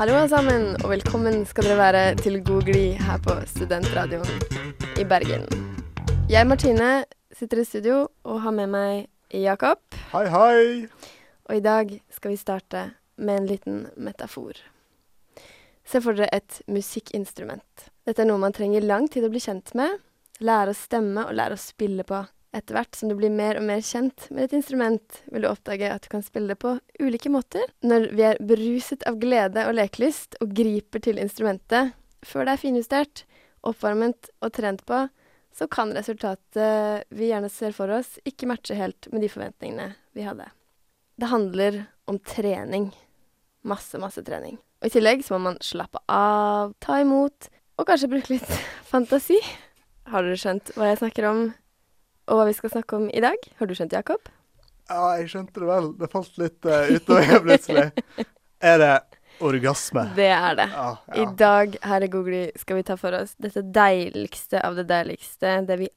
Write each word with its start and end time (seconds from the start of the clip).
Hallo 0.00 0.14
alle 0.16 0.30
sammen, 0.32 0.62
og 0.80 0.94
velkommen 0.94 1.42
skal 1.44 1.66
dere 1.68 1.76
være 1.76 2.02
til 2.16 2.38
god 2.40 2.62
glid 2.70 2.94
her 3.04 3.18
på 3.20 3.34
Studentradioen 3.50 4.30
i 4.96 5.04
Bergen. 5.04 5.42
Jeg, 6.24 6.46
Martine, 6.48 7.04
sitter 7.36 7.60
i 7.60 7.64
studio 7.68 7.98
og 8.24 8.38
har 8.40 8.54
med 8.56 8.72
meg 8.72 9.02
Jakob. 9.36 9.82
Hei, 10.14 10.24
hei! 10.32 10.62
Og 11.50 11.58
i 11.58 11.60
dag 11.60 11.92
skal 12.16 12.32
vi 12.32 12.40
starte 12.40 12.86
med 13.20 13.42
en 13.42 13.50
liten 13.50 13.82
metafor. 14.00 14.56
Se 15.84 16.00
for 16.00 16.16
dere 16.16 16.32
et 16.32 16.62
musikkinstrument. 16.64 17.90
Dette 18.08 18.24
er 18.24 18.30
noe 18.32 18.40
man 18.40 18.56
trenger 18.56 18.80
lang 18.80 19.04
tid 19.12 19.28
å 19.28 19.32
bli 19.34 19.44
kjent 19.44 19.74
med, 19.76 20.00
lære 20.40 20.72
å 20.72 20.80
stemme 20.80 21.28
og 21.28 21.36
lære 21.36 21.60
å 21.60 21.66
spille 21.68 22.08
på. 22.08 22.24
Etter 22.50 22.74
hvert 22.74 22.96
som 22.98 23.10
du 23.10 23.14
blir 23.14 23.30
mer 23.30 23.60
og 23.60 23.66
mer 23.68 23.82
kjent 23.84 24.24
med 24.34 24.48
et 24.48 24.54
instrument, 24.58 25.20
vil 25.30 25.44
du 25.44 25.48
oppdage 25.50 25.86
at 25.86 26.02
du 26.02 26.08
kan 26.10 26.24
spille 26.26 26.50
det 26.50 26.58
på 26.58 26.74
ulike 26.98 27.30
måter. 27.30 27.68
Når 27.86 28.08
vi 28.18 28.24
er 28.26 28.40
beruset 28.42 29.06
av 29.06 29.20
glede 29.22 29.68
og 29.68 29.76
lekelyst 29.78 30.40
og 30.42 30.56
griper 30.58 31.04
til 31.04 31.20
instrumentet 31.22 31.94
før 32.26 32.48
det 32.48 32.56
er 32.56 32.62
finjustert, 32.64 33.22
oppvarmet 33.66 34.32
og 34.42 34.50
trent 34.56 34.82
på, 34.88 35.04
så 35.54 35.66
kan 35.70 35.94
resultatet 35.94 37.06
vi 37.14 37.30
gjerne 37.30 37.50
ser 37.52 37.74
for 37.76 37.90
oss, 37.94 38.16
ikke 38.26 38.48
matche 38.50 38.74
helt 38.78 39.06
med 39.12 39.22
de 39.22 39.30
forventningene 39.30 39.92
vi 40.16 40.26
hadde. 40.26 40.48
Det 41.20 41.30
handler 41.30 41.84
om 42.10 42.18
trening. 42.18 42.90
Masse, 43.62 43.98
masse 44.00 44.22
trening. 44.26 44.58
Og 44.80 44.88
i 44.88 44.94
tillegg 44.94 45.22
så 45.22 45.36
må 45.36 45.50
man 45.50 45.58
slappe 45.62 46.00
av, 46.10 46.74
ta 46.80 47.00
imot, 47.02 47.50
og 47.78 47.88
kanskje 47.88 48.10
bruke 48.10 48.34
litt 48.34 48.54
fantasi. 48.90 49.38
Har 50.10 50.26
dere 50.26 50.38
skjønt 50.40 50.72
hva 50.74 50.88
jeg 50.90 51.02
snakker 51.02 51.28
om, 51.28 51.42
og 52.30 52.38
hva 52.38 52.46
vi 52.46 52.56
skal 52.56 52.72
snakke 52.72 52.98
om 52.98 53.08
i 53.10 53.22
dag? 53.22 53.48
Har 53.58 53.66
du 53.66 53.74
skjønt, 53.74 53.94
Jakob? 53.96 54.30
Ja, 54.90 55.14
jeg 55.18 55.30
skjønte 55.30 55.62
det 55.62 55.68
vel. 55.68 55.88
Det 55.98 56.10
falt 56.10 56.38
litt 56.40 56.66
uh, 56.66 56.90
utover 56.94 57.26
her 57.26 57.42
plutselig. 57.46 57.88
Er 58.70 58.76
det 58.76 58.94
orgasme? 59.40 60.02
Det 60.16 60.28
er 60.28 60.56
det. 60.58 60.66
Ja, 60.74 60.88
I 61.16 61.24
dag 61.38 61.76
her 61.88 62.04
i 62.04 62.08
Googly 62.12 62.42
skal 62.60 62.76
vi 62.76 62.84
ta 62.90 62.96
for 63.00 63.16
oss 63.16 63.32
dette 63.40 63.62
deiligste 63.64 64.60
av 64.60 64.76
det 64.76 64.84
deiligste, 64.90 65.54
det 65.64 65.78
vi 65.80 65.88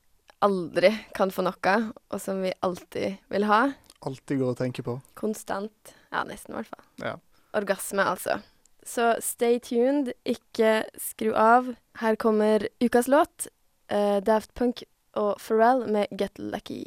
aldri 0.44 0.94
kan 1.18 1.32
få 1.32 1.44
nok 1.44 1.68
av, 1.68 1.90
og 2.08 2.22
som 2.24 2.40
vi 2.44 2.54
alltid 2.64 3.20
vil 3.34 3.48
ha. 3.50 3.66
Alltid 4.08 4.40
går 4.40 4.54
å 4.54 4.60
tenke 4.60 4.86
på. 4.86 4.96
Konstant. 5.20 5.94
Ja, 6.14 6.24
nesten 6.28 6.56
i 6.56 6.62
hvert 6.62 6.72
fall. 6.72 6.88
Ja. 7.04 7.18
Orgasme, 7.60 8.08
altså. 8.16 8.40
Så 8.88 9.14
stay 9.24 9.60
tuned, 9.64 10.12
ikke 10.28 10.86
skru 11.00 11.32
av. 11.36 11.74
Her 12.00 12.16
kommer 12.20 12.68
ukas 12.84 13.12
låt. 13.12 13.48
Uh, 13.92 14.24
Daft 14.24 14.54
Punk 14.56 14.84
og 15.14 15.38
Pharrell 15.40 15.86
med 15.92 16.08
Get 16.20 16.40
Lucky. 16.40 16.84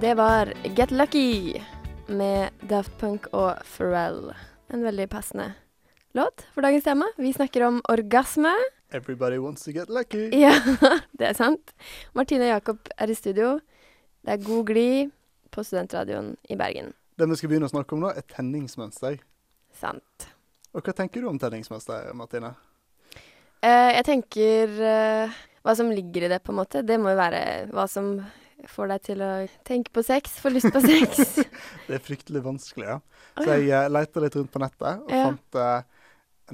Det 0.00 0.14
var 0.14 0.52
Get 0.76 0.90
Lucky 0.90 1.60
med 2.06 2.50
Daft 2.70 2.92
Punk 2.98 3.26
og 3.32 3.58
Pharrell. 3.76 4.32
En 4.70 4.84
veldig 4.84 5.08
passende 5.10 5.52
låt 6.14 6.46
for 6.54 6.62
dagens 6.62 6.84
tema. 6.84 7.06
Vi 7.16 7.32
snakker 7.32 7.66
om 7.66 7.80
orgasme. 7.88 8.52
Everybody 8.90 9.38
wants 9.38 9.64
to 9.64 9.70
get 9.70 9.88
lucky. 9.88 10.30
Ja, 10.44 10.54
det 11.18 11.26
er 11.32 11.34
sant. 11.34 11.74
Martine 12.14 12.46
og 12.46 12.54
Jakob 12.54 12.88
er 12.96 13.10
i 13.10 13.14
studio. 13.14 13.58
Det 14.24 14.32
er 14.38 14.46
god 14.46 14.64
glid 14.66 15.10
på 15.50 15.62
Studentradioen 15.64 16.36
i 16.48 16.56
Bergen. 16.56 16.94
Det 17.18 17.28
vi 17.28 17.36
skal 17.36 17.50
begynne 17.50 17.68
å 17.68 17.74
snakke 17.74 17.96
om 17.96 18.04
nå, 18.06 18.14
er 18.14 18.26
tenningsmønster. 18.30 19.18
Sant. 19.74 20.30
Og 20.78 20.86
hva 20.86 20.94
tenker 20.94 21.24
du 21.24 21.28
om 21.30 21.38
tenningsmester, 21.42 22.12
Martine? 22.14 22.52
Uh, 23.58 23.90
jeg 23.96 24.04
tenker 24.06 24.74
uh, 24.78 25.38
hva 25.66 25.74
som 25.74 25.90
ligger 25.90 26.28
i 26.28 26.30
det, 26.30 26.38
på 26.44 26.54
en 26.54 26.60
måte. 26.60 26.84
Det 26.86 27.00
må 27.02 27.10
jo 27.10 27.18
være 27.18 27.40
hva 27.74 27.88
som 27.90 28.14
får 28.68 28.90
deg 28.92 29.04
til 29.06 29.22
å 29.22 29.32
tenke 29.66 29.90
på 29.94 30.02
sex, 30.06 30.38
få 30.42 30.52
lyst 30.54 30.70
på 30.74 30.82
sex. 30.82 31.38
Det 31.88 31.98
er 31.98 32.02
fryktelig 32.02 32.42
vanskelig, 32.46 32.86
ja. 32.94 32.98
Så 33.38 33.50
ja. 33.50 33.58
jeg 33.58 33.70
uh, 33.74 33.90
leita 33.90 34.22
litt 34.22 34.38
rundt 34.38 34.54
på 34.54 34.62
nettet 34.62 35.02
og 35.02 35.14
Ja. 35.14 35.26
fant 35.26 35.58
uh, 35.58 35.98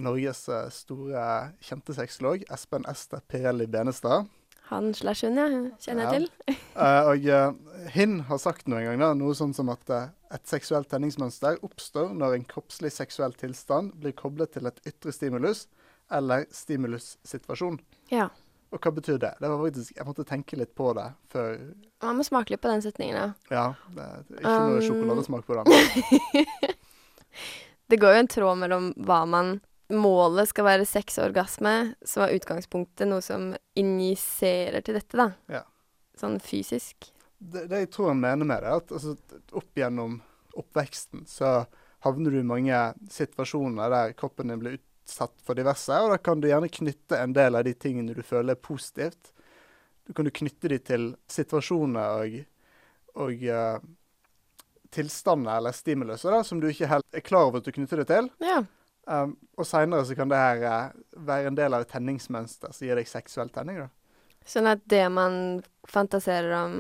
Norges 0.00 0.48
eh, 0.48 0.70
store 0.74 1.24
kjente 1.62 1.94
sexolog, 1.94 2.42
Espen 2.50 2.86
Ester 2.90 3.22
Pirelli 3.30 3.68
Benestad. 3.70 4.26
Han 4.70 4.94
slash 4.96 5.26
hun, 5.26 5.36
ja. 5.36 5.48
Kjenner 5.84 6.08
jeg 6.08 6.24
til. 6.24 6.56
Eh, 6.74 7.08
og 7.10 7.26
uh, 7.28 7.88
Hin 7.92 8.20
har 8.30 8.38
sagt 8.40 8.68
noe 8.70 8.80
en 8.80 8.86
gang 8.88 9.02
da, 9.02 9.10
noe 9.18 9.34
sånn 9.36 9.52
som 9.56 9.68
at 9.72 9.90
eh, 9.92 10.06
et 10.34 10.48
seksuelt 10.48 10.88
tenningsmønster 10.90 11.60
oppstår 11.66 12.14
når 12.16 12.38
en 12.38 12.46
kroppslig 12.48 12.90
seksuell 12.94 13.36
tilstand 13.38 13.92
blir 14.00 14.16
koblet 14.16 14.54
til 14.56 14.70
et 14.70 14.80
ytre 14.88 15.12
stimulus 15.14 15.66
eller 16.12 16.46
stimulussituasjon. 16.52 17.76
Ja. 18.10 18.30
Og 18.74 18.80
hva 18.82 18.90
betyr 18.96 19.20
det? 19.22 19.34
Det 19.38 19.50
var 19.52 19.60
faktisk, 19.62 19.92
Jeg 19.96 20.06
måtte 20.08 20.24
tenke 20.26 20.56
litt 20.58 20.72
på 20.74 20.88
det 20.98 21.06
før 21.30 21.52
Man 22.02 22.18
må 22.18 22.24
smake 22.26 22.50
litt 22.54 22.62
på 22.64 22.72
den 22.72 22.82
setningen, 22.82 23.14
ja. 23.20 23.28
Ja, 23.52 23.66
det 23.94 24.08
er 24.08 24.40
ikke 24.40 24.56
noe 24.64 24.80
Um. 24.80 24.86
sjokoladesmak 24.88 25.46
på 25.46 25.60
den. 25.60 26.74
Det 27.90 28.00
går 28.00 28.14
jo 28.16 28.20
en 28.24 28.28
tråd 28.32 28.58
mellom 28.58 28.84
hva 29.04 29.20
man 29.28 29.58
Målet 29.92 30.48
skal 30.48 30.64
være 30.64 30.86
sex 30.88 31.18
og 31.18 31.28
orgasme, 31.28 31.74
som 32.08 32.24
er 32.24 32.38
utgangspunktet, 32.38 33.08
noe 33.10 33.20
som 33.24 33.50
injiserer 33.76 34.80
til 34.84 34.96
dette, 34.96 35.18
da. 35.18 35.28
Ja. 35.52 35.64
Sånn 36.16 36.38
fysisk. 36.40 37.10
Det, 37.38 37.66
det 37.68 37.82
jeg 37.82 37.90
tror 37.92 38.12
han 38.14 38.22
mener 38.22 38.48
med 38.48 38.62
det, 38.64 38.70
er 38.70 38.80
at 38.80 38.94
altså, 38.94 39.16
opp 39.52 39.76
gjennom 39.76 40.20
oppveksten 40.54 41.24
så 41.28 41.64
havner 42.04 42.30
du 42.30 42.40
i 42.40 42.46
mange 42.46 42.78
situasjoner 43.10 43.90
der 43.92 44.14
kroppen 44.16 44.52
din 44.52 44.60
blir 44.62 44.78
utsatt 44.78 45.34
for 45.44 45.58
diverse, 45.58 45.98
og 46.00 46.12
da 46.14 46.18
kan 46.20 46.40
du 46.40 46.48
gjerne 46.48 46.72
knytte 46.72 47.18
en 47.20 47.34
del 47.36 47.58
av 47.58 47.66
de 47.66 47.74
tingene 47.76 48.16
du 48.16 48.22
føler 48.24 48.54
er 48.54 48.60
positivt. 48.60 49.32
Du 50.04 50.12
kan 50.12 50.28
du 50.28 50.32
knytte 50.32 50.68
de 50.68 50.78
til 50.84 51.10
situasjoner 51.32 52.22
og, 52.22 52.38
og 53.24 53.44
uh, 53.48 53.78
tilstander 54.94 55.58
eller 55.58 55.76
stimuluser 55.76 56.36
da, 56.36 56.42
som 56.44 56.60
du 56.60 56.68
ikke 56.70 56.90
helt 56.92 57.16
er 57.16 57.24
klar 57.24 57.48
over 57.48 57.60
at 57.60 57.68
du 57.68 57.72
knytter 57.72 58.02
det 58.02 58.08
til. 58.12 58.28
Ja. 58.44 58.62
Um, 59.04 59.34
og 59.60 59.66
seinere 59.68 60.06
så 60.08 60.16
kan 60.16 60.30
det 60.32 60.40
her 60.40 60.62
uh, 60.64 61.24
være 61.26 61.50
en 61.50 61.58
del 61.58 61.76
av 61.76 61.84
et 61.84 61.90
tenningsmønster 61.92 62.72
som 62.72 62.86
gir 62.86 62.96
deg 62.96 63.08
seksuell 63.08 63.52
tenning. 63.52 63.82
da. 63.84 63.90
Sånn 64.48 64.68
at 64.68 64.84
det 64.88 65.04
man 65.12 65.36
fantaserer 65.88 66.54
om 66.62 66.78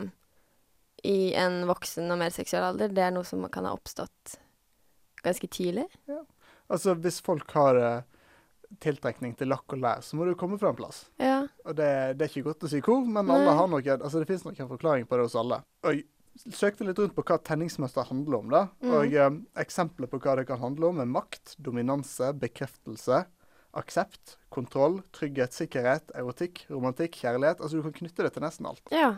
i 1.04 1.34
en 1.36 1.66
voksen 1.68 2.08
og 2.08 2.20
mer 2.20 2.32
seksuell 2.32 2.64
alder, 2.70 2.92
det 2.96 3.04
er 3.04 3.12
noe 3.12 3.28
som 3.28 3.44
kan 3.52 3.68
ha 3.68 3.74
oppstått 3.76 4.38
ganske 5.24 5.48
tidlig. 5.52 5.84
Altså 6.72 6.94
hvis 6.96 7.20
folk 7.24 7.52
har 7.56 7.80
uh, 7.80 8.24
tiltrekning 8.80 9.34
til 9.36 9.52
lakk 9.52 9.76
og 9.76 9.84
lær, 9.84 10.00
så 10.04 10.16
må 10.16 10.24
du 10.28 10.32
komme 10.38 10.58
fra 10.60 10.72
en 10.72 10.78
plass. 10.78 11.04
Ja. 11.20 11.42
Og 11.64 11.76
det, 11.76 11.90
det 12.16 12.26
er 12.26 12.32
ikke 12.32 12.48
godt 12.48 12.64
å 12.64 12.72
si 12.72 12.80
hvor, 12.84 13.04
men 13.04 13.28
Nei. 13.28 13.36
alle 13.36 13.56
har 13.58 13.68
noe, 13.70 13.84
altså 13.98 14.20
det 14.20 14.28
finnes 14.30 14.46
nok 14.48 14.64
en 14.64 14.72
forklaring 14.72 15.08
på 15.08 15.18
det 15.18 15.28
hos 15.28 15.36
alle. 15.40 15.60
Og 15.84 16.00
søkte 16.38 16.86
litt 16.86 16.98
rundt 16.98 17.14
på 17.16 17.24
hva 17.26 17.38
tenningsmønster 17.38 18.06
handler 18.08 18.38
om. 18.38 18.50
da. 18.52 18.62
Mm. 18.84 18.94
Og 18.98 19.14
eh, 19.14 19.36
Eksempler 19.64 20.10
på 20.10 20.20
hva 20.24 20.36
det 20.40 20.46
kan 20.48 20.60
handle 20.62 20.90
om, 20.90 21.00
er 21.02 21.10
makt, 21.10 21.56
dominanse, 21.62 22.32
bekreftelse, 22.40 23.24
aksept, 23.74 24.36
kontroll, 24.54 25.00
trygghet, 25.14 25.54
sikkerhet, 25.54 26.10
erotikk, 26.14 26.64
romantikk, 26.70 27.16
kjærlighet. 27.22 27.60
Altså 27.60 27.78
Du 27.78 27.86
kan 27.86 27.96
knytte 28.00 28.26
det 28.26 28.32
til 28.34 28.44
nesten 28.46 28.66
alt. 28.70 28.82
ja. 28.94 29.14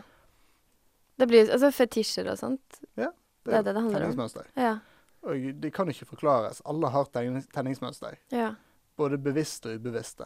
Det 1.17 1.25
blir 1.25 1.47
altså 1.49 1.71
fetisjer 1.73 2.27
og 2.29 2.37
sånt. 2.37 2.75
Det 2.93 3.07
Det 3.43 3.53
er 3.55 3.63
det 3.63 3.73
det 3.73 3.81
handler 3.81 4.03
om. 4.05 4.43
Ja. 4.55 4.75
Og 5.25 5.61
de 5.61 5.71
kan 5.71 5.89
ikke 5.89 6.05
forklares. 6.05 6.61
Alle 6.65 6.91
har 6.93 7.05
tenningsmønster. 7.09 8.17
ja. 8.31 8.53
Både 8.97 9.17
bevisste 9.17 9.69
og 9.69 9.75
ubevisste. 9.75 10.25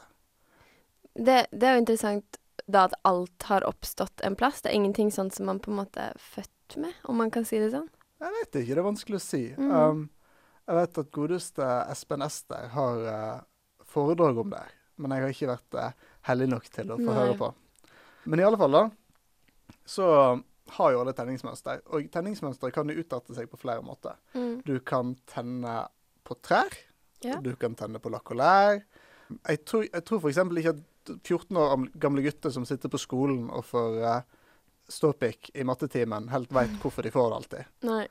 Det, 1.16 1.48
det 1.51 1.63
er 1.63 1.74
jo 1.74 1.80
interessant 1.80 2.38
da 2.68 2.86
at 2.88 2.94
alt 3.04 3.44
har 3.44 3.66
oppstått 3.68 4.21
en 4.24 4.36
plass. 4.36 4.62
Det 4.62 4.71
er 4.71 4.75
ingenting 4.80 5.12
sånn 5.12 5.31
som 5.31 5.45
man 5.45 5.60
på 5.60 5.71
en 5.71 5.80
måte 5.81 6.00
er 6.00 6.13
født 6.18 6.51
med, 6.79 6.94
om 7.09 7.18
man 7.19 7.31
kan 7.33 7.45
si 7.47 7.59
det 7.62 7.71
sånn. 7.73 7.89
Jeg 8.21 8.35
vet 8.38 8.59
ikke, 8.62 8.75
det 8.75 8.81
er 8.81 8.85
vanskelig 8.85 9.18
å 9.18 9.23
si. 9.23 9.41
Mm. 9.57 9.71
Um, 9.71 10.03
jeg 10.69 10.77
vet 10.77 11.01
at 11.01 11.12
godeste 11.15 11.69
Espen 11.91 12.23
Ester 12.25 12.69
har 12.75 13.01
uh, 13.07 13.41
foredrag 13.91 14.38
om 14.44 14.53
det, 14.53 14.62
men 15.01 15.15
jeg 15.15 15.25
har 15.25 15.35
ikke 15.35 15.51
vært 15.51 15.79
uh, 15.79 16.13
heldig 16.29 16.50
nok 16.53 16.69
til 16.71 16.94
å 16.94 17.00
få 17.01 17.09
Nei. 17.09 17.18
høre 17.18 17.38
på. 17.39 17.51
Men 18.29 18.44
i 18.44 18.45
alle 18.45 18.59
fall, 18.62 18.77
da, 18.77 18.83
så 19.89 20.07
har 20.77 20.94
jo 20.94 21.01
alle 21.01 21.15
tenningsmønster. 21.18 21.81
Og 21.95 22.07
tenningsmønster 22.13 22.71
kan 22.73 22.89
jo 22.91 23.01
utarte 23.01 23.35
seg 23.35 23.50
på 23.51 23.59
flere 23.59 23.83
måter. 23.83 24.15
Mm. 24.38 24.62
Du 24.68 24.75
kan 24.85 25.15
tenne 25.29 25.81
på 26.27 26.38
trær. 26.45 26.77
Ja. 27.25 27.39
Du 27.44 27.53
kan 27.59 27.75
tenne 27.77 28.00
på 28.01 28.12
lakk 28.13 28.31
og 28.33 28.39
lær. 28.41 28.83
Jeg 29.47 29.63
tror, 29.65 29.85
jeg 29.88 30.06
tror 30.07 30.21
f.eks. 30.21 30.39
ikke 30.62 30.75
at 30.75 31.12
14 31.25 31.57
år 31.57 31.88
gamle 32.01 32.23
gutter 32.25 32.53
som 32.53 32.65
sitter 32.68 32.91
på 32.91 33.00
skolen 33.01 33.50
og 33.50 33.65
får 33.68 34.00
uh, 34.06 34.41
ståpikk 34.92 35.52
i 35.56 35.64
mattetimen, 35.68 36.28
helt 36.34 36.52
veit 36.54 36.74
hvorfor 36.82 37.04
de 37.08 37.12
får 37.14 37.30
det 37.32 37.36
alltid. 37.42 37.72
Nei. 37.90 38.04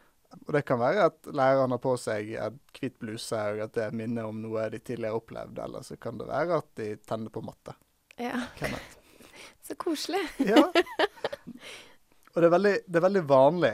Og 0.47 0.53
det 0.55 0.61
kan 0.69 0.79
være 0.79 1.09
at 1.11 1.27
læreren 1.35 1.73
har 1.75 1.81
på 1.82 1.97
seg 1.99 2.29
en 2.38 2.59
hvit 2.79 2.99
bluse, 3.03 3.35
og 3.50 3.61
at 3.65 3.73
det 3.75 3.88
minner 3.99 4.29
om 4.31 4.38
noe 4.44 4.69
de 4.71 4.79
tidligere 4.79 5.11
har 5.17 5.19
opplevd. 5.23 5.59
Eller 5.65 5.82
så 5.82 5.97
kan 5.99 6.19
det 6.21 6.29
være 6.29 6.61
at 6.62 6.69
de 6.79 6.91
tenner 7.03 7.32
på 7.35 7.43
matte. 7.43 7.75
Ja. 8.21 8.44
Så 9.65 9.75
koselig. 9.81 10.21
Ja. 10.43 10.61
Og 12.35 12.43
det 12.43 12.47
er, 12.47 12.53
veldig, 12.55 12.73
det 12.87 12.99
er 13.00 13.05
veldig 13.06 13.23
vanlig 13.31 13.73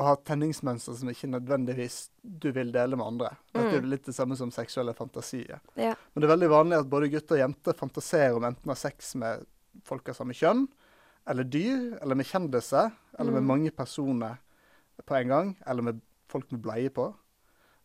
å 0.00 0.06
ha 0.06 0.14
tenningsmønster 0.24 0.94
som 0.96 1.10
ikke 1.12 1.28
nødvendigvis 1.28 1.96
du 2.22 2.48
vil 2.56 2.70
dele 2.72 2.96
med 2.96 3.06
andre. 3.10 3.34
Dette 3.52 3.76
er 3.76 3.82
Mm. 3.84 3.90
litt 3.92 4.06
det 4.08 4.14
samme 4.16 4.36
som 4.38 4.50
seksuelle 4.54 4.94
fantasier. 4.96 5.60
Ja. 5.76 5.92
Men 6.14 6.20
det 6.22 6.28
er 6.28 6.32
veldig 6.36 6.48
vanlig 6.52 6.78
at 6.80 6.88
både 6.88 7.10
gutter 7.12 7.36
og 7.36 7.42
jenter 7.42 7.76
fantaserer 7.76 8.36
om 8.38 8.44
enten 8.48 8.70
å 8.70 8.72
ha 8.72 8.80
sex 8.80 9.14
med 9.20 9.44
folk 9.84 10.08
av 10.08 10.16
samme 10.16 10.32
kjønn, 10.36 10.64
eller 11.28 11.44
dyr, 11.44 11.98
eller 12.02 12.14
med 12.18 12.26
kjendiser, 12.26 12.92
eller 13.18 13.32
med 13.32 13.42
Mm. 13.42 13.46
mange 13.48 13.70
personer 13.70 14.38
på 15.06 15.14
en 15.14 15.28
gang, 15.28 15.56
eller 15.66 15.82
med 15.82 16.00
folk 16.28 16.50
med 16.52 16.62
bleie 16.62 16.90
på. 16.90 17.14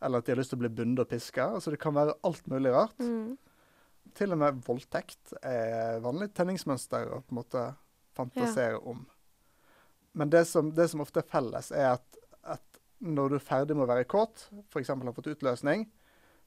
Eller 0.02 0.18
at 0.20 0.26
de 0.26 0.32
har 0.32 0.38
lyst 0.38 0.50
til 0.54 0.58
å 0.60 0.64
bli 0.66 0.70
bundet 0.70 1.00
og 1.06 1.10
piska. 1.10 1.50
Altså 1.56 1.72
det 1.72 1.80
kan 1.80 1.94
være 1.94 2.14
alt 2.24 2.48
mulig 2.48 2.72
rart. 2.74 2.98
Mm. 3.00 3.38
Til 4.14 4.32
og 4.32 4.38
med 4.38 4.62
voldtekt 4.66 5.34
er 5.44 6.00
vanlig 6.00 6.34
tenningsmønster 6.34 7.08
å 7.12 7.22
på 7.22 7.34
en 7.34 7.40
måte 7.42 7.76
fantasere 8.16 8.78
om. 8.86 9.06
Men 10.14 10.30
det 10.30 10.46
som, 10.48 10.72
det 10.72 10.90
som 10.90 11.02
ofte 11.02 11.20
er 11.20 11.28
felles, 11.30 11.72
er 11.72 11.94
at, 11.98 12.18
at 12.44 12.80
når 13.02 13.30
du 13.30 13.36
er 13.36 13.40
ferdig 13.46 13.76
med 13.76 13.84
å 13.86 13.92
være 13.92 14.06
kåt, 14.10 14.48
f.eks. 14.72 14.88
har 14.88 15.14
fått 15.14 15.28
utløsning, 15.36 15.88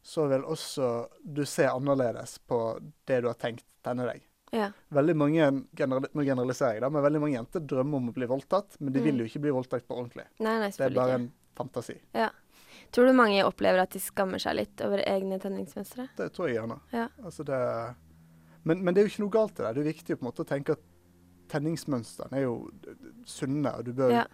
så 0.02 0.26
vil 0.31 0.42
også 0.48 1.08
du 1.22 1.44
se 1.44 1.66
annerledes 1.69 2.38
på 2.48 2.81
det 3.06 3.20
du 3.22 3.28
har 3.28 3.34
tenkt 3.38 3.66
tenne 3.84 4.06
deg. 4.08 4.22
Ja. 4.52 4.70
Veldig 4.91 5.14
mange 5.17 5.44
nå 5.50 6.25
generaliserer 6.26 6.75
jeg 6.75 6.82
da, 6.82 6.88
men 6.91 7.02
veldig 7.05 7.20
mange 7.23 7.37
jenter 7.37 7.61
drømmer 7.61 7.97
om 8.00 8.08
å 8.11 8.14
bli 8.14 8.26
voldtatt, 8.26 8.76
men 8.81 8.93
de 8.93 9.00
Mm. 9.00 9.05
vil 9.05 9.19
jo 9.19 9.25
ikke 9.31 9.41
bli 9.44 9.50
voldtatt 9.55 9.87
på 9.87 9.94
ordentlig. 9.97 10.25
Nei, 10.41 10.58
nei, 10.58 10.70
Det 10.70 10.81
er 10.81 10.91
bare 10.91 11.08
ikke. 11.19 11.20
en 11.20 11.32
fantasi. 11.56 11.99
Ja. 12.14 12.31
Tror 12.93 13.06
du 13.06 13.12
mange 13.12 13.44
opplever 13.44 13.79
at 13.82 13.91
de 13.91 14.00
skammer 14.00 14.38
seg 14.43 14.56
litt 14.56 14.81
over 14.82 14.99
egne 15.06 15.38
tenningsmønstre? 15.38 16.08
Det 16.17 16.32
tror 16.32 16.49
jeg 16.49 16.56
gjerne. 16.56 16.81
Ja. 16.93 17.08
Altså 17.23 17.44
det, 17.44 17.61
men, 18.64 18.82
men 18.85 18.94
det 18.94 19.00
er 19.05 19.06
jo 19.06 19.12
ikke 19.14 19.25
noe 19.25 19.31
galt 19.31 19.61
i 19.61 19.62
det. 19.62 19.75
Det 19.75 19.85
er 19.87 19.93
viktig 19.93 20.20
måte 20.20 20.43
å 20.43 20.49
tenke 20.49 20.70
at 20.73 20.81
tenningsmønstrene 21.49 22.32
er 22.38 22.43
jo 22.47 22.70
sunne, 23.26 23.73
og 23.79 23.85
du 23.85 23.93
bør, 23.93 24.26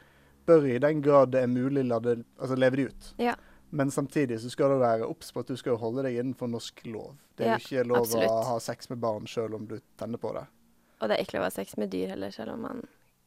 bør 0.47 0.67
i 0.69 0.79
den 0.83 1.03
grad 1.05 1.33
det 1.33 1.43
er 1.45 1.51
mulig 1.53 1.85
la 1.87 1.99
det, 2.01 2.19
altså 2.39 2.57
leve 2.59 2.77
de 2.77 2.87
ut. 2.91 3.13
Ja. 3.19 3.35
Men 3.77 3.91
samtidig 3.93 4.39
så 4.41 4.51
skal 4.53 4.71
du 4.73 4.79
være 4.81 5.07
obs 5.09 5.33
på 5.37 5.43
at 5.45 5.51
du 5.53 5.57
skal 5.61 5.77
holde 5.83 6.03
deg 6.07 6.17
innenfor 6.17 6.49
norsk 6.49 6.81
lov. 6.89 7.17
Det 7.37 7.45
er 7.47 7.51
Ja, 7.51 7.57
jo 7.59 7.65
ikke 7.67 7.87
lov 7.91 8.05
absolutt. 8.07 8.31
å 8.33 8.45
ha 8.49 8.59
sex 8.65 8.89
med 8.93 9.01
barn 9.03 9.27
sjøl 9.29 9.55
om 9.59 9.67
du 9.69 9.79
tenner 10.01 10.21
på 10.23 10.33
det. 10.37 10.47
Og 11.03 11.09
det 11.11 11.19
er 11.19 11.25
ikke 11.27 11.37
lov 11.37 11.43
å 11.45 11.51
ha 11.51 11.57
sex 11.59 11.77
med 11.77 11.91
dyr 11.93 12.15
heller, 12.15 12.31
selv 12.33 12.55
om 12.55 12.63
man 12.65 12.85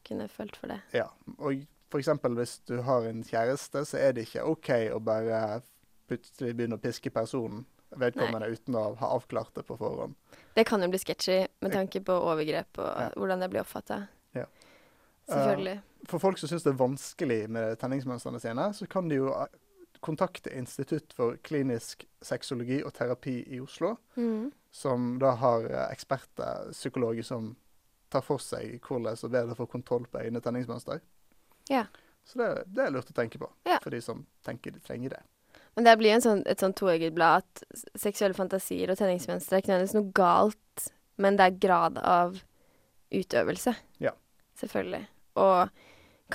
kunne 0.08 0.26
følt 0.28 0.56
for 0.58 0.72
det. 0.72 0.80
Ja, 0.96 1.06
og 1.38 1.62
eksempel 1.94 2.34
hvis 2.38 2.56
du 2.66 2.80
har 2.82 3.06
en 3.06 3.22
kjæreste, 3.26 3.84
så 3.86 3.98
er 3.98 4.12
det 4.16 4.26
ikke 4.26 4.44
OK 4.50 4.68
å 4.94 4.98
bare 5.02 5.60
plutselig 6.10 6.56
begynne 6.56 6.78
å 6.78 6.82
piske 6.82 7.10
personen 7.14 7.64
vedkommende 7.98 8.46
uten 8.50 8.74
å 8.78 8.96
ha 8.98 9.06
avklart 9.16 9.54
det 9.54 9.64
på 9.66 9.76
forhånd. 9.78 10.14
Det 10.54 10.64
kan 10.66 10.82
jo 10.82 10.88
bli 10.90 10.98
sketchy 10.98 11.46
med 11.62 11.72
tanke 11.74 12.00
på 12.06 12.12
overgrep 12.14 12.78
og 12.78 12.90
Ja. 13.00 13.08
hvordan 13.16 13.40
det 13.40 13.50
blir 13.50 13.60
oppfatta. 13.62 14.08
Ja. 14.34 14.44
Selvfølgelig. 15.28 15.80
For 16.06 16.18
folk 16.18 16.38
som 16.38 16.48
syns 16.48 16.62
det 16.64 16.72
er 16.72 16.78
vanskelig 16.78 17.48
med 17.48 17.78
tenningsmønstrene 17.78 18.40
sine, 18.40 18.72
så 18.74 18.88
kan 18.88 19.08
de 19.08 19.16
jo 19.20 19.32
kontakte 20.00 20.50
Institutt 20.56 21.12
for 21.16 21.36
klinisk 21.44 22.06
sexologi 22.24 22.82
og 22.84 22.92
terapi 22.96 23.38
i 23.54 23.60
Oslo, 23.60 23.96
Mm. 24.16 24.50
som 24.72 25.18
da 25.18 25.34
har 25.36 25.64
eh, 25.70 25.86
eksperter, 25.92 26.70
psykologer, 26.72 27.22
som 27.26 27.56
tar 28.10 28.22
for 28.22 28.38
seg 28.38 28.80
hvordan 28.80 29.12
er 29.12 29.28
bedre 29.28 29.54
få 29.58 29.66
kontroll 29.70 30.06
på 30.10 30.18
egne 30.18 30.40
tenningsmønster. 30.40 31.00
Ja. 31.68 31.84
Så 32.24 32.38
det, 32.38 32.64
det 32.66 32.84
er 32.86 32.90
lurt 32.90 33.10
å 33.10 33.14
tenke 33.16 33.38
på 33.38 33.48
Ja. 33.66 33.78
for 33.82 33.90
de 33.90 34.00
som 34.00 34.26
tenker 34.44 34.72
de 34.72 34.80
trenger 34.80 35.10
det. 35.10 35.22
Men 35.76 35.84
det 35.84 35.96
blir 35.98 36.18
sånn, 36.20 36.42
et 36.46 36.58
sånn 36.58 36.74
toegget 36.74 37.14
blad 37.14 37.44
at 37.44 37.62
seksuelle 37.96 38.34
fantasier 38.34 38.90
og 38.90 38.98
tenningsmønstre 38.98 39.56
er 39.56 39.62
ikke 39.62 39.70
nødvendigvis 39.72 39.94
noe 39.94 40.12
galt, 40.12 40.88
men 41.18 41.36
det 41.36 41.46
er 41.46 41.58
grad 41.62 41.98
av 41.98 42.40
utøvelse. 43.12 43.74
Ja. 44.02 44.12
Selvfølgelig. 44.60 45.06
Og 45.40 45.70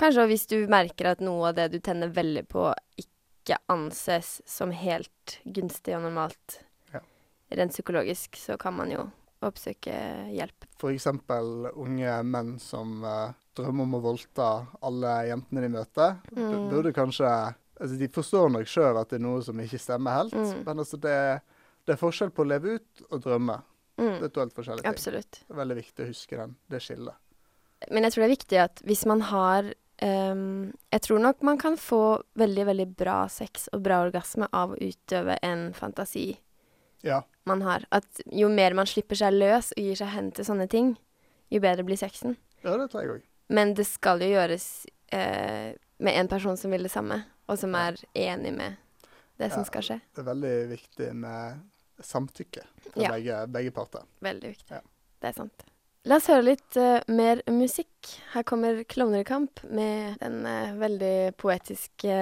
kanskje 0.00 0.26
hvis 0.30 0.46
du 0.50 0.56
merker 0.72 1.12
at 1.12 1.20
noe 1.24 1.50
av 1.50 1.54
det 1.58 1.68
du 1.74 1.78
tenner 1.84 2.08
veldig 2.12 2.46
på, 2.52 2.68
ikke 2.98 3.12
anses 3.68 4.42
som 4.46 4.70
helt 4.74 5.38
gunstig 5.44 5.94
og 5.96 6.02
normalt 6.02 6.60
Ja. 6.92 7.00
rent 7.50 7.72
psykologisk, 7.72 8.36
så 8.36 8.56
kan 8.58 8.74
man 8.74 8.90
jo 8.90 9.10
oppsøke 9.42 9.92
hjelp. 10.32 10.64
F.eks. 10.80 11.06
unge 11.76 12.22
menn 12.24 12.58
som 12.58 13.04
uh, 13.04 13.32
drømmer 13.56 13.82
om 13.86 13.94
å 13.94 14.00
voldta 14.02 14.66
alle 14.82 15.12
jentene 15.28 15.60
de 15.62 15.68
møter. 15.68 16.16
Mm. 16.36 16.70
Burde 16.72 16.92
kanskje 16.96 17.28
altså 17.78 17.98
De 18.00 18.08
forstår 18.08 18.48
nok 18.50 18.66
sjøl 18.66 18.96
at 18.96 19.10
det 19.10 19.18
er 19.18 19.24
noe 19.26 19.42
som 19.44 19.58
ikke 19.60 19.78
stemmer 19.78 20.16
helt, 20.16 20.32
Mm. 20.32 20.64
men 20.64 20.78
altså 20.78 20.96
det, 20.96 21.42
det 21.84 21.92
er 21.92 22.00
forskjell 22.00 22.30
på 22.32 22.42
å 22.42 22.48
leve 22.48 22.78
ut 22.78 23.02
og 23.10 23.20
drømme. 23.22 23.58
Det 23.96 24.04
Mm. 24.04 24.24
er 24.24 24.28
to 24.28 24.40
helt 24.40 24.54
forskjellige 24.54 24.82
ting. 24.82 24.90
Absolutt. 24.92 25.30
Det 25.46 25.50
er 25.54 25.60
veldig 25.60 25.76
viktig 25.76 26.04
å 26.04 26.08
huske 26.08 26.36
den, 26.36 26.56
det 26.70 26.80
skillet. 26.82 27.14
Men 27.90 28.02
jeg 28.04 28.12
tror 28.12 28.22
det 28.22 28.28
er 28.30 28.36
viktig 28.36 28.58
at 28.64 28.80
hvis 28.88 29.04
man 29.06 29.20
har 29.20 29.74
Jeg 30.00 31.00
tror 31.02 31.18
nok 31.22 31.42
man 31.42 31.58
kan 31.58 31.76
få 31.80 32.22
veldig, 32.38 32.64
veldig 32.68 32.86
bra 32.96 33.26
sex 33.32 33.68
og 33.72 33.82
bra 33.86 34.02
orgasme 34.04 34.48
av 34.52 34.74
å 34.74 34.80
utøve 34.80 35.38
en 35.42 35.72
fantasi 35.74 36.36
Ja. 37.02 37.22
man 37.46 37.62
har. 37.62 37.84
At 37.92 38.20
jo 38.32 38.48
mer 38.48 38.74
man 38.74 38.86
slipper 38.86 39.16
seg 39.16 39.32
løs 39.32 39.72
og 39.76 39.82
gir 39.82 39.94
seg 39.96 40.08
hen 40.08 40.32
til 40.32 40.44
sånne 40.44 40.68
ting, 40.68 40.96
jo 41.50 41.60
bedre 41.60 41.84
blir 41.84 41.96
sexen. 41.96 42.36
ja, 42.64 42.76
det 42.76 42.90
tror 42.90 43.02
jeg 43.02 43.10
òg. 43.10 43.22
Men 43.48 43.74
det 43.74 43.86
skal 43.86 44.18
jo 44.20 44.26
gjøres 44.34 44.86
eh, 45.12 45.74
med 45.98 46.14
en 46.18 46.28
person 46.28 46.56
som 46.56 46.70
vil 46.70 46.82
det 46.82 46.90
samme, 46.90 47.24
og 47.48 47.58
som 47.58 47.74
er 47.74 47.94
enig 48.14 48.52
med 48.56 48.76
det 49.38 49.52
som 49.52 49.60
Ja. 49.60 49.64
skal 49.64 49.82
skje. 49.82 50.00
Det 50.14 50.18
er 50.26 50.34
veldig 50.34 50.68
viktig 50.70 51.14
med 51.14 51.60
samtykke 52.00 52.64
fra 52.92 53.02
Ja. 53.02 53.10
begge, 53.12 53.46
begge 53.52 53.70
parter. 53.72 54.02
Veldig 54.20 54.48
viktig. 54.56 54.70
Ja. 54.70 54.80
Det 55.20 55.28
er 55.28 55.32
sant. 55.32 55.62
La 56.06 56.20
oss 56.20 56.28
høre 56.30 56.44
litt 56.52 56.76
uh, 56.78 57.00
mer 57.10 57.40
musikk. 57.50 57.90
Her 58.30 58.44
kommer 58.46 58.84
Klovner 58.86 59.24
i 59.24 59.26
kamp 59.26 59.58
med 59.66 60.20
den 60.20 60.44
uh, 60.46 60.76
veldig 60.78 61.34
poetiske 61.34 62.14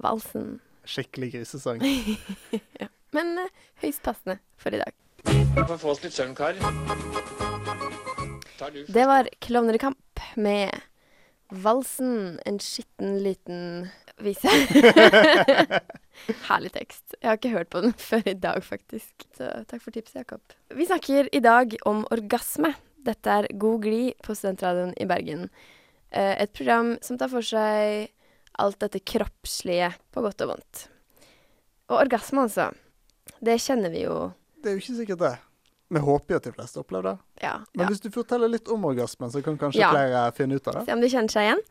valsen. 0.00 0.54
Skikkelig 0.88 1.34
grisesang. 1.34 1.84
ja. 2.80 2.88
Men 3.12 3.34
uh, 3.42 3.50
høyst 3.82 4.00
passende 4.06 4.38
for 4.56 4.72
i 4.72 4.80
dag. 4.80 4.96
Vi 5.28 5.66
får 5.68 5.76
få 5.82 5.92
oss 5.92 6.00
litt 6.06 6.16
søvn, 6.16 6.32
kar. 6.38 6.56
Det 8.88 9.04
var 9.04 9.28
Klovner 9.44 9.76
i 9.76 9.82
kamp 9.84 10.24
med 10.40 10.72
valsen, 11.52 12.38
en 12.48 12.62
skitten 12.62 13.18
liten 13.20 13.90
vise. 14.24 14.48
Herlig 16.48 16.72
tekst. 16.72 17.18
Jeg 17.20 17.28
har 17.28 17.36
ikke 17.36 17.52
hørt 17.52 17.68
på 17.68 17.84
den 17.84 17.92
før 18.08 18.24
i 18.24 18.38
dag, 18.48 18.64
faktisk. 18.64 19.12
Så 19.36 19.52
takk 19.68 19.84
for 19.84 19.92
tipset, 19.92 20.22
Jakob. 20.24 20.56
Vi 20.72 20.88
snakker 20.88 21.28
i 21.36 21.44
dag 21.44 21.76
om 21.84 22.06
orgasme. 22.08 22.72
Dette 23.04 23.26
er 23.40 23.48
God 23.54 23.82
glid 23.84 24.14
på 24.24 24.34
Studentradioen 24.34 24.94
i 25.00 25.06
Bergen. 25.06 25.48
Eh, 26.10 26.42
Et 26.42 26.52
program 26.52 26.96
som 27.02 27.18
tar 27.18 27.28
for 27.28 27.42
seg 27.42 28.10
alt 28.58 28.78
dette 28.80 29.00
kroppslige 29.04 29.92
på 30.14 30.22
godt 30.24 30.40
og 30.46 30.54
vondt. 30.54 30.86
Og 31.90 32.00
orgasme, 32.00 32.46
altså. 32.48 32.70
Det 33.44 33.58
kjenner 33.60 33.90
vi 33.92 34.06
jo. 34.06 34.32
Det 34.62 34.70
er 34.70 34.78
jo 34.78 34.82
ikke 34.82 34.96
sikkert 35.02 35.18
det. 35.22 35.34
Vi 35.88 36.00
håper 36.02 36.34
jo 36.34 36.38
at 36.40 36.46
de 36.48 36.52
fleste 36.56 36.80
opplever 36.80 37.12
det. 37.12 37.18
Ja. 37.44 37.52
Men 37.76 37.84
ja. 37.84 37.90
hvis 37.92 38.00
du 38.02 38.08
forteller 38.10 38.50
litt 38.50 38.66
om 38.74 38.82
orgasmen, 38.88 39.30
så 39.30 39.42
kan 39.44 39.58
kanskje 39.60 39.78
Ja. 39.84 39.90
flere 39.92 40.32
finne 40.34 40.56
ut 40.56 40.66
av 40.66 40.74
det. 40.80 40.86
Se 40.88 40.92
om 40.96 41.00
de 41.04 41.10
kjenner 41.12 41.30
seg 41.30 41.44
igjen. 41.46 41.62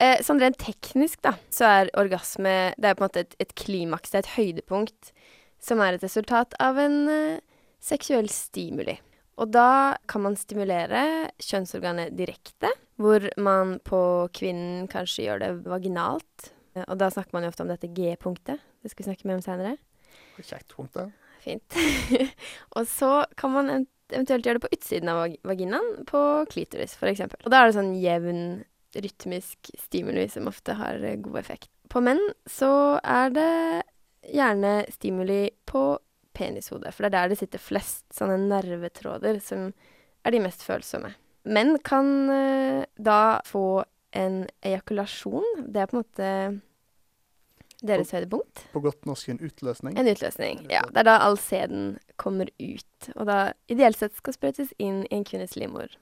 Eh, 0.00 0.22
sånn 0.24 0.40
rent 0.40 0.56
teknisk, 0.56 1.20
da, 1.26 1.34
så 1.50 1.64
er 1.66 1.90
orgasme 1.98 2.72
Det 2.78 2.84
er 2.88 2.94
på 2.94 3.02
en 3.04 3.08
måte 3.10 3.20
et, 3.26 3.34
et 3.40 3.54
klimaks, 3.54 4.10
det 4.10 4.14
er 4.14 4.24
et 4.24 4.36
høydepunkt, 4.38 5.12
som 5.60 5.80
er 5.80 5.92
et 5.98 6.02
resultat 6.06 6.54
av 6.60 6.78
en 6.78 7.08
eh, 7.12 7.40
seksuell 7.78 8.28
stimuli. 8.30 8.96
Og 9.38 9.50
da 9.54 9.96
kan 10.10 10.24
man 10.24 10.36
stimulere 10.38 11.30
kjønnsorganet 11.42 12.16
direkte, 12.18 12.72
hvor 12.98 13.22
man 13.38 13.76
på 13.86 14.00
kvinnen 14.34 14.88
kanskje 14.90 15.28
gjør 15.28 15.44
det 15.44 15.50
vaginalt. 15.68 16.48
Og 16.86 16.96
da 16.98 17.10
snakker 17.10 17.34
man 17.34 17.46
jo 17.46 17.52
ofte 17.52 17.64
om 17.64 17.70
dette 17.70 17.90
G-punktet. 17.94 18.62
Det 18.82 18.90
skal 18.90 19.04
vi 19.04 19.08
snakke 19.10 19.28
mer 19.30 19.38
om 19.38 19.44
seinere. 19.44 19.76
Kjekt 20.38 20.74
punkt, 20.74 20.98
det. 20.98 21.08
Fint. 21.42 21.78
og 22.76 22.86
så 22.90 23.12
kan 23.38 23.54
man 23.54 23.70
eventuelt 24.10 24.46
gjøre 24.46 24.58
det 24.58 24.64
på 24.64 24.72
utsiden 24.74 25.10
av 25.12 25.20
vag 25.22 25.36
vaginaen, 25.46 26.02
på 26.08 26.22
klitoris 26.50 26.96
f.eks. 26.98 27.22
Og 27.44 27.50
da 27.52 27.60
er 27.60 27.70
det 27.70 27.78
sånn 27.78 27.94
jevn, 27.98 28.42
rytmisk 28.98 29.70
stimuli 29.78 30.24
som 30.32 30.48
ofte 30.50 30.78
har 30.78 31.02
eh, 31.04 31.18
god 31.20 31.38
effekt. 31.42 31.70
På 31.92 32.00
menn 32.04 32.20
så 32.48 32.70
er 33.04 33.34
det 33.34 33.52
gjerne 34.32 34.72
stimuli 34.92 35.42
på 35.68 35.82
penishodet, 36.38 36.94
for 36.94 37.04
det 37.04 37.10
er 37.10 37.16
der 37.16 37.34
det 37.34 37.40
sitter 37.42 37.62
flest 37.62 38.06
sånne 38.14 38.38
nervetråder 38.46 39.40
som 39.44 39.72
er 40.26 40.34
de 40.34 40.42
mest 40.44 40.62
følsomme. 40.66 41.12
Menn 41.48 41.76
kan 41.86 42.08
uh, 42.30 42.82
da 42.98 43.20
få 43.48 43.82
en 44.16 44.42
ejakulasjon. 44.66 45.46
Det 45.68 45.82
er 45.82 45.90
på 45.90 45.98
en 45.98 46.02
måte 46.02 46.32
deres 47.86 48.10
høydepunkt. 48.14 48.64
På 48.72 48.82
godt 48.82 49.06
norsk 49.06 49.30
en 49.32 49.40
utløsning. 49.44 49.98
En 49.98 50.10
utløsning, 50.10 50.66
ja. 50.72 50.82
Det 50.90 51.04
er 51.04 51.08
da 51.08 51.18
all 51.22 51.38
sæden 51.38 51.96
kommer 52.18 52.50
ut, 52.58 53.10
og 53.14 53.28
da 53.30 53.38
ideelt 53.70 54.00
sett 54.00 54.16
skal 54.18 54.34
sprøytes 54.34 54.74
inn 54.82 55.04
i 55.06 55.20
en 55.20 55.26
kvinnes 55.28 55.54
livmor 55.58 55.94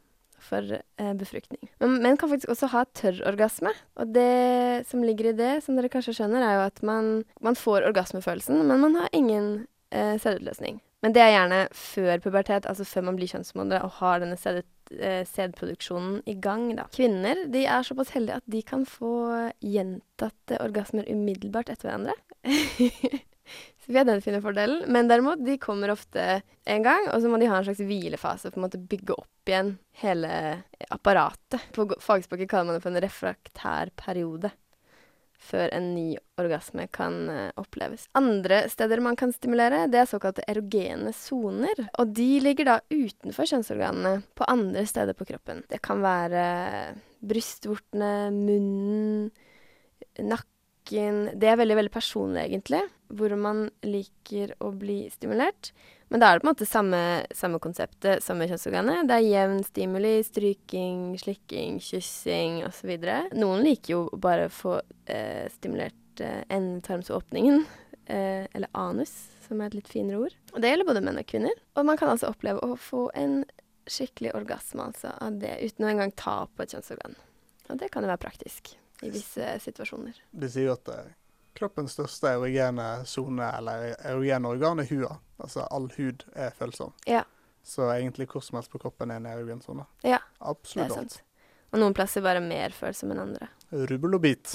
for 0.46 0.76
eh, 0.78 1.12
befruktning. 1.18 1.68
Men 1.82 1.98
menn 2.04 2.18
kan 2.20 2.30
faktisk 2.30 2.52
også 2.54 2.70
ha 2.72 2.84
tørrorgasme, 2.96 3.72
og 4.00 4.12
det 4.14 4.86
som 4.88 5.04
ligger 5.04 5.30
i 5.32 5.36
det, 5.36 5.52
som 5.64 5.76
dere 5.76 5.90
kanskje 5.92 6.16
skjønner, 6.16 6.44
er 6.44 6.58
jo 6.58 6.66
at 6.70 6.82
man, 6.86 7.10
man 7.44 7.58
får 7.58 7.88
orgasmefølelsen, 7.90 8.62
men 8.68 8.84
man 8.84 9.00
har 9.00 9.12
ingen 9.16 9.66
eh, 9.90 10.16
sædutløsning. 10.22 10.80
Men 11.04 11.14
det 11.14 11.22
er 11.22 11.34
gjerne 11.34 11.60
før 11.76 12.22
pubertet, 12.24 12.66
altså 12.66 12.86
før 12.88 13.04
man 13.10 13.18
blir 13.18 13.30
kjønnsmodne 13.30 13.78
og 13.84 13.98
har 14.00 14.22
denne 14.22 14.38
eh, 14.40 15.22
sædproduksjonen 15.28 16.22
i 16.26 16.34
gang. 16.42 16.70
Da. 16.78 16.88
Kvinner 16.94 17.44
de 17.52 17.62
er 17.68 17.86
såpass 17.86 18.14
heldige 18.16 18.40
at 18.40 18.50
de 18.50 18.62
kan 18.66 18.86
få 18.88 19.12
gjentatte 19.62 20.58
orgasmer 20.64 21.08
umiddelbart 21.12 21.70
etter 21.70 21.90
hverandre. 21.90 22.16
så 23.82 23.92
vi 23.92 24.00
har 24.00 24.08
den 24.08 24.24
fine 24.24 24.42
fordelen. 24.42 24.82
Men 24.90 25.12
derimot, 25.12 25.44
de 25.46 25.58
kommer 25.62 25.92
ofte 25.94 26.40
en 26.64 26.86
gang, 26.86 27.10
og 27.12 27.22
så 27.22 27.30
må 27.30 27.38
de 27.38 27.52
ha 27.52 27.60
en 27.60 27.68
slags 27.68 27.84
hvilefase 27.86 28.50
for 28.50 28.58
å 28.58 28.66
måte 28.66 28.82
bygge 28.82 29.14
opp 29.14 29.52
igjen 29.52 29.76
hele 30.02 30.30
apparatet. 30.90 31.70
På 31.76 31.86
fagspråket 32.02 32.50
kaller 32.50 32.72
man 32.72 32.80
det 32.80 32.86
for 32.86 32.94
en 32.94 33.04
refraktær 33.04 33.94
periode. 34.00 34.50
Før 35.42 35.70
en 35.74 35.90
ny 35.94 36.16
orgasme 36.40 36.86
kan 36.94 37.18
eh, 37.32 37.50
oppleves. 37.60 38.06
Andre 38.18 38.64
steder 38.72 39.02
man 39.04 39.18
kan 39.18 39.32
stimulere, 39.34 39.84
det 39.92 40.02
er 40.02 40.10
såkalte 40.10 40.44
erogene 40.50 41.12
soner. 41.16 41.86
Og 42.00 42.14
de 42.16 42.28
ligger 42.44 42.70
da 42.70 42.78
utenfor 42.92 43.48
kjønnsorganene, 43.50 44.20
på 44.36 44.48
andre 44.50 44.86
steder 44.88 45.16
på 45.16 45.28
kroppen. 45.28 45.64
Det 45.70 45.80
kan 45.84 46.02
være 46.04 46.46
brystvortene, 47.26 48.30
munnen, 48.34 49.30
nakken 50.16 51.32
Det 51.36 51.48
er 51.50 51.58
veldig, 51.58 51.76
veldig 51.80 51.92
personlig, 51.92 52.44
egentlig, 52.46 52.84
hvor 53.08 53.32
man 53.38 53.66
liker 53.86 54.54
å 54.62 54.72
bli 54.74 55.04
stimulert. 55.12 55.72
Men 56.08 56.22
da 56.22 56.28
er 56.28 56.38
det 56.38 56.44
på 56.44 56.46
en 56.46 56.52
måte 56.52 56.68
samme, 56.68 57.00
samme 57.34 57.58
konseptet, 57.62 58.22
samme 58.22 58.46
kjønnsorganet. 58.46 59.08
Det 59.08 59.16
er 59.16 59.26
jevn 59.26 59.62
stimuli, 59.66 60.14
stryking, 60.26 61.16
slikking, 61.18 61.80
kyssing 61.82 62.60
osv. 62.66 62.92
Noen 63.34 63.64
liker 63.66 63.94
jo 63.96 64.02
bare 64.22 64.46
å 64.46 64.54
få 64.54 64.76
eh, 65.10 65.46
stimulert 65.56 66.22
eh, 66.22 66.44
endetarmsåpningen, 66.54 67.64
eh, 68.14 68.46
eller 68.46 68.70
anus, 68.78 69.14
som 69.48 69.60
er 69.60 69.70
et 69.72 69.80
litt 69.80 69.90
finere 69.90 70.22
ord. 70.28 70.38
Og 70.54 70.62
det 70.62 70.72
gjelder 70.72 70.90
både 70.92 71.04
menn 71.08 71.22
og 71.22 71.30
kvinner. 71.30 71.62
Og 71.74 71.88
man 71.90 71.98
kan 71.98 72.12
altså 72.12 72.30
oppleve 72.30 72.62
å 72.62 72.78
få 72.78 73.08
en 73.18 73.40
skikkelig 73.86 74.34
orgasme 74.34 74.88
altså, 74.90 75.12
av 75.22 75.38
det, 75.42 75.56
uten 75.62 75.86
å 75.86 75.90
engang 75.90 76.14
ta 76.18 76.44
på 76.54 76.64
et 76.64 76.74
kjønnsorgan. 76.74 77.18
Og 77.70 77.78
det 77.82 77.90
kan 77.90 78.06
jo 78.06 78.10
være 78.10 78.22
praktisk 78.22 78.76
i 79.04 79.10
visse 79.12 79.56
situasjoner. 79.62 80.18
De 80.30 80.50
sier 80.50 80.70
jo 80.70 80.76
at 80.76 80.90
eh, 80.92 81.14
kroppens 81.56 81.96
største 81.96 82.34
erogene 82.36 82.88
sone, 83.08 83.48
eller 83.58 83.94
erogene 84.06 84.52
organ, 84.52 84.82
er 84.82 84.90
hua. 84.92 85.16
Altså 85.42 85.66
all 85.70 85.88
hud 85.96 86.24
er 86.34 86.52
følsom. 86.56 86.92
Ja. 87.08 87.24
Så 87.66 87.88
egentlig 87.90 88.28
hvor 88.30 88.44
som 88.44 88.60
helst 88.60 88.70
på 88.72 88.80
kroppen 88.82 89.10
er 89.10 89.20
en 89.20 89.26
erogen 89.26 89.62
sone. 89.64 89.88
Ja, 90.06 90.20
Det 90.38 90.84
er 90.84 90.92
sant. 90.94 91.22
Og 91.74 91.80
noen 91.82 91.94
plasser 91.96 92.22
bare 92.22 92.40
mer 92.40 92.70
følsom 92.72 93.10
enn 93.12 93.24
andre. 93.24 93.48
Rubbel 93.90 94.14
og 94.16 94.22
bit. 94.22 94.52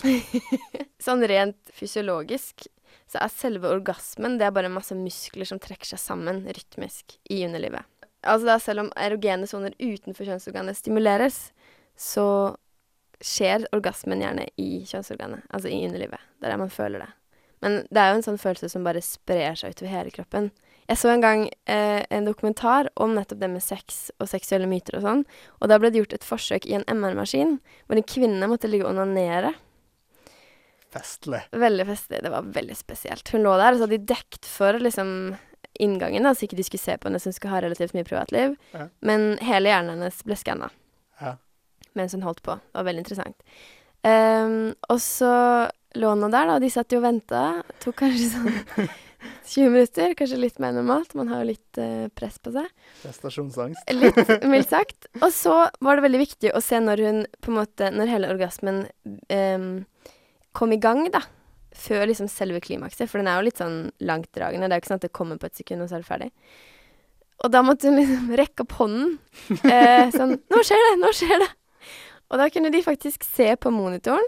Sånn 1.06 1.26
rent 1.28 1.74
fysiologisk 1.76 2.70
så 3.12 3.20
er 3.20 3.34
selve 3.34 3.68
orgasmen 3.68 4.38
det 4.40 4.48
er 4.48 4.56
bare 4.56 4.72
masse 4.72 4.96
muskler 4.96 5.48
som 5.48 5.60
trekker 5.60 5.90
seg 5.92 6.00
sammen 6.00 6.46
rytmisk 6.48 7.18
i 7.30 7.42
underlivet. 7.46 7.84
Altså 8.22 8.48
da 8.48 8.58
selv 8.62 8.86
om 8.86 8.92
erogene 8.96 9.50
soner 9.50 9.76
utenfor 9.82 10.30
kjønnsorganet 10.30 10.78
stimuleres, 10.78 11.40
så 11.98 12.56
skjer 13.26 13.68
orgasmen 13.76 14.22
gjerne 14.24 14.48
i 14.62 14.84
kjønnsorganet, 14.90 15.46
altså 15.50 15.72
i 15.72 15.82
underlivet. 15.88 16.22
Det 16.40 16.48
er 16.48 16.56
der 16.56 16.62
man 16.62 16.74
føler 16.74 17.06
det. 17.06 17.10
Men 17.62 17.80
det 17.94 18.02
er 18.02 18.12
jo 18.12 18.20
en 18.20 18.26
sånn 18.26 18.42
følelse 18.42 18.72
som 18.74 18.86
bare 18.86 19.04
sprer 19.06 19.58
seg 19.60 19.76
utover 19.76 19.94
hele 19.94 20.14
kroppen. 20.14 20.50
Jeg 20.90 20.98
så 20.98 21.12
en 21.14 21.24
gang 21.24 21.44
eh, 21.70 22.02
en 22.10 22.26
dokumentar 22.26 22.90
om 23.00 23.14
nettopp 23.16 23.40
det 23.40 23.52
med 23.54 23.64
sex 23.64 24.10
og 24.18 24.28
seksuelle 24.32 24.68
myter 24.68 24.98
og 24.98 25.06
sånn, 25.06 25.22
og 25.62 25.70
da 25.70 25.78
ble 25.80 25.92
det 25.94 26.02
gjort 26.02 26.16
et 26.18 26.26
forsøk 26.26 26.66
i 26.68 26.74
en 26.80 26.88
MR-maskin 26.90 27.60
hvor 27.86 28.00
en 28.00 28.08
kvinne 28.10 28.50
måtte 28.50 28.68
ligge 28.72 28.88
og 28.88 28.96
onanere. 28.96 29.54
Festlig. 30.92 31.46
Veldig 31.56 31.86
festlig. 31.88 32.20
Det 32.26 32.34
var 32.34 32.50
veldig 32.52 32.76
spesielt. 32.76 33.30
Hun 33.32 33.46
lå 33.46 33.54
der, 33.62 33.72
og 33.72 33.80
så 33.80 33.86
hadde 33.86 34.02
de 34.02 34.10
dekt 34.12 34.50
for 34.50 34.76
liksom 34.82 35.14
inngangen, 35.80 36.26
da, 36.28 36.34
så 36.36 36.46
ikke 36.46 36.58
de 36.60 36.66
skulle 36.68 36.84
se 36.84 36.98
på 37.00 37.08
henne 37.08 37.22
som 37.24 37.32
skulle 37.32 37.54
ha 37.54 37.62
relativt 37.64 37.96
mye 37.96 38.08
privatliv. 38.08 38.58
Ja. 38.76 38.90
Men 39.00 39.38
hele 39.46 39.72
hjernen 39.72 39.96
hennes 39.96 40.20
ble 40.28 40.36
skanna 40.40 40.68
Ja. 41.22 41.38
Mens 41.98 42.16
hun 42.16 42.26
holdt 42.26 42.44
på. 42.46 42.58
Det 42.58 42.80
var 42.80 42.88
veldig 42.88 43.04
interessant. 43.06 43.54
Um, 44.02 44.74
og 44.90 44.98
så 45.04 45.32
lå 46.00 46.12
hun 46.16 46.26
der, 46.26 46.48
da, 46.48 46.56
og 46.56 46.64
de 46.64 46.72
satt 46.74 46.94
jo 46.94 47.02
og 47.02 47.08
venta. 47.08 47.46
Tok 47.84 48.00
kanskje 48.02 48.30
sånn 48.34 48.92
20 49.52 49.70
minutter, 49.70 50.16
kanskje 50.18 50.40
litt 50.40 50.62
mer 50.64 50.74
normalt. 50.74 51.14
Man 51.18 51.30
har 51.30 51.44
jo 51.44 51.52
litt 51.52 51.82
uh, 51.82 52.08
press 52.18 52.40
på 52.42 52.54
seg. 52.56 52.70
Prestasjonsangst. 53.04 53.94
Litt, 53.94 54.18
mildt 54.54 54.72
sagt. 54.72 55.12
Og 55.22 55.30
så 55.36 55.58
var 55.84 56.00
det 56.00 56.08
veldig 56.08 56.24
viktig 56.24 56.56
å 56.56 56.64
se 56.64 56.80
når 56.82 57.06
hun 57.06 57.22
på 57.42 57.52
en 57.52 57.60
måte 57.60 57.92
Når 57.94 58.10
hele 58.16 58.32
orgasmen 58.34 58.84
um, 59.06 59.70
kom 60.58 60.74
i 60.74 60.82
gang, 60.82 61.06
da. 61.14 61.24
Før 61.78 62.04
liksom 62.10 62.28
selve 62.32 62.60
klimakset, 62.64 63.08
for 63.08 63.22
den 63.22 63.30
er 63.32 63.40
jo 63.40 63.48
litt 63.48 63.62
sånn 63.62 63.80
langtdragende. 64.04 64.68
Det 64.68 64.76
er 64.76 64.80
jo 64.80 64.84
ikke 64.84 64.92
sånn 64.92 65.02
at 65.02 65.08
det 65.08 65.16
kommer 65.16 65.40
på 65.40 65.48
et 65.48 65.62
sekund, 65.62 65.86
og 65.86 65.92
så 65.92 65.98
er 65.98 66.04
det 66.04 66.10
ferdig. 66.10 66.32
Og 67.42 67.54
da 67.54 67.62
måtte 67.66 67.90
hun 67.90 67.98
liksom 67.98 68.34
rekke 68.38 68.66
opp 68.66 68.76
hånden. 68.78 69.16
Eh, 69.66 70.12
sånn 70.14 70.36
'Nå 70.38 70.62
skjer 70.68 70.84
det! 70.88 70.92
Nå 71.02 71.14
skjer 71.16 71.42
det!' 71.42 71.54
Og 72.32 72.40
da 72.40 72.48
kunne 72.50 72.72
de 72.72 72.84
faktisk 72.86 73.26
se 73.28 73.52
på 73.60 73.74
monitoren 73.76 74.28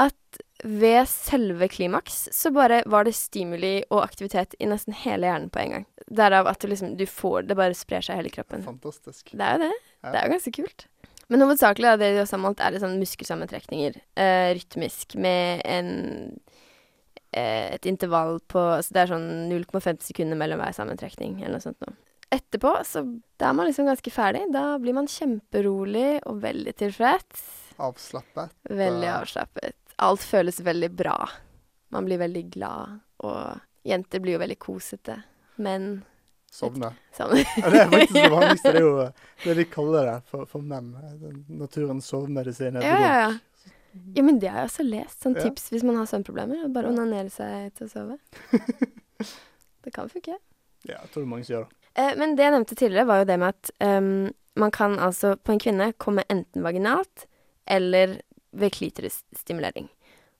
at 0.00 0.16
ved 0.64 1.08
selve 1.10 1.66
klimaks 1.68 2.28
så 2.32 2.52
bare 2.54 2.80
var 2.86 3.04
det 3.04 3.14
stimuli 3.18 3.82
og 3.90 4.04
aktivitet 4.04 4.54
i 4.62 4.68
nesten 4.70 4.94
hele 4.96 5.28
hjernen 5.28 5.50
på 5.52 5.60
en 5.60 5.74
gang. 5.76 5.86
Derav 6.12 6.48
at 6.48 6.62
du 6.62 6.70
liksom 6.70 6.96
Du 6.96 7.04
får 7.06 7.48
det 7.48 7.56
bare 7.58 7.76
sprer 7.76 8.04
seg 8.04 8.16
i 8.16 8.22
hele 8.22 8.32
kroppen. 8.32 8.64
Fantastisk. 8.64 9.34
Det 9.34 9.42
er 9.42 9.58
jo 9.58 9.66
det. 9.66 9.72
Ja. 10.02 10.08
Det 10.08 10.18
er 10.18 10.24
jo 10.24 10.34
ganske 10.36 10.54
kult. 10.56 10.86
Men 11.32 11.44
hovedsakelig 11.44 11.88
er 11.88 11.98
det 12.00 12.10
de 12.12 12.24
har 12.24 12.40
målt, 12.40 12.60
er 12.60 12.78
sånn 12.80 12.98
muskelsammentrekninger. 13.00 13.98
Eh, 14.20 14.48
rytmisk 14.58 15.16
med 15.16 15.62
en 15.64 15.90
eh, 17.32 17.72
et 17.72 17.86
intervall 17.88 18.40
på 18.52 18.64
Så 18.84 18.92
det 18.92 19.04
er 19.04 19.12
sånn 19.14 19.28
0,5 19.52 20.02
sekunder 20.04 20.36
mellom 20.36 20.60
hver 20.60 20.76
sammentrekning, 20.76 21.40
eller 21.40 21.56
noe 21.56 21.64
sånt 21.64 21.80
noe. 21.84 21.96
Etterpå 22.32 22.70
så 22.88 23.02
da 23.36 23.50
er 23.50 23.56
man 23.58 23.68
liksom 23.68 23.86
ganske 23.90 24.12
ferdig. 24.14 24.46
Da 24.54 24.78
blir 24.80 24.94
man 24.96 25.08
kjemperolig 25.10 26.20
og 26.30 26.38
veldig 26.42 26.72
tilfreds. 26.80 27.42
Avslappet. 27.82 28.54
Veldig 28.70 29.10
avslappet. 29.18 29.76
Alt 30.02 30.24
føles 30.24 30.60
veldig 30.64 30.88
bra. 30.96 31.16
Man 31.92 32.06
blir 32.08 32.18
veldig 32.22 32.46
glad, 32.54 33.00
og 33.26 33.60
jenter 33.84 34.22
blir 34.24 34.38
jo 34.38 34.40
veldig 34.44 34.58
kosete. 34.62 35.18
Men 35.60 35.90
Sovne. 36.52 36.90
Sovne. 37.16 37.42
Ja, 37.56 37.68
det 37.72 37.78
er 37.80 37.88
faktisk 37.92 38.16
det 38.16 38.30
vanligste. 38.38 38.72
Det 38.72 38.80
er 38.80 38.84
jo 38.84 38.96
det 39.44 39.54
de 39.56 39.64
kaller 39.72 40.08
det 40.08 40.16
for, 40.28 40.44
for 40.48 40.64
menn. 40.64 40.90
Naturens 41.48 42.08
sovemedisin. 42.12 42.76
Ja, 42.84 42.96
ja, 43.00 43.12
ja. 43.22 43.30
Ja, 44.16 44.22
men 44.24 44.38
det 44.40 44.48
har 44.52 44.62
jeg 44.64 44.70
også 44.70 44.84
lest. 44.88 45.18
Sånn 45.24 45.36
Ja. 45.36 45.44
tips 45.46 45.70
hvis 45.72 45.84
man 45.84 45.96
har 46.00 46.08
søvnproblemer. 46.08 46.66
Bare 46.72 46.88
onanere 46.92 47.28
seg 47.32 47.72
til 47.76 47.88
å 47.88 47.92
sove. 47.92 48.18
det 49.84 49.92
kan 49.96 50.08
funke. 50.12 50.36
Ja, 50.88 50.98
jeg 50.98 51.12
tror 51.12 51.22
det 51.22 51.26
er 51.26 51.32
mange 51.32 51.46
som 51.48 51.54
gjør 51.56 51.66
det. 51.68 51.78
Eh, 51.94 52.14
men 52.18 52.36
det 52.36 52.46
jeg 52.46 52.54
nevnte 52.56 52.78
tidligere, 52.78 53.08
var 53.08 53.22
jo 53.22 53.28
det 53.28 53.38
med 53.40 53.54
at 53.54 53.72
um, 53.84 54.30
man 54.58 54.74
kan 54.74 54.98
altså 55.00 55.34
på 55.36 55.54
en 55.54 55.60
kvinne 55.62 55.90
komme 56.00 56.24
enten 56.32 56.64
vaginalt 56.64 57.26
eller 57.70 58.20
ved 58.52 58.72
klitorisstimulering. 58.74 59.88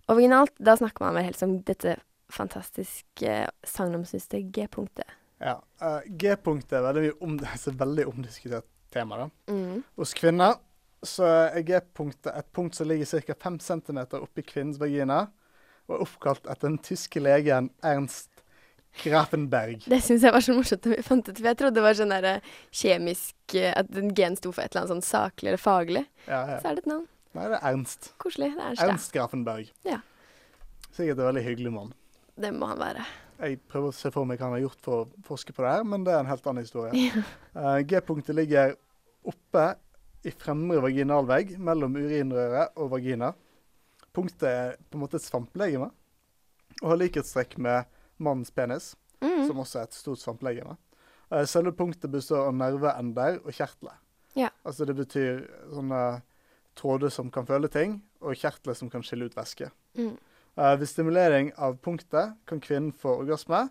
Og 0.08 0.18
vaginalt, 0.18 0.54
da 0.58 0.76
snakker 0.76 1.06
man 1.06 1.16
vel 1.16 1.28
helst 1.28 1.44
om 1.46 1.58
dette 1.66 1.96
fantastiske 2.32 3.36
sagnomsuste 3.68 4.40
G-punktet. 4.52 5.08
Ja. 5.42 5.58
Uh, 5.82 6.00
G-punktet 6.06 6.78
er 6.78 6.86
veldig, 6.88 7.14
om, 7.24 7.38
altså 7.54 7.74
veldig 7.76 8.08
omdiskutert 8.10 8.68
tema. 8.92 9.24
da. 9.24 9.30
Mm. 9.52 9.82
Hos 9.96 10.14
kvinner 10.16 10.58
så 11.02 11.26
er 11.26 11.64
G-punktet 11.66 12.32
et 12.32 12.50
punkt 12.54 12.76
som 12.78 12.88
ligger 12.88 13.08
ca. 13.26 13.34
5 13.48 13.58
cm 13.60 14.02
oppi 14.20 14.44
kvinnens 14.46 14.78
vagina, 14.80 15.26
og 15.88 15.96
er 15.96 16.04
oppkalt 16.04 16.46
etter 16.46 16.68
den 16.68 16.78
tyske 16.78 17.20
legen 17.20 17.72
Ernst 17.82 18.31
Grafenberg. 19.00 19.86
Det 19.88 19.98
syns 20.04 20.24
jeg 20.26 20.34
var 20.34 20.44
så 20.44 20.54
morsomt 20.56 20.84
da 20.84 20.92
vi 20.92 21.04
fant 21.04 21.28
ut, 21.28 21.38
for 21.38 21.48
jeg 21.48 21.58
trodde 21.58 21.78
det 21.78 21.84
var 21.84 21.96
sånn 21.96 22.12
der 22.12 22.28
eh, 22.28 22.50
kjemisk 22.76 23.56
eh, 23.56 23.72
At 23.78 23.88
en 23.96 24.12
gen 24.16 24.36
sto 24.36 24.52
for 24.52 24.64
et 24.64 24.74
eller 24.74 24.84
annet 24.84 24.92
sånn 24.92 25.06
saklig 25.06 25.52
eller 25.52 25.62
faglig. 25.62 26.04
Ja, 26.26 26.42
ja. 26.50 26.60
Så 26.60 26.70
er 26.70 26.76
det 26.76 26.84
et 26.84 26.90
navn. 26.92 27.08
Nei, 27.32 27.48
det 27.48 27.56
er 27.56 27.66
Ernst. 27.72 28.12
Koselig. 28.20 28.50
Det 28.52 28.60
er 28.60 28.70
Ernst. 28.74 28.84
Ernst 28.84 29.14
Grafenberg. 29.16 29.72
Ja. 29.88 30.02
Sikkert 30.92 31.16
en 31.16 31.30
veldig 31.30 31.44
hyggelig 31.46 31.72
mann. 31.72 31.94
Det 32.36 32.52
må 32.52 32.68
han 32.68 32.80
være. 32.82 33.06
Jeg 33.42 33.58
prøver 33.70 33.90
å 33.90 33.96
se 33.96 34.12
for 34.14 34.28
meg 34.28 34.38
hva 34.38 34.50
han 34.50 34.58
har 34.58 34.66
gjort 34.66 34.84
for 34.84 35.02
å 35.02 35.24
forske 35.26 35.54
på 35.56 35.64
det 35.64 35.72
her, 35.72 35.86
men 35.88 36.04
det 36.06 36.12
er 36.12 36.20
en 36.22 36.30
helt 36.30 36.44
annen 36.46 36.66
historie. 36.66 36.92
Ja. 36.94 37.24
Uh, 37.56 37.78
G-punktet 37.88 38.36
ligger 38.36 38.76
oppe 39.28 39.64
i 40.22 40.30
fremre 40.36 40.82
vaginalvegg 40.84 41.56
mellom 41.58 41.96
urinrøret 41.98 42.76
og 42.78 42.92
vagina. 42.92 43.32
Punktet 44.14 44.46
er 44.46 44.76
på 44.86 44.98
en 44.98 45.02
måte 45.02 45.18
et 45.18 45.24
svamplegeme 45.24 45.88
og 46.82 46.92
har 46.92 47.00
likhetstrekk 47.00 47.56
med 47.62 47.91
mannens 48.22 48.50
penis, 48.54 48.94
Mm. 49.22 49.46
som 49.46 49.58
også 49.62 49.78
er 49.78 49.82
et 49.86 49.94
stort 49.94 50.18
svamplegeme. 50.18 50.76
Eh, 51.30 51.44
Selve 51.46 51.70
punktet 51.78 52.10
består 52.10 52.48
av 52.48 52.54
nerveender 52.58 53.36
og 53.44 53.52
kjertler. 53.54 53.94
Ja. 54.34 54.48
Altså 54.66 54.84
det 54.88 54.96
betyr 54.98 55.44
sånne 55.70 56.22
tråder 56.74 57.10
som 57.12 57.30
kan 57.30 57.46
føle 57.46 57.68
ting, 57.70 58.00
og 58.20 58.34
kjertler 58.34 58.74
som 58.74 58.90
kan 58.90 59.02
skille 59.06 59.26
ut 59.30 59.36
væske. 59.36 59.70
Mm. 59.96 60.16
Eh, 60.58 60.76
ved 60.76 60.88
stimulering 60.88 61.52
av 61.56 61.76
punktet 61.80 62.34
kan 62.46 62.60
kvinnen 62.60 62.92
få 62.92 63.14
orgasme, 63.22 63.68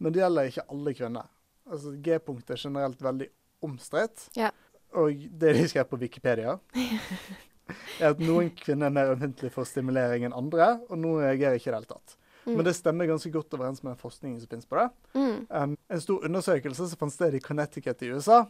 men 0.00 0.12
det 0.12 0.22
gjelder 0.24 0.50
ikke 0.50 0.66
alle 0.70 0.94
kvinner. 0.98 1.28
Altså 1.70 1.92
G-punktet 2.02 2.50
er 2.56 2.62
generelt 2.68 2.98
veldig 3.02 3.28
omstridt, 3.62 4.28
Ja. 4.36 4.50
og 4.94 5.12
det 5.38 5.54
de 5.56 5.68
skrev 5.68 5.84
på 5.90 5.98
Wikipedia, 6.00 6.58
er 8.00 8.10
at 8.14 8.18
noen 8.22 8.50
kvinner 8.56 8.86
er 8.88 8.94
mer 8.94 9.10
ømfintlige 9.14 9.52
for 9.54 9.64
stimulering 9.68 10.24
enn 10.24 10.34
andre, 10.36 10.80
og 10.88 10.98
noen 10.98 11.22
reagerer 11.26 11.58
ikke 11.58 11.68
i 11.68 11.72
det 11.72 11.80
hele 11.80 11.92
tatt. 11.94 12.16
Mm. 12.48 12.54
Men 12.56 12.64
det 12.64 12.74
stemmer 12.78 13.06
ganske 13.10 13.30
godt 13.34 13.54
overens 13.58 13.82
med 13.84 13.98
forskningen 14.00 14.40
som 14.40 14.48
finnes 14.48 14.66
på 14.68 14.78
det. 14.80 14.88
Mm. 15.14 15.46
Um, 15.50 15.74
en 15.88 16.00
stor 16.00 16.24
undersøkelse 16.24 16.86
som 16.88 17.00
fant 17.02 17.12
sted 17.12 17.34
i 17.36 17.40
Connecticut 17.44 18.02
i 18.06 18.08
USA, 18.14 18.46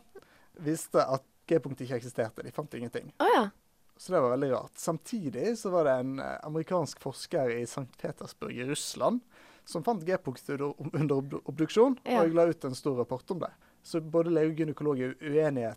viste 0.62 1.02
at 1.02 1.24
G-punktet 1.48 1.86
ikke 1.86 1.98
eksisterte. 1.98 2.44
De 2.44 2.52
fant 2.52 2.74
ingenting. 2.76 3.10
Oh, 3.24 3.30
ja. 3.34 3.48
Så 3.98 4.12
det 4.12 4.20
var 4.22 4.30
veldig 4.36 4.50
rart. 4.52 4.74
Samtidig 4.78 5.56
så 5.58 5.70
var 5.74 5.88
det 5.88 5.94
en 6.04 6.18
eh, 6.22 6.34
amerikansk 6.46 7.00
forsker 7.02 7.50
i 7.56 7.62
St. 7.66 7.88
Petersburg 7.98 8.54
i 8.54 8.66
Russland 8.68 9.20
som 9.68 9.82
fant 9.84 10.04
G-punktet 10.06 10.60
under, 10.60 11.40
obduksjon, 11.44 11.98
Ja. 12.04 12.22
og 12.22 12.36
la 12.36 12.46
ut 12.48 12.64
en 12.64 12.76
stor 12.78 12.96
rapport 13.02 13.30
om 13.34 13.40
det. 13.42 13.50
Så 13.82 14.00
både 14.00 14.30
lege 14.32 14.52
og 14.54 14.60
gynekolog 14.62 15.00
er 15.02 15.16
uenige 15.20 15.74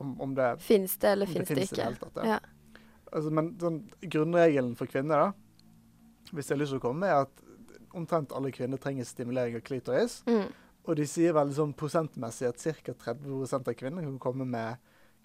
om, 0.00 0.16
om 0.20 0.34
det, 0.34 0.50
Fins 0.64 0.96
det, 0.96 1.12
eller 1.14 1.26
fins 1.30 1.48
det, 1.48 1.58
i 1.58 1.68
ikke? 1.68 1.84
hele 1.84 1.96
tatt. 2.00 2.18
Ja. 2.24 2.36
Ja. 2.36 2.82
Altså, 3.12 3.30
men 3.34 3.54
sånn, 3.60 3.78
grunnregelen 4.02 4.74
for 4.78 4.90
kvinner 4.90 5.24
da, 5.24 5.30
hvis 6.30 6.50
jeg 6.50 6.56
har 6.56 6.60
lyst 6.62 6.74
til 6.76 6.80
å 6.82 6.84
komme, 6.84 7.08
er 7.08 7.24
at 7.24 7.40
omtrent 7.96 8.32
alle 8.36 8.52
kvinner 8.54 8.78
trenger 8.80 9.04
stimulering 9.08 9.56
av 9.58 9.64
klitoris. 9.66 10.20
Mm. 10.26 10.48
Og 10.88 10.96
de 10.96 11.04
sier 11.06 11.34
veldig 11.36 11.54
sånn 11.56 11.74
prosentmessig 11.76 12.48
at 12.48 12.62
ca. 12.84 12.94
30% 13.12 13.68
av 13.68 13.76
kvinner 13.76 14.06
kan 14.06 14.18
komme 14.22 14.46
med 14.48 14.76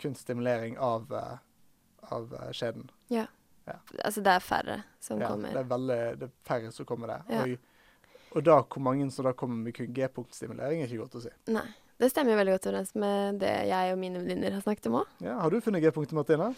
kun 0.02 0.16
stimulering 0.18 0.76
av, 0.78 1.08
av 2.12 2.34
skjeden. 2.52 2.90
Ja. 3.14 3.26
ja. 3.70 3.78
Altså, 4.04 4.22
det 4.26 4.34
er 4.36 4.44
færre 4.44 4.76
som 5.00 5.22
Ja, 5.22 5.30
kommer. 5.32 5.56
det 5.56 5.62
er 5.64 5.70
veldig 5.72 6.00
det 6.20 6.28
er 6.28 6.36
færre 6.48 6.72
som 6.76 6.86
kommer 6.90 7.14
der. 7.14 7.24
Ja. 7.32 7.46
Og, 7.46 8.36
og 8.36 8.44
da 8.44 8.58
hvor 8.68 8.84
mange 8.84 9.08
som 9.16 9.24
da 9.26 9.32
kommer 9.34 9.56
med 9.64 9.78
kun 9.78 9.94
G-punktstimulering, 9.96 10.82
er 10.84 10.92
ikke 10.92 11.06
godt 11.06 11.16
å 11.22 11.24
si. 11.24 11.32
Nei. 11.56 11.64
Det 11.96 12.10
stemmer 12.12 12.36
veldig 12.36 12.58
godt 12.58 12.66
overens 12.68 12.90
med 13.00 13.38
det 13.40 13.54
jeg 13.70 13.94
og 13.94 14.00
mine 14.02 14.20
venninner 14.20 14.58
har 14.58 14.66
snakket 14.66 14.90
om 14.90 14.98
òg. 15.00 15.14
Ja, 15.24 15.38
har 15.40 15.54
du 15.54 15.62
funnet 15.64 15.80
G-punktet, 15.86 16.18
Martine? 16.18 16.50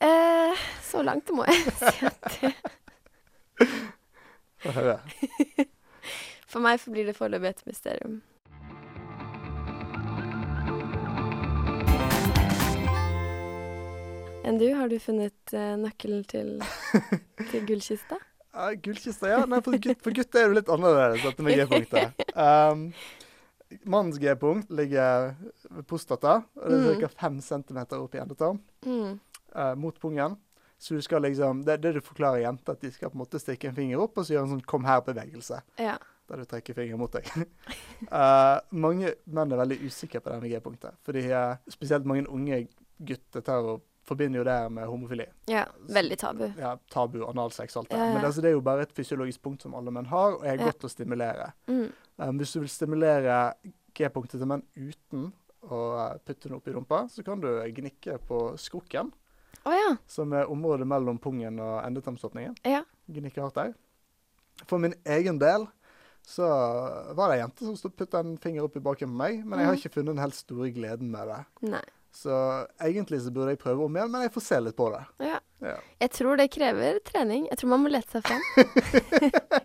Eh, 0.00 0.62
så 0.88 1.04
langt 1.04 1.28
må 1.36 1.44
jeg 1.44 1.74
si 1.82 2.08
at 2.08 2.30
det. 2.40 2.54
For 6.54 6.62
meg 6.62 6.78
forblir 6.80 7.08
det 7.10 7.16
foreløpig 7.18 7.50
et 7.50 7.64
mysterium. 7.66 8.20
Enn 14.44 14.58
du, 14.60 14.66
har 14.76 14.90
du 14.92 14.98
funnet 15.00 15.54
uh, 15.56 15.72
nøkkelen 15.80 16.24
til, 16.28 16.50
til 17.50 17.62
gullkista? 17.68 18.18
Ja, 18.54 18.68
Gullkista, 18.78 19.30
ja. 19.32 19.38
Nei, 19.50 19.58
for, 19.64 19.74
gutt, 19.82 20.02
for 20.04 20.14
gutter 20.14 20.44
er 20.44 20.52
det 20.52 20.58
litt 20.60 20.68
annerledes, 20.70 21.24
dette 21.24 21.42
med 21.46 21.58
G-punktet. 21.58 22.20
Um, 22.34 22.88
mannens 23.86 24.16
G-punkt 24.22 24.70
ligger 24.74 25.32
ved 25.70 25.84
prostata, 25.86 26.40
det 26.58 26.76
er 26.76 26.82
Mm. 26.84 27.00
ca. 27.04 27.08
5 27.22 27.36
cm 27.46 27.78
opp 28.00 28.14
i 28.14 28.20
endetarm, 28.22 28.58
Mm. 28.86 29.16
Uh, 29.54 29.74
mot 29.78 29.96
pungen. 30.02 30.34
Så 30.78 30.94
du 30.94 31.02
skal 31.02 31.22
liksom, 31.22 31.62
det 31.64 31.72
er 31.72 31.76
det 31.84 31.94
du 31.94 32.00
forklarer 32.04 32.42
jenter, 32.44 32.72
at 32.72 32.80
de 32.80 32.90
skal 32.92 33.10
på 33.10 33.16
en 33.16 33.22
måte 33.22 33.38
stikke 33.40 33.68
en 33.70 33.74
finger 33.76 34.00
opp 34.02 34.18
og 34.18 34.26
så 34.26 34.34
gjøre 34.34 34.44
en 34.48 34.52
sånn 34.58 34.66
'kom 34.66 34.84
her'-bevegelse. 34.84 35.60
Ja. 35.78 35.96
Der 36.28 36.36
du 36.36 36.44
trekker 36.44 36.74
fingeren 36.74 36.98
mot 36.98 37.12
deg. 37.12 37.26
uh, 38.10 38.58
mange 38.84 39.14
menn 39.26 39.52
er 39.52 39.60
veldig 39.60 39.80
usikre 39.86 40.20
på 40.20 40.30
denne 40.32 40.48
G-punktet. 40.48 40.94
Fordi 41.04 41.26
uh, 41.32 41.56
spesielt 41.68 42.06
mange 42.06 42.26
unge 42.28 42.66
gutter 43.04 43.40
tar 43.44 43.64
og 43.64 43.82
forbinder 44.04 44.38
jo 44.42 44.44
det 44.44 44.72
med 44.72 44.86
homofili. 44.86 45.26
ja. 45.48 45.64
Veldig 45.88 46.18
tabu. 46.18 46.44
Ja, 46.58 46.74
tabu, 46.90 47.24
analsex, 47.26 47.76
alt 47.76 47.88
det. 47.90 47.96
Ja, 47.96 48.04
ja. 48.10 48.14
Men 48.14 48.24
altså, 48.24 48.40
det 48.40 48.48
er 48.50 48.52
jo 48.58 48.60
bare 48.60 48.82
et 48.82 48.92
fysiologisk 48.92 49.42
punkt 49.42 49.62
som 49.62 49.74
alle 49.74 49.90
menn 49.90 50.06
har, 50.06 50.34
og 50.36 50.44
er 50.44 50.56
Ja. 50.58 50.64
godt 50.66 50.84
å 50.84 50.90
stimulere. 50.90 51.52
Mm. 51.68 51.92
Um, 52.18 52.38
hvis 52.38 52.52
du 52.52 52.60
vil 52.60 52.68
stimulere 52.68 53.54
G-punktet 53.94 54.38
til 54.40 54.46
menn 54.46 54.62
uten 54.76 55.32
å 55.62 56.18
putte 56.24 56.48
den 56.48 56.56
opp 56.58 56.68
i 56.68 56.72
rumpa, 56.72 57.08
så 57.08 57.24
kan 57.24 57.40
du 57.40 57.48
gnikke 57.72 58.18
på 58.28 58.58
skrukken, 58.60 59.12
Å 59.64 59.72
ja. 59.72 59.96
som 60.06 60.32
er 60.36 60.50
området 60.52 60.86
mellom 60.86 61.18
pungen 61.18 61.58
og 61.64 61.78
endetarmsåpningen. 61.86 62.54
Ja. 62.68 62.82
Gnikke 63.08 63.40
hardt 63.42 63.54
der. 63.56 63.74
For 64.68 64.78
min 64.78 64.94
egen 65.04 65.38
del 65.40 65.66
så 66.24 66.44
var 67.16 67.28
det 67.28 67.38
ei 67.38 67.42
jente 67.42 67.76
som 67.76 67.90
putta 67.92 68.20
en 68.24 68.36
finger 68.40 68.64
opp 68.64 68.76
i 68.76 68.80
baken 68.84 69.08
på 69.12 69.16
meg, 69.18 69.40
men 69.44 69.58
jeg 69.58 69.66
har 69.66 69.74
Mhm. 69.74 69.80
ikke 69.82 69.92
funnet 69.94 70.14
den 70.14 70.22
helt 70.24 70.34
store 70.34 70.70
gleden 70.72 71.10
med 71.10 71.28
det. 71.28 71.40
Nei. 71.68 71.82
Så 72.14 72.30
egentlig 72.80 73.20
så 73.24 73.32
burde 73.34 73.50
jeg 73.50 73.58
prøve 73.58 73.84
om 73.84 73.96
igjen, 73.96 74.10
men 74.10 74.22
jeg 74.22 74.32
får 74.32 74.42
se 74.46 74.60
litt 74.60 74.76
på 74.76 74.86
det. 74.92 75.04
Ja. 75.26 75.40
Ja. 75.60 75.76
Jeg 76.00 76.10
tror 76.10 76.36
det 76.36 76.50
krever 76.52 77.00
trening. 77.02 77.48
Jeg 77.50 77.58
tror 77.58 77.68
man 77.70 77.82
må 77.82 77.90
lete 77.90 78.10
seg 78.10 78.22
fram. 78.22 78.42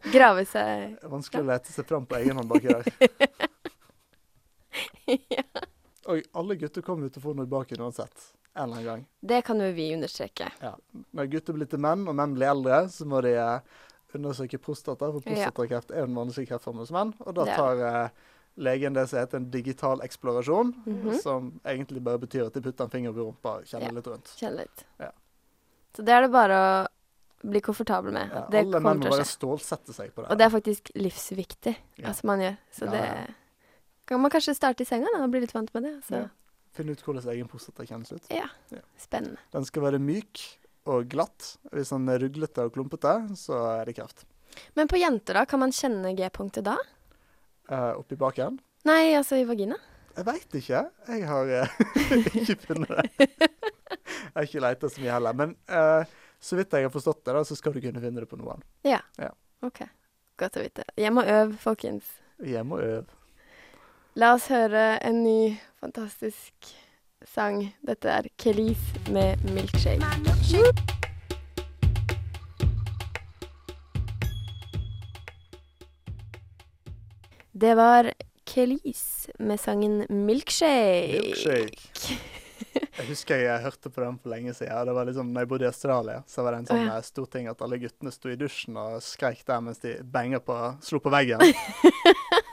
Grave 0.15 0.45
seg 0.47 0.97
vanskelig 1.03 1.43
å 1.43 1.49
lete 1.51 1.71
seg 1.75 1.85
fram 1.85 2.05
på 2.07 2.15
egen 2.17 2.35
hånd 2.39 2.49
baki 2.49 2.67
der. 2.71 2.83
ja. 5.29 5.43
Og 6.09 6.23
alle 6.41 6.55
gutter 6.57 6.81
kommer 6.85 7.05
jo 7.07 7.13
til 7.15 7.21
å 7.21 7.25
få 7.27 7.35
noe 7.37 7.45
i 7.45 7.51
baken 7.51 7.83
uansett. 7.85 8.23
En 8.55 8.63
eller 8.65 8.75
annen 8.79 8.85
gang. 8.87 9.03
Det 9.21 9.43
kan 9.45 9.59
jo 9.61 9.67
vi 9.77 9.91
understreke. 9.93 10.47
Når 11.13 11.29
gutter 11.35 11.53
blir 11.53 11.69
til 11.69 11.79
menn, 11.85 12.07
og 12.09 12.15
menn 12.17 12.33
blir 12.35 12.49
eldre, 12.49 12.79
så 12.89 13.05
må 13.07 13.21
de 13.21 13.35
eh, 13.37 13.59
undersøke 14.17 14.57
prostata, 14.57 15.11
for 15.13 15.21
Ja. 15.29 15.51
prostatakreft 15.51 15.91
er 15.93 16.07
den 16.07 16.15
vanligste 16.17 16.47
kreftformen 16.49 16.81
hos 16.81 16.91
menn. 16.91 17.13
Og 17.21 17.35
da 17.37 17.45
tar 17.45 17.83
eh, 17.85 18.09
legen 18.57 18.93
det 18.97 19.07
som 19.07 19.19
heter 19.21 19.37
en 19.37 19.49
digital 19.53 20.01
eksplorasjon, 20.01 20.73
Mhm. 20.85 21.21
som 21.21 21.51
egentlig 21.63 22.03
bare 22.03 22.17
betyr 22.19 22.47
at 22.47 22.53
de 22.53 22.61
putter 22.61 22.83
en 22.83 22.89
finger 22.89 23.13
på 23.13 23.27
rumpa 23.29 23.59
og 23.59 23.65
kjenner 23.69 23.85
Ja. 23.91 23.91
litt 23.99 24.07
rundt. 24.07 24.33
Kjenner 24.35 24.57
litt. 24.65 24.83
Ja. 24.99 25.11
Så 25.93 26.03
det 26.03 26.09
er 26.13 26.21
det 26.21 26.31
bare 26.31 26.57
å 26.57 26.87
bli 27.49 27.61
komfortabel 27.61 28.11
med. 28.11 28.29
Ja, 28.33 28.47
det 28.49 28.65
alle 28.65 28.79
menn 28.81 28.99
må 28.99 29.09
bare 29.11 29.23
stålsette 29.29 29.93
seg 29.93 30.11
på 30.13 30.23
det. 30.25 30.31
Og 30.31 30.37
det 30.37 30.45
er 30.45 30.49
faktisk 30.59 30.91
livsviktig 30.95 31.75
Ja. 31.97 32.07
altså, 32.09 32.23
man 32.25 32.39
gjør. 32.39 32.57
Så 32.73 32.85
Ja, 32.85 32.91
det 32.91 33.05
ja. 33.05 33.33
Kan 34.09 34.21
man 34.23 34.31
kanskje 34.33 34.55
starte 34.57 34.81
i 34.83 34.89
senga 34.89 35.09
da, 35.13 35.21
og 35.23 35.31
bli 35.33 35.43
litt 35.45 35.53
vant 35.55 35.69
med 35.77 35.85
det. 35.85 35.95
Så 36.07 36.17
Ja. 36.23 36.27
Finne 36.73 36.93
ut 36.93 37.01
hvordan 37.01 37.25
egen 37.33 37.47
prostata 37.49 37.83
kjennes 37.85 38.11
ut. 38.13 38.27
ja, 38.29 38.45
Ja. 38.71 38.81
spennende. 38.97 39.37
Den 39.51 39.65
skal 39.65 39.81
være 39.83 39.99
myk 39.99 40.41
og 40.85 41.07
glatt. 41.09 41.57
Hvis 41.73 41.89
den 41.89 42.07
er 42.09 42.19
ruglete 42.21 42.63
og 42.65 42.73
klumpete, 42.75 43.13
så 43.35 43.57
er 43.81 43.85
det 43.89 43.95
kreft. 43.97 44.25
Men 44.75 44.87
på 44.87 44.97
jenter, 44.99 45.33
da? 45.33 45.45
Kan 45.45 45.59
man 45.59 45.71
kjenne 45.71 46.15
G-punktet 46.17 46.63
da? 46.63 46.77
Eh, 47.69 47.93
oppi 47.97 48.15
baken? 48.15 48.59
Nei, 48.85 49.13
altså 49.17 49.35
i 49.41 49.43
vagina? 49.45 49.75
Jeg 50.15 50.25
veit 50.25 50.55
ikke. 50.57 50.89
Jeg 51.07 51.27
har 51.27 51.51
eh, 51.57 51.67
ikke 52.41 52.55
funnet 52.65 52.87
det. 52.89 53.27
Jeg 53.29 54.33
har 54.35 54.47
ikke 54.47 54.61
leita 54.63 54.89
så 54.89 55.01
mye 55.01 55.11
heller. 55.17 55.33
Men 55.37 55.55
eh, 55.67 56.05
så 56.39 56.55
vidt 56.57 56.71
jeg 56.73 56.83
har 56.87 56.93
forstått 56.93 57.23
det, 57.25 57.33
da, 57.35 57.43
så 57.43 57.55
skal 57.57 57.73
du 57.75 57.81
kunne 57.83 58.01
finne 58.01 58.19
det 58.23 58.29
på 58.29 58.37
noen. 58.39 58.61
Ja, 58.85 59.01
OK. 59.65 59.81
Godt 60.39 60.55
å 60.57 60.63
vite. 60.63 60.85
Hjem 60.97 61.17
og 61.21 61.27
øv, 61.27 61.57
folkens. 61.59 62.05
Hjem 62.45 62.71
og 62.77 62.79
øv. 62.85 63.05
La 64.19 64.33
oss 64.35 64.49
høre 64.51 64.97
en 65.05 65.21
ny 65.23 65.53
fantastisk 65.79 66.71
sang. 67.23 67.61
Dette 67.87 68.09
er 68.11 68.25
Kelis 68.35 68.81
med 69.15 69.39
'Milkshake'. 69.47 70.03
Det 77.53 77.75
var 77.79 78.11
Kelis 78.43 79.29
med 79.39 79.59
sangen 79.59 80.03
'Milkshake'. 80.09 81.21
Milkshake. 81.23 82.19
Jeg 82.97 83.07
husker 83.07 83.35
jeg 83.35 83.61
hørte 83.63 83.89
på 83.89 84.01
den 84.03 84.19
for 84.19 84.29
lenge 84.35 84.53
siden. 84.53 84.87
Det 84.87 84.95
var 84.95 85.05
liksom, 85.05 85.31
når 85.31 85.41
jeg 85.41 85.47
bodde 85.47 85.63
i 85.63 85.71
Australia, 85.71 86.21
så 86.27 86.43
var 86.43 86.51
det 86.51 86.59
en 86.59 86.67
sånn 86.73 86.81
oh, 86.81 86.85
ja. 86.89 86.97
eh, 86.97 87.07
stor 87.07 87.25
ting 87.31 87.47
at 87.47 87.61
alle 87.63 87.79
guttene 87.79 88.11
sto 88.11 88.27
i 88.27 88.35
dusjen 88.35 88.75
og 88.75 88.99
skreik 88.99 89.47
der 89.47 89.63
mens 89.63 89.79
de 89.79 89.95
banga 90.03 90.43
på, 90.43 90.59
slo 90.83 90.99
på 90.99 91.09
veggen. 91.09 91.39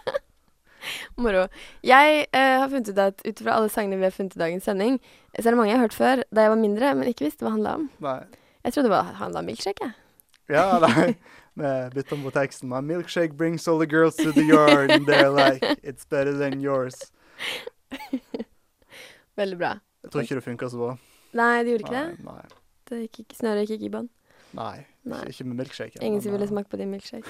Moro. 1.23 1.47
Jeg 1.87 2.27
eh, 2.27 2.57
har 2.61 2.69
funnet 2.73 2.91
ut 2.93 2.99
at 3.03 3.23
ut 3.27 3.43
fra 3.45 3.59
alle 3.59 3.71
sangene 3.73 4.01
vi 4.01 4.09
har 4.09 4.15
funnet 4.15 4.37
i 4.37 4.43
dagens 4.43 4.69
sending, 4.69 4.99
så 5.37 5.45
er 5.45 5.53
det 5.53 5.61
mange 5.61 5.73
jeg 5.73 5.79
har 5.81 5.87
hørt 5.87 5.97
før 5.97 6.25
da 6.31 6.47
jeg 6.47 6.55
var 6.55 6.61
mindre, 6.61 6.95
men 6.99 7.11
ikke 7.13 7.29
visste 7.29 7.45
hva 7.45 7.51
det 7.51 7.57
handla 7.59 7.75
om. 7.81 7.89
Nei. 8.07 8.19
Jeg 8.67 8.75
trodde 8.77 8.91
det 8.91 9.03
handla 9.21 9.43
om 9.43 9.51
milkshake. 9.53 9.85
jeg. 9.85 9.93
Ja, 10.57 10.79
nei. 10.83 11.15
Vi 11.57 11.91
bytta 11.95 12.15
om 12.15 12.23
på 12.23 12.31
teksten. 12.31 12.69
My 12.69 12.81
milkshake 12.81 13.37
brings 13.37 13.69
all 13.69 13.79
the 13.79 13.87
girls 13.87 14.17
to 14.17 14.33
the 14.33 14.45
yard, 14.45 14.91
and 14.91 15.07
they're 15.07 15.31
like, 15.31 15.63
it's 15.83 16.05
better 16.05 16.33
than 16.37 16.61
yours. 16.61 16.95
Veldig 19.41 19.59
bra. 19.59 19.79
Jeg 20.03 20.11
tror 20.13 20.21
ikke 20.21 20.35
det 20.35 20.45
funka 20.45 20.69
så 20.69 20.77
bra. 20.77 20.97
Nei, 21.37 21.63
det 21.65 21.73
gjorde 21.73 21.87
ikke 21.87 21.93
Nei, 21.93 22.11
det. 22.11 22.25
nei. 22.25 22.43
det 22.91 23.01
gikk 23.07 23.19
ikke, 23.25 23.39
snøret 23.41 23.65
gikk 23.65 23.79
ikke 23.79 23.89
i 23.89 23.95
bånn. 23.97 24.11
nei. 24.57 24.77
Nei. 25.07 25.23
Ikke, 25.23 25.31
ikke 25.31 25.49
med 25.49 25.57
milkshake. 25.63 26.03
Ingen 26.03 26.23
som 26.23 26.33
ville 26.33 26.49
smake 26.49 26.69
på 26.71 26.77
din 26.81 26.91
milkshake. 26.91 27.29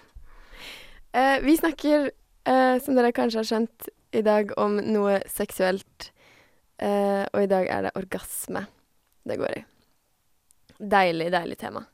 Eh, 1.16 1.40
vi 1.40 1.56
snakker, 1.56 2.10
eh, 2.44 2.78
som 2.82 2.94
dere 2.94 3.12
kanskje 3.16 3.40
har 3.40 3.48
skjønt, 3.48 3.88
i 4.12 4.20
dag 4.20 4.50
om 4.60 4.76
noe 4.76 5.22
seksuelt. 5.32 6.10
Eh, 6.76 7.24
og 7.32 7.40
i 7.40 7.48
dag 7.48 7.68
er 7.72 7.86
det 7.86 7.92
orgasme 7.96 8.66
det 9.24 9.38
går 9.40 9.54
i. 9.56 9.62
Deilig, 10.76 11.30
deilig 11.32 11.56
tema. 11.56 11.86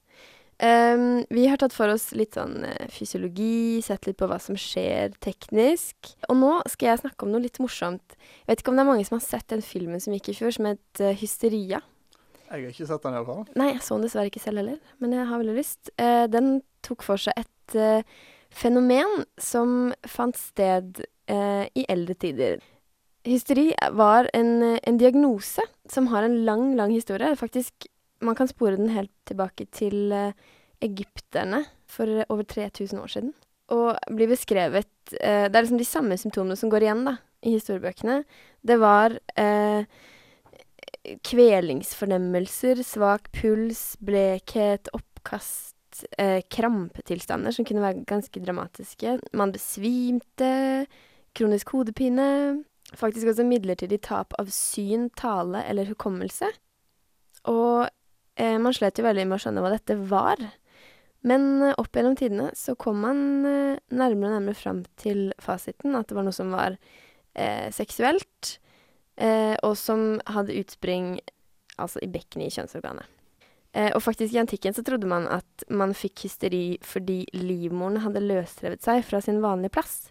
Vi 0.63 1.47
har 1.51 1.59
tatt 1.59 1.75
for 1.75 1.91
oss 1.91 2.13
litt 2.15 2.37
sånn 2.37 2.65
eh, 2.67 2.91
fysiologi, 2.93 3.81
sett 3.83 4.07
litt 4.07 4.19
på 4.21 4.29
hva 4.31 4.39
som 4.39 4.55
skjer 4.59 5.15
teknisk. 5.23 6.13
Og 6.29 6.39
nå 6.39 6.51
skal 6.71 6.93
jeg 6.93 7.01
snakke 7.01 7.27
om 7.27 7.33
noe 7.33 7.43
litt 7.43 7.59
morsomt. 7.63 8.15
Jeg 8.43 8.51
vet 8.51 8.63
ikke 8.63 8.71
om 8.71 8.79
det 8.79 8.85
er 8.85 8.91
mange 8.91 9.07
som 9.09 9.19
har 9.19 9.25
sett 9.25 9.49
den 9.51 9.65
filmen 9.67 10.03
som 10.03 10.15
gikk 10.15 10.31
i 10.31 10.37
fjor, 10.39 10.55
som 10.55 10.69
het 10.71 11.03
eh, 11.03 11.17
Hysteria. 11.19 11.83
Jeg 12.47 12.53
har 12.53 12.69
ikke 12.69 12.91
sett 12.91 13.07
den 13.07 13.19
iallfall. 13.19 13.43
Nei, 13.59 13.73
jeg 13.73 13.83
så 13.87 13.97
den 13.97 14.07
dessverre 14.07 14.31
ikke 14.31 14.45
selv 14.45 14.63
heller, 14.63 14.79
men 15.03 15.17
jeg 15.17 15.31
har 15.31 15.43
veldig 15.43 15.59
lyst. 15.59 15.91
Eh, 15.97 16.27
den 16.31 16.55
tok 16.87 17.07
for 17.07 17.23
seg 17.23 17.43
et 17.43 17.79
fenomen 18.53 19.25
som 19.41 19.93
fant 20.09 20.37
sted 20.39 21.03
eh, 21.31 21.65
i 21.75 21.87
eldre 21.89 22.15
tider. 22.15 22.63
Hysteri 23.25 23.71
var 23.95 24.29
en, 24.35 24.79
en 24.83 24.99
diagnose 24.99 25.63
som 25.91 26.09
har 26.11 26.27
en 26.27 26.41
lang, 26.47 26.73
lang 26.77 26.91
historie. 26.95 27.37
Faktisk, 27.39 27.87
man 28.21 28.39
kan 28.39 28.51
spore 28.51 28.77
den 28.77 28.91
helt 28.95 29.13
tilbake 29.29 29.69
til 29.75 30.13
eh, 30.13 30.35
egypterne 30.83 31.65
for 31.91 32.11
eh, 32.11 32.27
over 32.29 32.43
3000 32.43 33.03
år 33.03 33.13
siden. 33.15 33.35
Og 33.73 33.97
blir 34.13 34.29
beskrevet 34.29 35.15
eh, 35.21 35.47
Det 35.49 35.57
er 35.57 35.63
liksom 35.63 35.81
de 35.81 35.89
samme 35.89 36.19
symptomene 36.19 36.59
som 36.59 36.73
går 36.73 36.87
igjen 36.87 37.05
da, 37.07 37.17
i 37.47 37.55
historiebøkene. 37.57 38.23
Det 38.63 38.79
var 38.83 39.15
eh, 39.39 39.87
kvelingsfornemmelser, 41.27 42.83
svak 42.87 43.31
puls, 43.35 43.97
blekhet, 44.03 44.91
oppkast, 44.95 45.77
eh, 46.19 46.41
krampetilstander 46.51 47.55
som 47.55 47.67
kunne 47.69 47.85
være 47.85 48.05
ganske 48.09 48.43
dramatiske. 48.43 49.19
Man 49.39 49.55
besvimte, 49.55 50.53
kronisk 51.37 51.73
hodepine, 51.77 52.29
faktisk 52.99 53.33
også 53.33 53.47
midlertidig 53.49 54.03
tap 54.05 54.37
av 54.41 54.53
syn, 54.53 55.09
tale 55.17 55.65
eller 55.69 55.89
hukommelse. 55.93 56.51
Og 57.51 57.89
Eh, 58.37 58.59
man 58.59 58.75
slet 58.75 58.99
jo 58.99 59.05
veldig 59.05 59.27
med 59.29 59.37
å 59.37 59.43
skjønne 59.45 59.63
hva 59.65 59.73
dette 59.75 59.97
var. 60.09 60.41
Men 61.29 61.47
eh, 61.63 61.77
opp 61.79 61.95
gjennom 61.95 62.17
tidene 62.19 62.51
så 62.59 62.75
kom 62.81 63.03
man 63.05 63.23
eh, 63.49 63.81
nærmere 63.93 64.31
og 64.31 64.37
nærmere 64.39 64.59
fram 64.59 64.83
til 65.01 65.31
fasiten, 65.43 65.97
at 65.99 66.09
det 66.09 66.19
var 66.19 66.27
noe 66.27 66.37
som 66.37 66.53
var 66.55 66.79
eh, 67.37 67.69
seksuelt, 67.75 68.57
eh, 69.21 69.55
og 69.61 69.77
som 69.79 70.17
hadde 70.33 70.57
utspring 70.63 71.19
altså 71.81 72.03
i 72.05 72.11
bekkenet 72.13 72.49
i 72.49 72.57
kjønnsorganet. 72.57 73.09
Eh, 73.73 73.89
og 73.97 74.03
faktisk 74.05 74.35
i 74.35 74.41
antikken 74.43 74.75
så 74.77 74.85
trodde 74.85 75.09
man 75.09 75.25
at 75.33 75.65
man 75.73 75.95
fikk 75.97 76.27
hysteri 76.27 76.77
fordi 76.85 77.23
livmoren 77.33 78.03
hadde 78.05 78.21
løsrevet 78.25 78.85
seg 78.85 79.01
fra 79.09 79.23
sin 79.25 79.41
vanlige 79.45 79.73
plass 79.79 80.11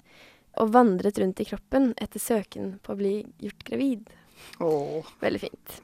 og 0.60 0.74
vandret 0.74 1.20
rundt 1.22 1.40
i 1.44 1.48
kroppen 1.48 1.92
etter 2.02 2.20
søken 2.20 2.74
på 2.84 2.94
å 2.94 3.00
bli 3.00 3.14
gjort 3.44 3.64
gravid. 3.68 4.10
Åh. 4.66 5.14
Veldig 5.22 5.44
fint. 5.46 5.78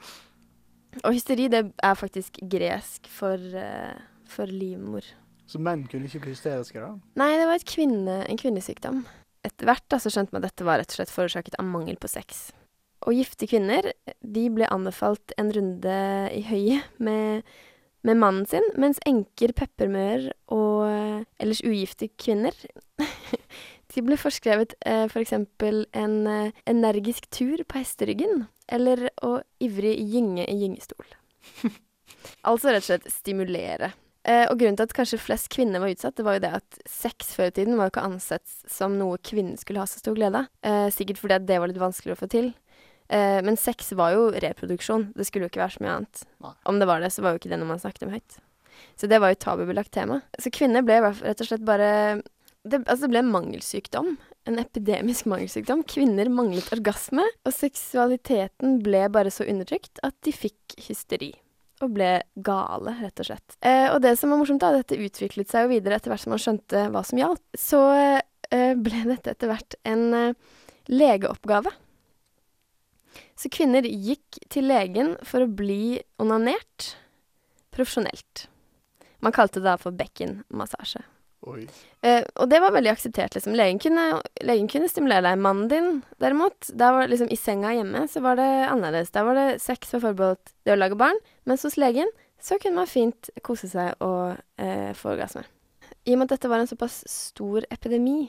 Og 1.03 1.13
hysteri, 1.13 1.45
det 1.51 1.61
er 1.83 1.95
faktisk 1.99 2.39
gresk 2.49 3.07
for, 3.11 3.37
eh, 3.37 4.01
for 4.25 4.49
livmor. 4.49 5.05
Så 5.47 5.61
menn 5.61 5.85
kunne 5.87 6.09
ikke 6.09 6.25
bli 6.25 6.33
hysteriske, 6.33 6.81
da? 6.81 6.97
Nei, 7.15 7.37
det 7.37 7.47
var 7.47 7.63
kvinne, 7.63 8.25
en 8.27 8.37
kvinnesykdom. 8.37 9.05
Etter 9.45 9.69
hvert 9.69 9.85
da, 9.87 9.99
så 10.01 10.11
skjønte 10.11 10.33
man 10.33 10.43
at 10.43 10.51
dette 10.51 10.65
var 10.65 10.81
rett 10.81 10.91
og 10.91 10.97
slett 10.97 11.13
forårsaket 11.13 11.55
av 11.59 11.69
mangel 11.69 11.95
på 11.95 12.09
sex. 12.09 12.51
Og 13.05 13.13
gifte 13.13 13.47
kvinner 13.47 13.93
de 14.25 14.49
ble 14.49 14.67
anbefalt 14.73 15.31
en 15.37 15.51
runde 15.53 15.97
i 16.33 16.41
høyet 16.49 16.83
med, 16.99 17.45
med 18.07 18.19
mannen 18.21 18.47
sin, 18.49 18.63
mens 18.79 19.01
enker, 19.07 19.53
peppermøer 19.57 20.29
og 20.53 20.87
eh, 20.87 21.25
ellers 21.43 21.63
ugifte 21.65 22.09
kvinner 22.19 22.55
de 23.93 24.03
ble 24.05 24.17
forskrevet 24.19 24.75
eh, 24.85 25.05
f.eks. 25.09 25.33
en 25.33 26.17
eh, 26.31 26.63
energisk 26.69 27.29
tur 27.33 27.63
på 27.67 27.81
hesteryggen, 27.81 28.45
eller 28.69 29.07
å 29.25 29.39
ivrig 29.63 29.95
gynge 30.11 30.45
i 30.45 30.57
gyngestol. 30.61 31.07
altså 32.49 32.73
rett 32.73 32.83
og 32.85 32.89
slett 32.91 33.09
stimulere. 33.11 33.93
Eh, 34.27 34.43
og 34.51 34.59
grunnen 34.59 34.75
til 34.77 34.89
at 34.89 34.95
kanskje 34.95 35.21
flest 35.23 35.47
kvinner 35.53 35.81
var 35.81 35.93
utsatt, 35.93 36.17
det 36.19 36.25
var 36.27 36.37
jo 36.37 36.43
det 36.43 36.53
at 36.59 36.79
sex 36.91 37.31
før 37.37 37.49
i 37.49 37.55
tiden 37.55 37.79
var 37.79 37.93
ikke 37.93 38.03
ansett 38.03 38.57
som 38.67 38.97
noe 38.99 39.21
kvinnen 39.23 39.55
skulle 39.59 39.81
ha 39.81 39.87
så 39.89 40.01
stor 40.01 40.17
glede 40.17 40.43
av. 40.43 40.51
Eh, 40.67 40.87
sikkert 40.93 41.21
fordi 41.21 41.39
det 41.47 41.61
var 41.63 41.71
litt 41.71 41.81
vanskeligere 41.81 42.19
å 42.19 42.23
få 42.25 42.31
til. 42.33 42.51
Eh, 43.09 43.39
men 43.45 43.59
sex 43.59 43.93
var 43.97 44.15
jo 44.15 44.29
reproduksjon. 44.35 45.11
Det 45.15 45.27
skulle 45.27 45.47
jo 45.47 45.53
ikke 45.53 45.63
være 45.63 45.77
så 45.77 45.83
mye 45.83 45.95
annet. 45.99 46.25
Nei. 46.43 46.53
Om 46.71 46.81
det 46.81 46.89
var 46.89 47.03
det, 47.03 47.11
så 47.15 47.23
var 47.23 47.33
jo 47.33 47.41
ikke 47.41 47.51
det 47.53 47.61
noe 47.61 47.71
man 47.71 47.81
snakket 47.83 48.07
om 48.07 48.15
høyt. 48.15 48.39
Så 48.99 49.09
det 49.09 49.19
var 49.23 49.33
jo 49.33 49.41
tabubelagt 49.41 49.93
tema. 49.95 50.21
Så 50.41 50.51
kvinner 50.53 50.85
ble 50.85 50.99
rett 51.01 51.41
og 51.41 51.49
slett 51.49 51.65
bare 51.65 51.91
det, 52.67 52.81
altså 52.83 53.05
det 53.05 53.11
ble 53.13 53.23
en 53.23 53.33
mangelsykdom. 53.33 54.13
En 54.47 54.59
epidemisk 54.61 55.27
mangelsykdom. 55.29 55.83
Kvinner 55.87 56.29
manglet 56.31 56.69
orgasme, 56.75 57.25
og 57.47 57.55
seksualiteten 57.55 58.79
ble 58.83 59.05
bare 59.13 59.31
så 59.33 59.47
undertrykt 59.47 60.01
at 60.05 60.15
de 60.27 60.33
fikk 60.35 60.77
hysteri. 60.87 61.33
Og 61.85 61.93
ble 61.93 62.09
gale, 62.43 62.95
rett 63.03 63.21
og 63.21 63.29
slett. 63.29 63.57
Eh, 63.61 63.87
og 63.93 64.01
det 64.03 64.15
som 64.19 64.33
var 64.33 64.41
morsomt, 64.41 64.63
da, 64.63 64.73
dette 64.73 64.97
utviklet 64.97 65.51
seg 65.51 65.67
jo 65.67 65.75
videre 65.75 65.99
etter 65.99 66.11
hvert 66.11 66.23
som 66.23 66.33
man 66.33 66.41
skjønte 66.41 66.87
hva 66.93 67.03
som 67.05 67.21
gjaldt. 67.21 67.43
Så 67.59 67.81
eh, 67.93 68.71
ble 68.73 69.03
dette 69.11 69.35
etter 69.35 69.51
hvert 69.51 69.77
en 69.87 70.07
eh, 70.17 70.55
legeoppgave. 70.89 71.71
Så 73.37 73.51
kvinner 73.53 73.85
gikk 73.85 74.39
til 74.53 74.69
legen 74.69 75.15
for 75.25 75.45
å 75.45 75.51
bli 75.51 75.99
onanert 76.21 76.93
profesjonelt. 77.75 78.47
Man 79.23 79.33
kalte 79.33 79.61
det 79.61 79.69
da 79.69 79.77
for 79.81 79.95
bekkenmassasje. 79.97 81.03
Eh, 82.01 82.23
og 82.41 82.49
det 82.49 82.59
var 82.61 82.73
veldig 82.75 82.91
akseptert, 82.91 83.35
liksom. 83.37 83.55
Legen 83.57 83.79
kunne, 83.81 84.21
legen 84.45 84.69
kunne 84.71 84.89
stimulere 84.91 85.23
deg. 85.29 85.41
Mannen 85.41 85.69
din, 85.71 85.89
derimot, 86.21 86.69
der 86.73 86.95
var 86.95 87.11
liksom 87.11 87.29
i 87.31 87.37
senga 87.39 87.73
hjemme, 87.77 88.05
så 88.11 88.21
var 88.25 88.39
det 88.39 88.47
annerledes. 88.67 89.13
Der 89.15 89.27
var 89.27 89.37
det 89.37 89.47
sex 89.63 89.93
var 89.95 90.03
forbeholdt 90.09 90.55
det 90.67 90.75
å 90.75 90.79
lage 90.79 90.97
barn, 90.99 91.21
mens 91.49 91.65
hos 91.67 91.77
legen 91.79 92.09
så 92.41 92.59
kunne 92.61 92.83
man 92.83 92.89
fint 92.89 93.31
kose 93.45 93.69
seg 93.69 93.95
og 94.03 94.37
eh, 94.61 94.91
få 94.97 95.13
orgasme. 95.15 95.45
I 96.07 96.13
og 96.13 96.21
med 96.21 96.27
at 96.27 96.37
dette 96.37 96.51
var 96.51 96.61
en 96.61 96.69
såpass 96.69 97.01
stor 97.09 97.65
epidemi, 97.73 98.27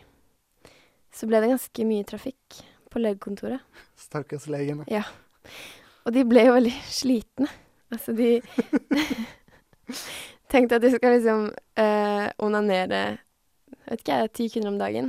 så 1.15 1.29
ble 1.29 1.41
det 1.43 1.53
ganske 1.53 1.89
mye 1.89 2.07
trafikk 2.09 2.63
på 2.91 3.03
legekontoret. 3.03 3.61
Stakkars 3.99 4.47
legene. 4.51 4.87
Ja. 4.93 5.05
Og 6.07 6.15
de 6.17 6.25
ble 6.29 6.47
jo 6.47 6.55
veldig 6.57 6.75
slitne. 6.89 7.49
Altså, 7.93 8.13
de 8.17 8.39
tenkte 10.53 10.77
at 10.79 10.85
de 10.85 10.93
skal 10.95 11.17
liksom 11.17 11.49
eh, 11.81 12.29
onanere 12.45 13.03
Vet 13.89 14.03
ikke 14.03 14.17
jeg, 14.21 14.31
ti 14.37 14.47
kunder 14.53 14.69
om 14.69 14.79
dagen. 14.81 15.07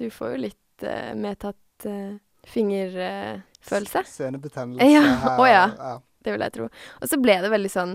Du 0.00 0.06
får 0.12 0.30
jo 0.32 0.36
litt 0.46 0.84
eh, 0.88 1.10
medtatt 1.12 1.84
eh, 1.88 2.14
fingerfølelse. 2.48 4.02
Senebetennelse 4.08 4.88
Ja, 4.88 5.34
å 5.36 5.44
ja. 5.48 5.66
ja. 5.76 5.94
Det 6.24 6.32
vil 6.32 6.44
jeg 6.46 6.54
tro. 6.54 6.68
Og 7.02 7.10
så 7.10 7.18
ble 7.20 7.36
det 7.44 7.50
veldig 7.52 7.70
sånn 7.72 7.92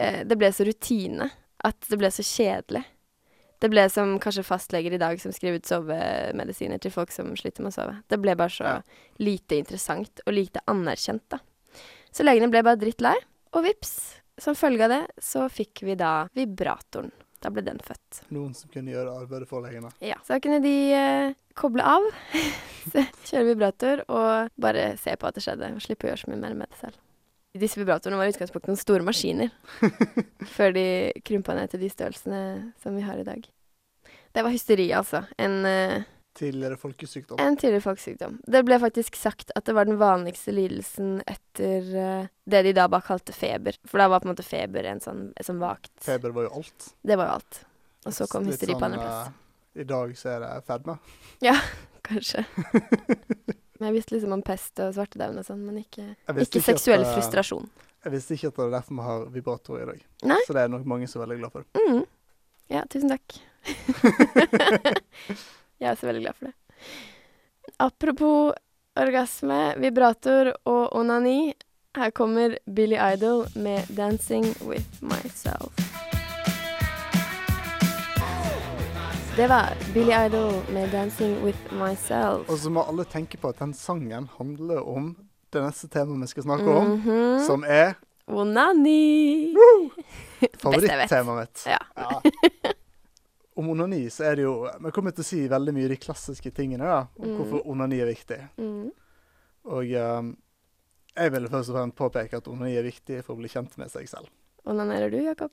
eh, 0.00 0.22
Det 0.24 0.38
ble 0.40 0.48
så 0.56 0.64
rutine 0.64 1.28
at 1.66 1.88
det 1.90 1.98
ble 2.00 2.08
så 2.12 2.24
kjedelig. 2.24 2.86
Det 3.60 3.70
ble 3.72 3.86
som 3.88 4.18
kanskje 4.20 4.44
fastleger 4.44 4.92
i 4.92 4.98
dag 5.00 5.20
som 5.20 5.32
skriver 5.32 5.56
ut 5.62 5.68
sovemedisiner 5.68 6.80
til 6.82 6.92
folk 6.92 7.12
som 7.14 7.30
sliter 7.38 7.64
med 7.64 7.72
å 7.72 7.76
sove. 7.78 7.94
Det 8.08 8.18
ble 8.20 8.34
bare 8.36 8.52
så 8.52 8.64
Ja. 8.64 8.82
lite 9.18 9.56
interessant 9.56 10.20
og 10.26 10.34
lite 10.34 10.60
anerkjent, 10.68 11.22
da. 11.30 11.38
Så 12.12 12.24
legene 12.24 12.50
ble 12.50 12.62
bare 12.62 12.76
drittlei, 12.80 13.14
og 13.54 13.64
vips, 13.64 14.16
som 14.38 14.54
følge 14.54 14.84
av 14.84 14.90
det, 14.90 15.06
så 15.20 15.48
fikk 15.48 15.82
vi 15.82 15.94
da 15.94 16.28
vibratoren. 16.34 17.10
Da 17.40 17.50
ble 17.50 17.62
den 17.62 17.78
født. 17.78 18.22
Noen 18.32 18.54
som 18.56 18.70
kunne 18.72 18.90
gjøre 18.92 19.12
arbeidet 19.22 19.46
for 19.48 19.60
legene. 19.62 19.90
Ja. 20.00 20.16
Så 20.24 20.34
da 20.34 20.40
kunne 20.40 20.60
de 20.62 20.92
eh, 20.92 21.34
koble 21.54 21.84
av, 21.84 22.02
kjøre 23.28 23.44
vibrator 23.54 24.04
og 24.08 24.50
bare 24.60 24.96
se 25.00 25.14
på 25.16 25.28
at 25.28 25.34
det 25.36 25.44
skjedde, 25.44 25.74
og 25.76 25.82
slippe 25.84 26.06
å 26.08 26.10
gjøre 26.12 26.22
så 26.24 26.30
mye 26.32 26.40
mer 26.40 26.54
med 26.54 26.68
det 26.72 26.80
selv. 26.80 26.96
Disse 27.60 27.80
vibratorene 27.80 28.18
var 28.18 28.28
i 28.28 28.34
utgangspunktet 28.34 28.72
noen 28.72 28.80
store 28.80 29.06
maskiner, 29.06 29.52
før 30.56 30.74
de 30.76 30.86
krympa 31.26 31.56
ned 31.56 31.72
til 31.72 31.82
de 31.84 31.90
størrelsene 31.92 32.40
som 32.82 32.96
vi 32.98 33.04
har 33.06 33.20
i 33.20 33.26
dag. 33.26 33.46
Det 34.36 34.44
var 34.44 34.52
hysteri, 34.52 34.90
altså. 34.92 35.22
En, 35.40 35.64
uh, 35.64 36.02
Tidligere 36.36 36.76
folkesykdom. 36.76 37.38
en 37.40 37.56
tidligere 37.56 37.84
folkesykdom. 37.86 38.40
Det 38.44 38.60
ble 38.68 38.76
faktisk 38.82 39.16
sagt 39.16 39.54
at 39.56 39.64
det 39.64 39.74
var 39.78 39.88
den 39.88 39.96
vanligste 40.00 40.52
lidelsen 40.52 41.22
etter 41.24 41.88
uh, 41.96 42.28
det 42.44 42.62
de 42.66 42.74
da 42.76 42.84
bare 42.92 43.06
kalte 43.06 43.32
feber. 43.32 43.78
For 43.88 44.02
da 44.02 44.10
var 44.12 44.20
på 44.20 44.28
en 44.28 44.34
måte 44.34 44.44
feber 44.44 44.90
en 44.90 45.00
sånn, 45.00 45.30
som 45.40 45.54
sånn 45.54 45.64
vagt 45.64 45.94
Feber 46.04 46.36
var 46.36 46.50
jo 46.50 46.60
alt. 46.60 46.92
Det 47.00 47.16
var 47.16 47.30
jo 47.30 47.38
alt. 47.40 47.62
Og 48.06 48.14
så 48.14 48.28
kom 48.28 48.44
hysteri 48.44 48.74
hysteri 48.74 48.76
på 48.76 48.84
sånn, 48.84 48.98
andreplass. 48.98 49.32
Uh, 49.32 49.80
I 49.80 49.88
dag 49.94 50.16
så 50.20 50.34
er 50.36 50.44
det 50.44 50.52
fedme. 50.68 50.98
Kanskje. 52.10 52.44
Men 53.78 53.90
jeg 53.90 53.96
visste 53.98 54.16
liksom 54.16 54.32
om 54.36 54.44
pest 54.44 54.80
og 54.84 54.94
svartedauden 54.96 55.42
og 55.42 55.46
sånn, 55.46 55.62
men 55.66 55.82
ikke, 55.82 56.04
ikke 56.32 56.62
seksuell 56.64 57.04
at, 57.04 57.10
eh, 57.10 57.16
frustrasjon. 57.18 57.66
Jeg 58.06 58.14
visste 58.14 58.36
ikke 58.36 58.48
at 58.52 58.58
det 58.58 58.66
er 58.66 58.74
derfor 58.76 58.94
vi 58.96 59.02
har 59.08 59.18
vibrator 59.34 59.76
i 59.82 59.88
dag. 59.88 60.00
Nei. 60.30 60.42
Så 60.46 60.50
det 60.56 60.62
er 60.62 60.72
nok 60.72 60.86
mange 60.86 61.06
som 61.10 61.18
er 61.20 61.26
veldig 61.26 61.40
glad 61.42 61.52
for 61.56 61.64
det. 61.64 61.68
Mm. 61.82 62.02
Ja, 62.72 62.80
tusen 62.90 63.10
takk. 63.10 63.26
jeg 65.80 65.86
er 65.86 65.92
også 65.92 66.08
veldig 66.10 66.24
glad 66.24 66.34
for 66.38 66.44
det. 66.48 66.54
Apropos 67.82 68.38
orgasme, 68.96 69.60
vibrator 69.82 70.44
og 70.64 70.84
onani. 70.96 71.54
Her 71.96 72.10
kommer 72.10 72.58
Billy 72.66 72.98
Idol 73.14 73.46
med 73.54 73.88
'Dancing 73.88 74.46
With 74.68 75.02
Myself'. 75.02 76.15
Det 79.36 79.48
var 79.48 79.72
Billy 79.94 80.12
Idol 80.26 80.52
med 80.72 80.88
'Dancing 80.90 81.44
With 81.44 81.58
Myself'. 81.72 82.50
Og 82.50 82.58
så 82.58 82.70
må 82.70 82.82
alle 82.88 83.04
tenke 83.04 83.36
på 83.36 83.48
at 83.48 83.58
den 83.58 83.74
sangen 83.74 84.28
handler 84.38 84.80
om 84.88 85.16
det 85.52 85.62
neste 85.62 85.88
temaet 85.88 86.20
vi 86.22 86.26
skal 86.26 86.42
snakke 86.42 86.68
om, 86.76 86.86
Mhm. 86.90 87.44
som 87.46 87.64
er 87.66 87.92
Onani! 88.28 89.54
Favorittemaet 90.62 91.38
mitt. 91.40 91.66
Ja. 91.66 91.78
Ja. 91.96 92.20
Om 93.56 93.68
onani 93.68 94.08
så 94.10 94.24
er 94.24 94.34
det 94.34 94.42
jo 94.42 94.68
Vi 94.80 94.90
kommer 94.90 95.10
til 95.10 95.22
å 95.22 95.24
si 95.24 95.48
veldig 95.48 95.72
mye 95.74 95.88
de 95.88 95.96
klassiske 95.96 96.50
tingene, 96.50 96.84
da. 96.84 97.06
Om 97.18 97.28
Mm. 97.28 97.36
hvorfor 97.36 97.66
onani 97.66 98.00
er 98.00 98.06
viktig. 98.06 98.48
Mm. 98.58 98.90
Og 99.64 99.84
um, 100.18 100.36
jeg 101.16 101.32
ville 101.32 101.48
først 101.48 101.70
og 101.70 101.76
fremst 101.76 101.96
påpeke 101.96 102.36
at 102.36 102.48
onani 102.48 102.76
er 102.76 102.82
viktig 102.82 103.24
for 103.24 103.34
å 103.34 103.38
bli 103.38 103.48
kjent 103.48 103.78
med 103.78 103.90
seg 103.90 104.08
selv. 104.08 104.26
Onanerer 104.66 105.10
du, 105.10 105.16
Jakob? 105.24 105.50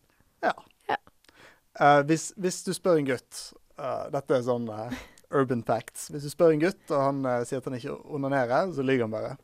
Eh, 1.81 2.01
hvis, 2.03 2.33
hvis 2.37 2.63
du 2.63 2.71
spør 2.73 2.97
en 2.99 3.05
gutt 3.05 3.53
eh, 3.79 4.05
Dette 4.13 4.37
er 4.37 4.45
sånn 4.45 4.67
uh, 4.69 4.93
urban 5.33 5.63
facts. 5.65 6.09
Hvis 6.13 6.27
du 6.27 6.31
spør 6.31 6.53
en 6.53 6.61
gutt, 6.61 6.83
og 6.91 6.99
han 7.01 7.21
uh, 7.25 7.41
sier 7.47 7.61
at 7.61 7.69
han 7.69 7.77
ikke 7.77 7.95
onanerer, 8.13 8.71
så 8.75 8.85
lyver 8.85 9.07
han 9.07 9.13
bare. 9.13 9.35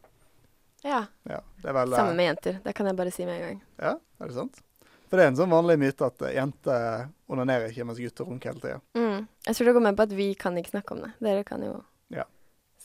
Ja. 0.86 1.04
Ja, 1.28 1.42
det 1.63 1.76
vel, 1.76 1.96
Samme 1.98 2.15
med 2.15 2.30
jenter. 2.30 2.60
Det 2.63 2.74
kan 2.78 2.88
jeg 2.88 2.98
bare 3.00 3.12
si 3.12 3.26
med 3.28 3.39
en 3.39 3.46
gang. 3.48 3.62
Ja, 3.82 3.96
er 4.20 4.32
det 4.32 4.38
sant? 4.38 4.62
For 5.10 5.18
det 5.18 5.26
er 5.26 5.32
en 5.32 5.39
sånn 5.39 5.52
vanlig 5.52 5.80
myte 5.82 6.06
at 6.06 6.22
jenter 6.36 7.10
onanerer 7.32 7.72
ikke, 7.72 7.88
mens 7.89 8.00
gutter 8.00 8.30
runker 8.30 8.54
hele 8.54 8.62
tida. 8.62 8.80
Mm. 8.96 9.26
Jeg 9.48 9.58
tror 9.58 9.68
det 9.70 9.74
går 9.80 9.86
med 9.88 9.98
på 9.98 10.06
at 10.06 10.13
vi 10.15 10.28
kan 10.38 10.60
ikke 10.62 10.76
snakke 10.76 10.96
om 10.96 11.02
det. 11.08 11.12
Dere 11.26 11.44
kan 11.48 11.65
jo 11.65 11.74
Ja. 12.13 12.28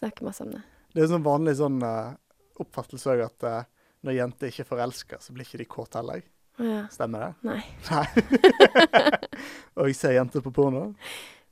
snakke 0.00 0.24
masse 0.24 0.42
om 0.42 0.54
det. 0.56 0.62
Det 0.94 1.02
er 1.02 1.06
en 1.06 1.12
sånn 1.18 1.26
vanlig 1.26 1.56
sånn 1.60 1.78
oppfattelse 2.64 3.12
òg 3.12 3.24
at 3.26 3.46
når 4.04 4.16
jenter 4.18 4.50
ikke 4.50 4.66
forelsker, 4.68 5.20
så 5.20 5.36
blir 5.36 5.46
ikke 5.46 5.60
de 5.60 5.68
kåte 5.68 6.00
heller. 6.00 6.24
Ja. 6.56 6.86
Stemmer 6.92 7.20
det? 7.20 7.30
Nei. 7.48 7.60
Nei. 7.90 8.06
og 9.78 9.88
jeg 9.90 9.96
ser 9.98 10.18
jenter 10.18 10.44
på 10.44 10.52
porno? 10.54 10.84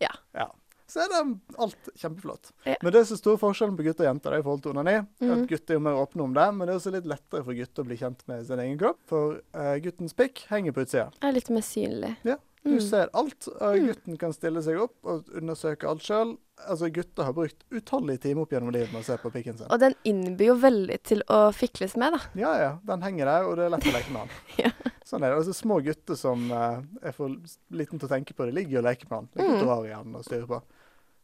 Ja. 0.03 0.13
ja. 0.37 0.47
så 0.91 1.03
er 1.05 1.11
det 1.11 1.23
alt 1.65 1.91
kjempeflott. 1.99 2.53
Ja. 2.69 2.77
Men 2.83 2.95
det 2.95 3.05
som 3.07 3.17
så 3.17 3.23
stor 3.23 3.41
forskjellen 3.41 3.75
på 3.79 3.87
gutter 3.87 4.07
og 4.07 4.11
jenter 4.13 4.39
i 4.39 4.45
forhold 4.45 4.63
til 4.65 4.75
onani, 4.77 4.95
er 5.03 5.35
at 5.35 5.45
gutter 5.51 5.75
er 5.75 5.81
jo 5.81 5.85
mer 5.89 5.99
åpne 6.03 6.27
om 6.29 6.37
det, 6.39 6.47
men 6.55 6.69
det 6.69 6.75
er 6.75 6.81
også 6.83 6.95
litt 6.95 7.11
lettere 7.11 7.43
for 7.47 7.59
gutter 7.59 7.85
å 7.85 7.91
bli 7.91 7.99
kjent 7.99 8.25
med 8.31 8.47
sin 8.47 8.63
egen 8.63 8.79
kropp. 8.81 9.03
For 9.11 9.41
uh, 9.57 9.75
guttens 9.83 10.15
pikk 10.19 10.47
henger 10.53 10.77
på 10.77 10.87
utsida. 10.87 11.09
Er 11.23 11.35
litt 11.35 11.51
mer 11.55 11.67
synlig. 11.67 12.15
Ja, 12.29 12.39
Du 12.65 12.71
Mm. 12.77 12.81
ser 12.81 13.09
alt, 13.13 13.49
og 13.61 13.75
Mm. 13.77 13.87
gutten 13.89 14.19
kan 14.19 14.33
stille 14.33 14.63
seg 14.63 14.79
opp 14.81 14.95
og 15.05 15.25
undersøke 15.35 15.89
alt 15.89 16.01
sjøl. 16.03 16.37
Altså, 16.69 16.89
gutter 16.95 17.25
har 17.25 17.33
brukt 17.33 17.65
utallige 17.73 18.21
timer 18.21 18.43
opp 18.43 18.51
gjennom 18.51 18.71
livet 18.73 18.93
med 18.93 19.03
å 19.03 19.05
se 19.05 19.17
på 19.19 19.33
pikken 19.33 19.59
sin. 19.59 19.67
Og 19.69 19.81
den 19.81 19.95
innbyr 20.05 20.47
jo 20.47 20.55
veldig 20.55 21.03
til 21.03 21.23
å 21.29 21.53
fikles 21.53 21.97
med, 21.97 22.13
da. 22.13 22.21
Ja, 22.39 22.53
ja. 22.59 22.79
Den 22.87 23.03
henger 23.03 23.25
der, 23.25 23.49
og 23.49 23.57
det 23.57 23.65
er 23.67 23.71
lett 23.71 23.83
å 23.91 23.93
leke 23.97 24.13
med 24.13 24.29
den. 24.29 24.37
Ja. 24.65 24.71
Sånn 25.05 25.25
er 25.25 25.31
det. 25.35 25.39
Altså, 25.39 25.55
små 25.59 25.81
gutter 25.83 26.15
som 26.17 26.53
uh, 26.53 26.81
er 27.03 27.13
for 27.13 27.29
liten 27.73 27.99
til 27.99 28.09
å 28.09 28.13
tenke 28.13 28.33
på 28.33 28.47
det, 28.47 28.55
ligger 28.55 28.79
og 28.79 28.85
leker 28.85 29.11
med 29.11 29.19
den. 29.19 29.29
Ligger 29.43 29.65
Mm. 29.65 29.69
og 29.69 29.85
i 29.85 29.89
den 29.89 30.15
og 30.15 30.25
styrer 30.25 30.47
på. 30.47 30.63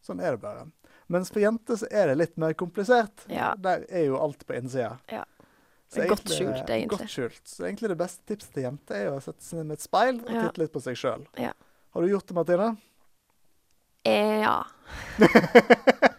Sånn 0.05 0.21
er 0.21 0.31
det 0.33 0.41
bare. 0.41 0.67
Mens 1.09 1.31
for 1.31 1.41
jenter 1.41 1.75
så 1.77 1.87
er 1.91 2.07
det 2.09 2.19
litt 2.19 2.37
mer 2.37 2.53
komplisert. 2.55 3.25
Ja. 3.31 3.55
Der 3.55 3.87
er 3.89 4.07
jo 4.07 4.17
alt 4.19 4.45
på 4.47 4.55
innsida. 4.59 4.99
Ja. 5.11 5.23
Så 5.89 6.05
godt 6.09 6.21
egentlig- 6.21 6.37
skjult, 6.37 6.69
egentlig. 6.71 6.99
Godt 6.99 7.09
skjult. 7.15 7.41
Så 7.49 7.65
egentlig 7.65 7.89
det 7.89 7.99
beste 7.99 8.21
tipset 8.29 8.53
til 8.53 8.63
jenter 8.67 8.95
er 9.07 9.11
å 9.15 9.23
sette 9.25 9.41
seg 9.43 9.59
ned 9.59 9.67
med 9.71 9.79
et 9.79 9.87
speil 9.87 10.21
og 10.21 10.31
Ja. 10.35 10.43
titte 10.49 10.59
litt 10.65 10.73
på 10.73 10.83
seg 10.85 10.95
sjøl. 11.01 11.27
Ja. 11.41 11.53
Har 11.95 12.03
du 12.03 12.09
gjort 12.13 12.27
det, 12.27 12.35
Martine? 12.37 12.77
Eh, 14.05 14.41
ja. 14.43 14.65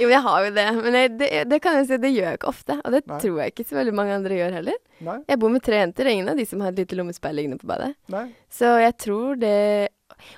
Jo, 0.00 0.06
jeg 0.08 0.20
har 0.22 0.44
jo 0.46 0.50
det. 0.54 0.64
Men 0.84 0.94
jeg, 0.96 1.10
det, 1.18 1.28
det 1.50 1.58
kan 1.64 1.74
jeg 1.80 1.88
si, 1.88 1.96
det 2.00 2.12
gjør 2.14 2.28
jeg 2.28 2.38
ikke 2.38 2.48
ofte. 2.48 2.76
Og 2.86 2.92
det 2.94 3.00
Nei. 3.10 3.16
tror 3.20 3.38
jeg 3.42 3.52
ikke 3.52 3.64
så 3.68 3.76
veldig 3.80 3.94
mange 3.98 4.14
andre 4.14 4.36
gjør 4.38 4.52
heller. 4.60 4.76
Nei? 5.04 5.16
Jeg 5.28 5.40
bor 5.42 5.50
med 5.52 5.64
tre 5.66 5.80
jenter, 5.80 6.10
ingen 6.12 6.30
av 6.30 6.38
de 6.38 6.44
som 6.46 6.62
har 6.62 6.70
et 6.72 6.78
lite 6.78 6.96
lommespeil 6.98 7.34
liggende 7.36 7.58
på 7.60 7.66
badet. 7.68 7.90
Nei? 8.14 8.22
Så 8.54 8.70
jeg 8.80 8.94
tror 9.02 9.40
det 9.40 9.88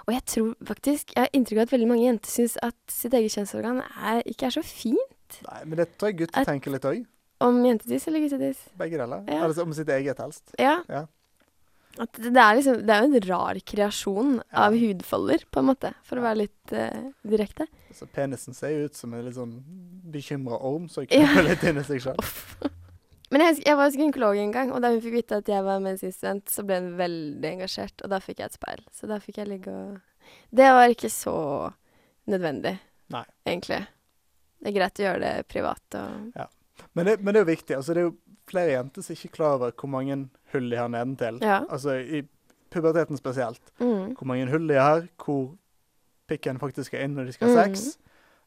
Og 0.07 0.13
jeg 0.15 0.23
tror 0.31 0.51
faktisk 0.69 1.11
Jeg 1.17 1.25
har 1.25 1.31
inntrykk 1.35 1.59
av 1.59 1.65
at 1.67 1.73
veldig 1.75 1.89
mange 1.91 2.05
jenter 2.07 2.31
syns 2.31 2.55
at 2.63 2.77
sitt 2.93 3.15
eget 3.19 3.35
kjønnsorgan 3.35 3.81
er, 3.83 4.21
ikke 4.31 4.47
er 4.49 4.55
så 4.57 4.63
fint. 4.65 5.39
Nei, 5.49 5.61
men 5.67 5.81
det 5.81 5.89
tror 5.99 6.13
jeg 6.13 6.19
gutter 6.23 6.47
tenker 6.49 6.75
litt 6.75 6.87
òg. 6.89 7.01
Om 7.43 7.59
jentetiss 7.67 8.07
eller 8.09 8.23
guttetiss. 8.25 8.61
Begge 8.79 9.01
deler. 9.01 9.25
Ja. 9.29 9.43
Altså 9.49 9.65
om 9.67 9.73
sitt 9.77 9.91
eget 9.93 10.19
helst. 10.23 10.55
Ja. 10.61 10.79
Ja. 10.89 11.07
Det, 11.93 12.31
er 12.33 12.55
liksom 12.57 12.79
Det 12.89 12.95
er 12.95 13.03
jo 13.05 13.09
en 13.11 13.25
rar 13.29 13.59
kreasjon 13.69 14.31
Ja. 14.39 14.67
av 14.67 14.77
hudfolder, 14.81 15.43
på 15.53 15.61
en 15.61 15.67
måte, 15.69 15.91
for 16.09 16.17
å 16.21 16.23
være 16.25 16.39
litt 16.47 16.73
uh, 16.73 17.11
direkte. 17.29 17.67
Altså, 17.91 18.07
penisen 18.15 18.57
ser 18.57 18.73
jo 18.73 18.87
ut 18.89 18.97
som 18.97 19.13
en 19.13 19.27
litt 19.27 19.37
sånn 19.37 19.59
bekymra 20.15 20.57
orm, 20.65 20.87
så 20.89 21.05
jeg 21.05 21.11
knytter 21.13 21.45
litt 21.51 21.67
inn 21.69 21.83
i 21.83 21.85
seg 21.85 22.01
sjøl. 22.07 22.23
Men 23.33 23.45
jeg, 23.47 23.63
jeg 23.65 23.77
var 23.77 23.89
hos 23.89 23.95
gynekolog 23.97 24.37
en 24.41 24.51
gang, 24.53 24.73
og 24.73 24.81
da 24.85 24.91
hun 24.93 25.01
fikk 25.05 25.15
vite 25.19 25.39
at 25.41 25.49
jeg 25.49 25.65
var 25.65 25.85
medisinstudent, 25.85 26.51
så 26.53 26.65
ble 26.69 26.81
hun 26.81 26.91
veldig 26.99 27.49
engasjert, 27.55 28.03
og 28.05 28.11
da 28.13 28.19
fikk 28.25 28.41
jeg 28.43 28.51
et 28.51 28.57
speil. 28.59 28.83
Så 28.93 29.09
da 29.09 29.17
fikk 29.25 29.39
jeg 29.41 29.49
ligge 29.53 29.73
og 29.73 30.01
Det 30.53 30.69
var 30.73 30.93
ikke 30.93 31.09
så 31.13 31.37
nødvendig, 32.29 32.75
Nei. 33.13 33.25
egentlig. 33.49 33.81
Det 34.63 34.69
er 34.71 34.77
greit 34.77 35.01
å 35.01 35.07
gjøre 35.07 35.23
det 35.25 35.47
privat 35.51 35.97
og 36.01 36.37
Men, 36.93 37.07
det, 37.07 37.17
men 37.21 37.35
det 37.35 37.41
er 37.41 37.45
jo 37.47 37.53
viktig. 37.53 37.77
Altså, 37.77 37.95
det 37.95 38.03
er 38.03 38.09
jo 38.11 38.17
flere 38.51 38.75
jenter 38.77 39.05
som 39.05 39.17
ikke 39.17 39.31
er 39.31 39.37
klar 39.37 39.57
over 39.59 39.75
hvor 39.79 39.91
mange 39.93 40.19
hull 40.53 40.71
de 40.71 40.79
har 40.81 40.89
nedentil. 40.93 41.39
Ja. 41.43 41.63
Altså 41.71 41.97
i 42.01 42.23
puberteten 42.73 43.17
spesielt. 43.17 43.63
Mm. 43.79 44.15
Hvor 44.19 44.27
mange 44.31 44.49
hull 44.51 44.67
de 44.69 44.81
har, 44.81 45.07
hvor 45.25 45.55
pikken 46.31 46.61
faktisk 46.63 46.91
skal 46.93 47.07
inn 47.07 47.17
når 47.19 47.29
de 47.31 47.37
skal 47.37 47.53
ha 47.53 47.65
sex. 47.65 47.97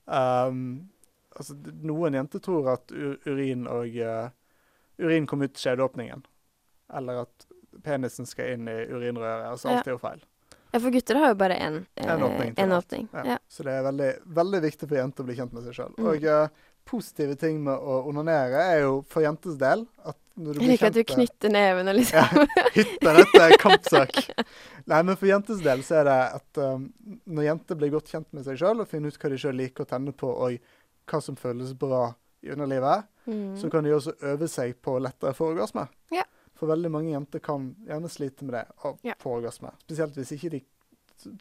Um, 0.06 0.62
altså, 1.36 1.58
noen 1.86 2.18
jenter 2.18 2.42
tror 2.44 2.72
at 2.76 2.94
urin 3.26 3.68
og 3.72 3.98
uh, 4.02 4.30
urin 5.02 5.28
kommer 5.30 5.50
ut 5.50 5.60
skjedeåpningen. 5.62 6.26
Eller 6.96 7.26
at 7.26 7.50
penisen 7.86 8.28
skal 8.30 8.56
inn 8.56 8.70
i 8.72 8.80
urinrøret. 8.92 9.50
Altså 9.52 9.70
alt 9.72 9.86
Ja. 9.86 9.92
er 9.92 9.98
jo 9.98 10.02
feil. 10.02 10.24
ja, 10.74 10.80
for 10.80 10.92
gutter 10.92 11.16
har 11.16 11.30
jo 11.32 11.36
bare 11.40 11.56
én 11.56 11.86
En 11.98 12.24
åpning 12.24 12.54
en 12.58 12.72
åpning. 12.72 13.08
Ja. 13.14 13.26
Ja. 13.26 13.38
Så 13.48 13.64
det 13.64 13.72
er 13.72 13.84
veldig, 13.84 14.14
veldig 14.26 14.62
viktig 14.62 14.88
for 14.90 14.98
jenter 14.98 15.24
å 15.24 15.28
bli 15.28 15.36
kjent 15.36 15.54
med 15.54 15.64
seg 15.64 15.74
sjøl. 15.78 15.94
Mm. 15.98 16.08
Og 16.12 16.24
uh, 16.24 16.48
positive 16.86 17.36
ting 17.40 17.64
med 17.66 17.76
å 17.76 18.04
onanere 18.10 18.62
er 18.76 18.84
jo 18.86 19.00
for 19.10 19.26
jentes 19.26 19.58
del 19.62 19.86
at 20.06 20.18
når 20.36 20.54
du 20.54 20.60
blir 20.60 20.62
Jeg 20.62 20.68
blir 20.68 20.74
liker 20.74 20.88
at 20.92 20.98
du 20.98 21.04
knytter 21.14 21.54
nevene, 21.54 21.94
liksom 22.00 22.20
ja, 22.20 22.46
Hytta, 22.76 23.14
dette 23.16 23.42
er 23.46 23.56
kampsak. 23.62 24.18
Nei, 24.92 25.02
men 25.08 25.16
for 25.16 25.30
jentes 25.30 25.62
del 25.64 25.84
så 25.88 26.02
er 26.02 26.10
det 26.10 26.18
at 26.40 26.62
um, 26.62 26.90
når 27.26 27.48
jenter 27.48 27.80
blir 27.80 27.94
godt 27.96 28.12
kjent 28.12 28.28
med 28.36 28.46
seg 28.48 28.60
sjøl 28.60 28.84
og 28.84 28.90
finner 28.92 29.14
ut 29.14 29.20
hva 29.22 29.32
de 29.32 29.40
sjøl 29.42 29.58
liker 29.62 29.88
å 29.88 29.90
tenne 29.90 30.14
på, 30.16 30.30
og 30.30 30.60
hva 31.10 31.22
som 31.24 31.40
føles 31.40 31.72
bra 31.80 32.10
i 32.46 32.52
underlivet, 32.54 33.08
mm. 33.26 33.56
så 33.62 33.72
kan 33.74 33.88
de 33.88 33.96
også 33.96 34.18
øve 34.34 34.50
seg 34.52 34.76
på 34.84 34.98
lettere 35.02 35.34
orgasme. 35.48 35.88
Ja. 36.14 36.26
For 36.56 36.72
veldig 36.72 36.92
mange 36.92 37.12
jenter 37.12 37.42
kan 37.44 37.72
gjerne 37.88 38.12
slite 38.12 38.46
med 38.46 38.60
det 38.60 38.66
å 38.84 38.96
Ja. 39.08 39.16
få 39.20 39.40
orgasme. 39.40 39.72
Spesielt 39.88 40.16
hvis 40.20 40.36
ikke 40.38 40.58
de 40.58 40.66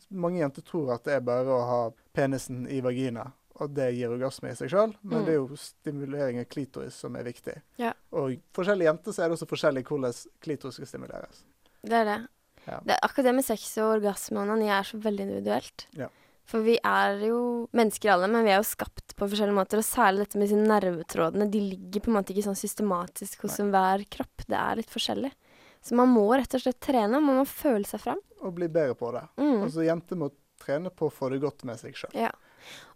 Mange 0.08 0.38
jenter 0.38 0.62
tror 0.62 0.92
at 0.94 1.02
det 1.04 1.16
er 1.16 1.24
bare 1.26 1.50
å 1.50 1.62
ha 1.66 1.78
penisen 2.14 2.62
i 2.70 2.78
vagina, 2.80 3.24
og 3.60 3.74
det 3.74 3.90
gir 3.94 4.10
orgasme 4.10 4.50
i 4.50 4.54
seg 4.58 4.70
sjøl, 4.72 4.94
men 5.02 5.20
Mm. 5.20 5.24
det 5.26 5.32
er 5.34 5.38
jo 5.38 5.56
stimulering 5.56 6.40
av 6.40 6.46
klitoris 6.50 6.94
som 6.94 7.14
er 7.16 7.22
viktig. 7.24 7.54
Ja. 7.78 7.92
Og 8.12 8.38
forskjellige 8.54 8.88
jenter 8.90 9.12
så 9.12 9.22
er 9.24 9.28
det 9.30 9.38
også 9.38 9.46
forskjellig 9.50 9.84
hvordan 9.86 10.12
klitoris 10.42 10.74
skal 10.80 10.86
stimuleres. 10.90 11.44
Det 11.84 11.92
er 11.92 12.04
det. 12.04 12.18
Ja. 12.66 12.80
det. 12.84 12.98
Akkurat 13.02 13.24
det 13.28 13.34
med 13.34 13.44
sex 13.44 13.66
og 13.78 14.00
orgasme 14.00 14.38
og 14.40 14.48
onani 14.48 14.68
er 14.72 14.82
så 14.82 14.98
veldig 14.98 15.20
individuelt. 15.28 15.86
Ja. 15.94 16.08
For 16.44 16.60
vi 16.60 16.78
er 16.84 17.20
jo 17.28 17.68
mennesker 17.72 18.10
alle, 18.12 18.26
men 18.28 18.44
vi 18.44 18.50
er 18.52 18.58
jo 18.60 18.68
skapt 18.68 19.14
på 19.16 19.28
forskjellige 19.28 19.56
måter. 19.56 19.78
Og 19.80 19.84
særlig 19.84 20.24
dette 20.26 20.36
med 20.38 20.48
disse 20.48 20.60
nervetrådene. 20.60 21.50
De 21.50 21.60
ligger 21.60 22.00
på 22.04 22.10
en 22.10 22.16
måte 22.18 22.34
ikke 22.34 22.44
sånn 22.48 22.58
systematisk 22.58 23.42
hos 23.46 23.58
enhver 23.60 24.04
kropp. 24.12 24.44
Det 24.48 24.56
er 24.58 24.76
litt 24.76 24.90
forskjellig. 24.92 25.30
Så 25.84 25.94
man 25.96 26.08
må 26.08 26.26
rett 26.36 26.52
og 26.56 26.60
slett 26.60 26.80
trene. 26.80 27.20
Man 27.20 27.36
må 27.40 27.46
føle 27.48 27.84
seg 27.88 28.00
fram. 28.00 28.20
Og 28.42 28.54
bli 28.56 28.68
bedre 28.68 28.94
på 28.96 29.12
det. 29.12 29.22
Mm. 29.40 29.62
Altså 29.64 29.84
Jenter 29.86 30.16
må 30.20 30.30
trene 30.60 30.90
på 30.90 31.08
å 31.08 31.12
få 31.12 31.30
det 31.32 31.40
godt 31.40 31.64
med 31.64 31.80
seg 31.80 31.94
sjøl. 31.96 32.12
Ja. 32.16 32.30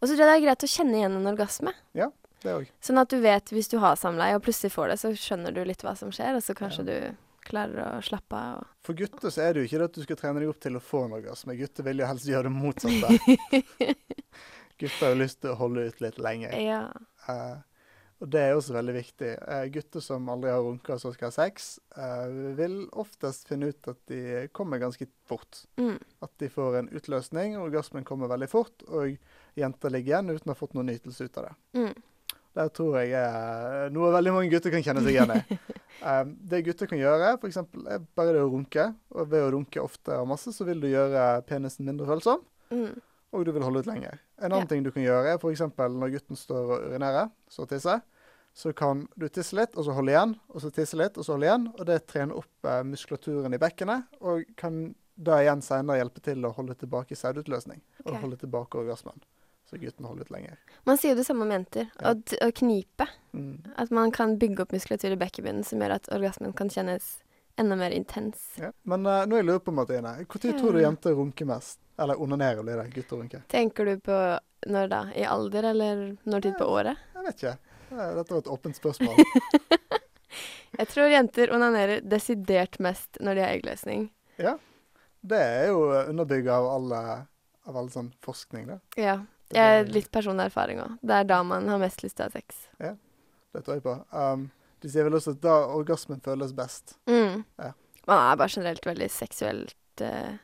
Og 0.00 0.07
så 0.07 0.14
tror 0.14 0.24
jeg 0.24 0.31
det 0.31 0.37
er 0.38 0.46
greit 0.46 0.66
å 0.66 0.72
kjenne 0.72 0.98
igjen 1.00 1.16
en 1.20 1.31
orgasme. 1.33 1.74
Ja, 1.98 2.11
Det 2.42 2.54
òg. 2.54 2.68
Sånn 2.85 3.00
at 3.02 3.11
du 3.11 3.18
vet 3.22 3.50
hvis 3.54 3.70
du 3.72 3.78
har 3.83 3.96
samleie 3.98 4.37
og 4.38 4.44
plutselig 4.46 4.70
får 4.74 4.92
det, 4.92 4.98
så 5.02 5.14
skjønner 5.14 5.54
du 5.54 5.64
litt 5.66 5.83
hva 5.83 5.96
som 5.98 6.12
skjer, 6.14 6.38
og 6.38 6.44
så 6.44 6.54
kanskje 6.59 6.87
du 6.87 6.96
klarer 7.48 7.81
å 7.98 8.02
slappe 8.04 8.38
av. 8.38 8.66
For 8.85 8.98
gutter 8.98 9.33
så 9.33 9.46
er 9.46 9.54
det 9.54 9.62
jo 9.62 9.68
ikke 9.68 9.81
det 9.81 9.88
at 9.90 9.96
du 9.96 10.04
skal 10.04 10.20
trene 10.20 10.42
deg 10.42 10.50
opp 10.52 10.61
til 10.62 10.76
å 10.78 10.83
få 10.85 11.07
en 11.07 11.16
orgasme. 11.18 11.57
Gutter 11.59 11.87
vil 11.87 12.02
jo 12.02 12.11
helst 12.11 12.28
gjøre 12.28 12.50
det 12.50 12.54
motsatte. 12.54 13.94
gutter 14.81 15.07
har 15.07 15.14
jo 15.14 15.22
lyst 15.22 15.40
til 15.42 15.54
å 15.54 15.59
holde 15.62 15.88
ut 15.88 16.04
litt 16.04 16.20
lenger. 16.22 16.54
ja. 16.61 16.85
Uh, 17.28 17.59
og 18.18 18.31
det 18.35 18.40
er 18.42 18.57
også 18.57 18.74
veldig 18.74 18.94
viktig. 18.96 19.28
Uh, 19.46 19.64
gutter 19.70 20.02
som 20.02 20.26
aldri 20.33 20.50
har 20.50 20.62
runka 20.64 20.96
og 20.96 21.02
så 21.02 21.12
skal 21.14 21.31
ha 21.31 21.35
sex, 21.37 21.68
uh, 21.94 22.26
vil 22.59 22.81
oftest 22.98 23.46
finne 23.50 23.70
ut 23.70 23.90
at 23.92 24.00
de 24.11 24.48
kommer 24.57 24.83
ganske 24.83 25.07
fort. 25.28 25.61
Mm. 25.78 26.00
At 26.26 26.33
de 26.42 26.48
får 26.50 26.81
en 26.81 26.90
utløsning, 26.90 27.54
og 27.59 27.68
orgasmen 27.68 28.07
kommer 28.09 28.31
veldig 28.33 28.50
fort, 28.50 28.83
og 28.88 29.14
jenter 29.61 29.90
ligge 29.94 30.12
igjen 30.12 30.31
uten 30.31 30.51
å 30.51 30.55
ha 30.55 30.59
fått 30.59 30.75
noen 30.77 30.87
nytelse 30.92 31.27
ut 31.29 31.38
av 31.40 31.49
det. 31.49 31.55
Mm. 31.79 31.94
Det 32.59 32.64
tror 32.75 32.97
jeg 32.99 33.12
er 33.14 33.90
noe 33.94 34.09
veldig 34.11 34.33
mange 34.35 34.51
gutter 34.51 34.73
kan 34.75 34.83
kjenne 34.83 35.03
seg 35.05 35.14
igjen 35.18 35.37
i. 35.37 35.59
Um, 35.99 36.29
det 36.47 36.61
gutter 36.62 36.87
kan 36.87 37.01
gjøre, 37.01 37.33
f.eks. 37.42 37.57
er 37.90 38.03
bare 38.14 38.31
det 38.37 38.42
å 38.44 38.51
runke. 38.53 38.85
Og 39.18 39.27
ved 39.33 39.42
å 39.42 39.49
runke 39.51 39.81
ofte 39.83 40.14
og 40.14 40.29
masse, 40.31 40.53
så 40.55 40.62
vil 40.68 40.79
du 40.79 40.87
gjøre 40.92 41.25
penisen 41.49 41.88
mindre 41.88 42.07
følsom, 42.07 42.44
Mm. 42.71 43.01
og 43.35 43.44
du 43.44 43.51
vil 43.57 43.64
holde 43.66 43.81
ut 43.83 43.88
lenger. 43.90 44.21
En 44.38 44.53
annen 44.53 44.61
Ja. 44.62 44.68
ting 44.71 44.85
du 44.87 44.92
kan 44.94 45.03
gjøre, 45.03 45.33
er 45.35 45.38
f.eks. 45.42 45.64
når 45.75 46.12
gutten 46.14 46.38
står 46.38 46.71
og 46.77 46.85
urinerer, 46.92 47.33
så 47.51 47.66
tisser, 47.66 48.01
så 48.55 48.71
kan 48.79 49.09
du 49.18 49.27
tisse 49.29 49.57
litt, 49.59 49.75
og 49.77 49.85
så 49.88 49.92
holde 49.99 50.14
igjen, 50.14 50.37
og 50.55 50.62
så 50.62 50.71
tisse 50.71 50.94
litt, 50.97 51.18
og 51.18 51.25
så 51.27 51.35
holde 51.35 51.47
igjen. 51.51 51.66
Og 51.75 51.85
det 51.90 51.99
trener 52.07 52.38
opp 52.38 52.64
eh, 52.71 52.83
muskulaturen 52.87 53.55
i 53.55 53.59
bekkenet, 53.59 54.07
og 54.23 54.44
kan 54.57 54.94
da 55.18 55.40
igjen 55.42 55.61
senere 55.66 55.99
hjelpe 55.99 56.23
til 56.23 56.47
å 56.47 56.55
holde 56.55 56.79
tilbake 56.79 57.18
sædutløsning. 57.18 57.83
Og 58.07 58.21
holde 58.23 58.38
tilbake 58.38 58.79
orgasmen. 58.79 59.18
Så 59.70 59.76
gutten 59.76 60.04
holder 60.04 60.24
ut 60.24 60.31
lenger. 60.31 60.59
Man 60.85 60.96
sier 60.98 61.12
jo 61.12 61.18
det 61.18 61.24
samme 61.24 61.44
om 61.44 61.50
jenter. 61.52 61.90
Ja. 62.00 62.14
Å 62.14 62.46
å 62.46 62.52
knipe. 62.57 63.04
Mm. 63.37 63.66
At 63.76 63.90
man 63.92 64.12
kan 64.16 64.38
bygge 64.40 64.64
opp 64.64 64.72
muskulatur 64.72 65.12
i 65.12 65.20
bekkebunnen 65.20 65.64
som 65.64 65.83
gjør 65.83 65.98
at 65.98 66.09
orgasmen 66.16 66.54
kan 66.57 66.72
kjennes 66.72 67.18
enda 67.61 67.76
mer 67.76 67.92
intens. 67.92 68.54
Ja. 68.57 68.72
Men 68.88 69.04
uh, 69.07 69.26
nå 69.28 69.37
jeg 69.37 69.48
lurer 69.48 69.61
på, 69.61 69.74
Martine, 69.76 70.14
når 70.24 70.59
tror 70.61 70.72
du 70.72 70.81
jenter 70.81 71.18
runker 71.18 71.50
mest? 71.50 71.81
Eller 71.98 72.20
onanerer 72.22 72.62
blir 72.62 72.81
det, 72.81 72.88
gutter 72.94 73.20
runker? 73.20 73.44
Tenker 73.52 73.85
du 73.85 74.00
på 74.00 74.18
når 74.70 74.92
da? 74.92 75.04
I 75.12 75.26
alder, 75.28 75.70
eller 75.74 76.04
når 76.22 76.46
tid 76.46 76.59
på 76.61 76.72
året? 76.72 77.07
Jeg 77.18 77.26
vet 77.26 77.42
ikke. 77.42 77.57
Dette 77.88 78.33
var 78.33 78.40
et 78.40 78.52
åpent 78.57 78.78
spørsmål. 78.78 79.20
Jeg 80.78 80.90
tror 80.92 81.11
jenter 81.11 81.50
onanerer 81.52 82.04
desidert 82.04 82.78
mest 82.85 83.18
når 83.20 83.35
de 83.35 83.42
har 83.42 83.57
eggløsning. 83.57 84.11
Det 84.38 85.40
er 85.42 85.72
jo 85.72 85.81
underbygget 85.90 86.52
av 86.54 86.92
av 87.68 87.76
all 87.76 87.90
sånn 87.92 88.12
forskning, 88.24 88.68
det. 88.70 88.78
Ja. 89.00 89.18
Jeg 89.54 89.64
er- 89.64 89.84
har 89.84 89.92
litt 89.94 90.11
personlig 90.12 90.44
erfaring 90.50 90.80
òg. 90.84 90.98
Det 91.02 91.11
er 91.20 91.24
da 91.24 91.42
man 91.42 91.68
har 91.68 91.78
mest 91.78 92.02
lyst 92.04 92.16
til 92.16 92.26
å 92.26 92.28
ha 92.28 92.32
sex. 92.38 92.66
Ja, 92.80 92.94
Det 93.54 93.64
tror 93.64 93.74
jeg 93.78 93.82
på. 93.82 93.94
Um, 94.12 94.50
de 94.80 94.88
sier 94.92 95.04
vel 95.04 95.12
også 95.16 95.32
at 95.34 95.40
da 95.40 95.54
orgasmen 95.74 96.20
føles 96.22 96.52
best. 96.54 96.96
Mm. 97.08 97.44
Ja. 97.58 97.72
Man 98.06 98.18
er 98.32 98.37
bare 98.37 98.48
generelt 98.52 98.84
veldig 98.87 99.08
seksuelt 99.11 99.74
uh, 100.04 100.37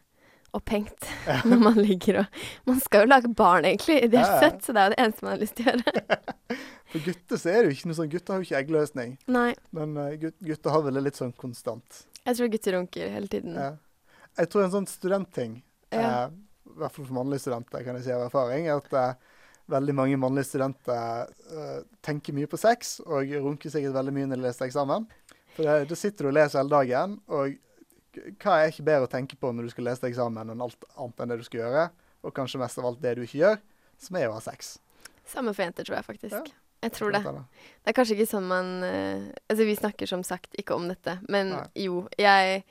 opphengt 0.55 1.05
Ja. 1.27 1.41
når 1.45 1.61
man 1.63 1.75
ligger 1.75 2.19
og 2.23 2.27
Man 2.67 2.81
skal 2.81 3.05
jo 3.05 3.11
lage 3.13 3.29
barn, 3.35 3.65
egentlig, 3.65 4.01
ideelt 4.05 4.27
Ja, 4.27 4.41
sett, 4.41 4.63
så 4.65 4.73
det 4.73 4.81
er 4.81 4.89
jo 4.89 4.95
det 4.95 5.03
eneste 5.05 5.23
man 5.23 5.33
har 5.35 5.43
lyst 5.45 5.55
til 5.57 5.69
å 5.69 5.75
gjøre. 5.77 6.19
For 6.95 6.99
gutter 7.07 7.37
så 7.41 7.51
er 7.51 7.57
det 7.63 7.71
jo 7.71 7.77
ikke 7.77 7.89
noe 7.91 7.99
sånn, 8.01 8.11
gutter 8.13 8.33
har 8.35 8.41
jo 8.43 8.49
ikke 8.49 8.59
eggløsning. 8.63 9.15
Nei. 9.27 9.55
Men 9.75 9.97
uh, 9.99 10.11
gut, 10.17 10.35
gutter 10.41 10.71
har 10.71 10.83
vel 10.89 10.95
det 10.95 11.03
litt 11.09 11.17
sånn 11.21 11.33
konstant. 11.37 12.03
Jeg 12.25 12.37
tror 12.39 12.49
gutter 12.57 12.77
runker 12.79 13.09
hele 13.13 13.29
tiden. 13.29 13.55
Ja. 13.59 13.71
Jeg 14.39 14.51
tror 14.51 14.65
en 14.65 14.71
sånn 14.75 14.87
studentting 14.91 15.59
hvert 16.81 16.95
fall 16.95 17.07
for 17.07 17.17
mannlige 17.17 17.45
studenter, 17.45 17.85
kan 17.87 17.99
jeg 17.99 18.07
si 18.07 18.15
av 18.15 18.27
erfaring, 18.27 18.69
er 18.69 18.81
at 18.81 18.95
uh, 18.95 19.43
veldig 19.75 19.97
mange 19.97 20.21
mannlige 20.21 20.51
studenter 20.51 21.29
uh, 21.55 21.81
tenker 22.05 22.37
mye 22.37 22.51
på 22.51 22.61
sex, 22.61 22.97
og 23.07 23.35
runker 23.47 23.73
sikkert 23.73 23.97
veldig 23.97 24.15
mye 24.17 24.31
når 24.31 24.41
de 24.41 24.49
leser 24.49 24.69
eksamen. 24.69 25.07
For 25.55 25.87
da 25.87 25.99
sitter 25.99 26.27
du 26.27 26.33
og 26.33 26.37
leser 26.39 26.61
hele 26.61 26.75
dagen, 26.75 27.19
og 27.31 27.61
hva 28.43 28.59
er 28.61 28.71
ikke 28.71 28.87
bedre 28.87 29.09
å 29.09 29.11
tenke 29.11 29.39
på 29.39 29.51
når 29.51 29.67
du 29.67 29.75
skal 29.75 29.89
lese 29.89 30.07
eksamen 30.09 30.51
enn 30.53 30.65
alt 30.65 30.87
annet 30.95 31.23
enn 31.23 31.33
det 31.33 31.39
du 31.41 31.47
skal 31.47 31.65
gjøre, 31.65 31.87
og 32.25 32.35
kanskje 32.35 32.61
mest 32.63 32.81
av 32.81 32.89
alt 32.91 33.01
det 33.03 33.17
du 33.19 33.25
ikke 33.25 33.41
gjør, 33.41 33.63
som 34.03 34.19
er 34.21 34.29
å 34.29 34.37
ha 34.37 34.43
sex. 34.45 34.77
Samme 35.29 35.55
for 35.55 35.65
jenter, 35.65 35.87
tror 35.87 35.99
jeg 35.99 36.09
faktisk. 36.11 36.37
Ja. 36.37 36.61
Jeg 36.85 36.93
tror 36.93 37.15
det. 37.15 37.23
Det 37.25 37.93
er 37.93 37.97
kanskje 37.97 38.17
ikke 38.19 38.29
sånn 38.29 38.45
man 38.45 38.67
eh, 38.85 39.31
Altså, 39.49 39.65
vi 39.65 39.77
snakker 39.79 40.09
som 40.11 40.25
sagt 40.27 40.57
ikke 40.61 40.77
om 40.77 40.91
dette, 40.91 41.17
men 41.33 41.55
Nei. 41.55 41.63
jo, 41.87 42.03
jeg 42.21 42.65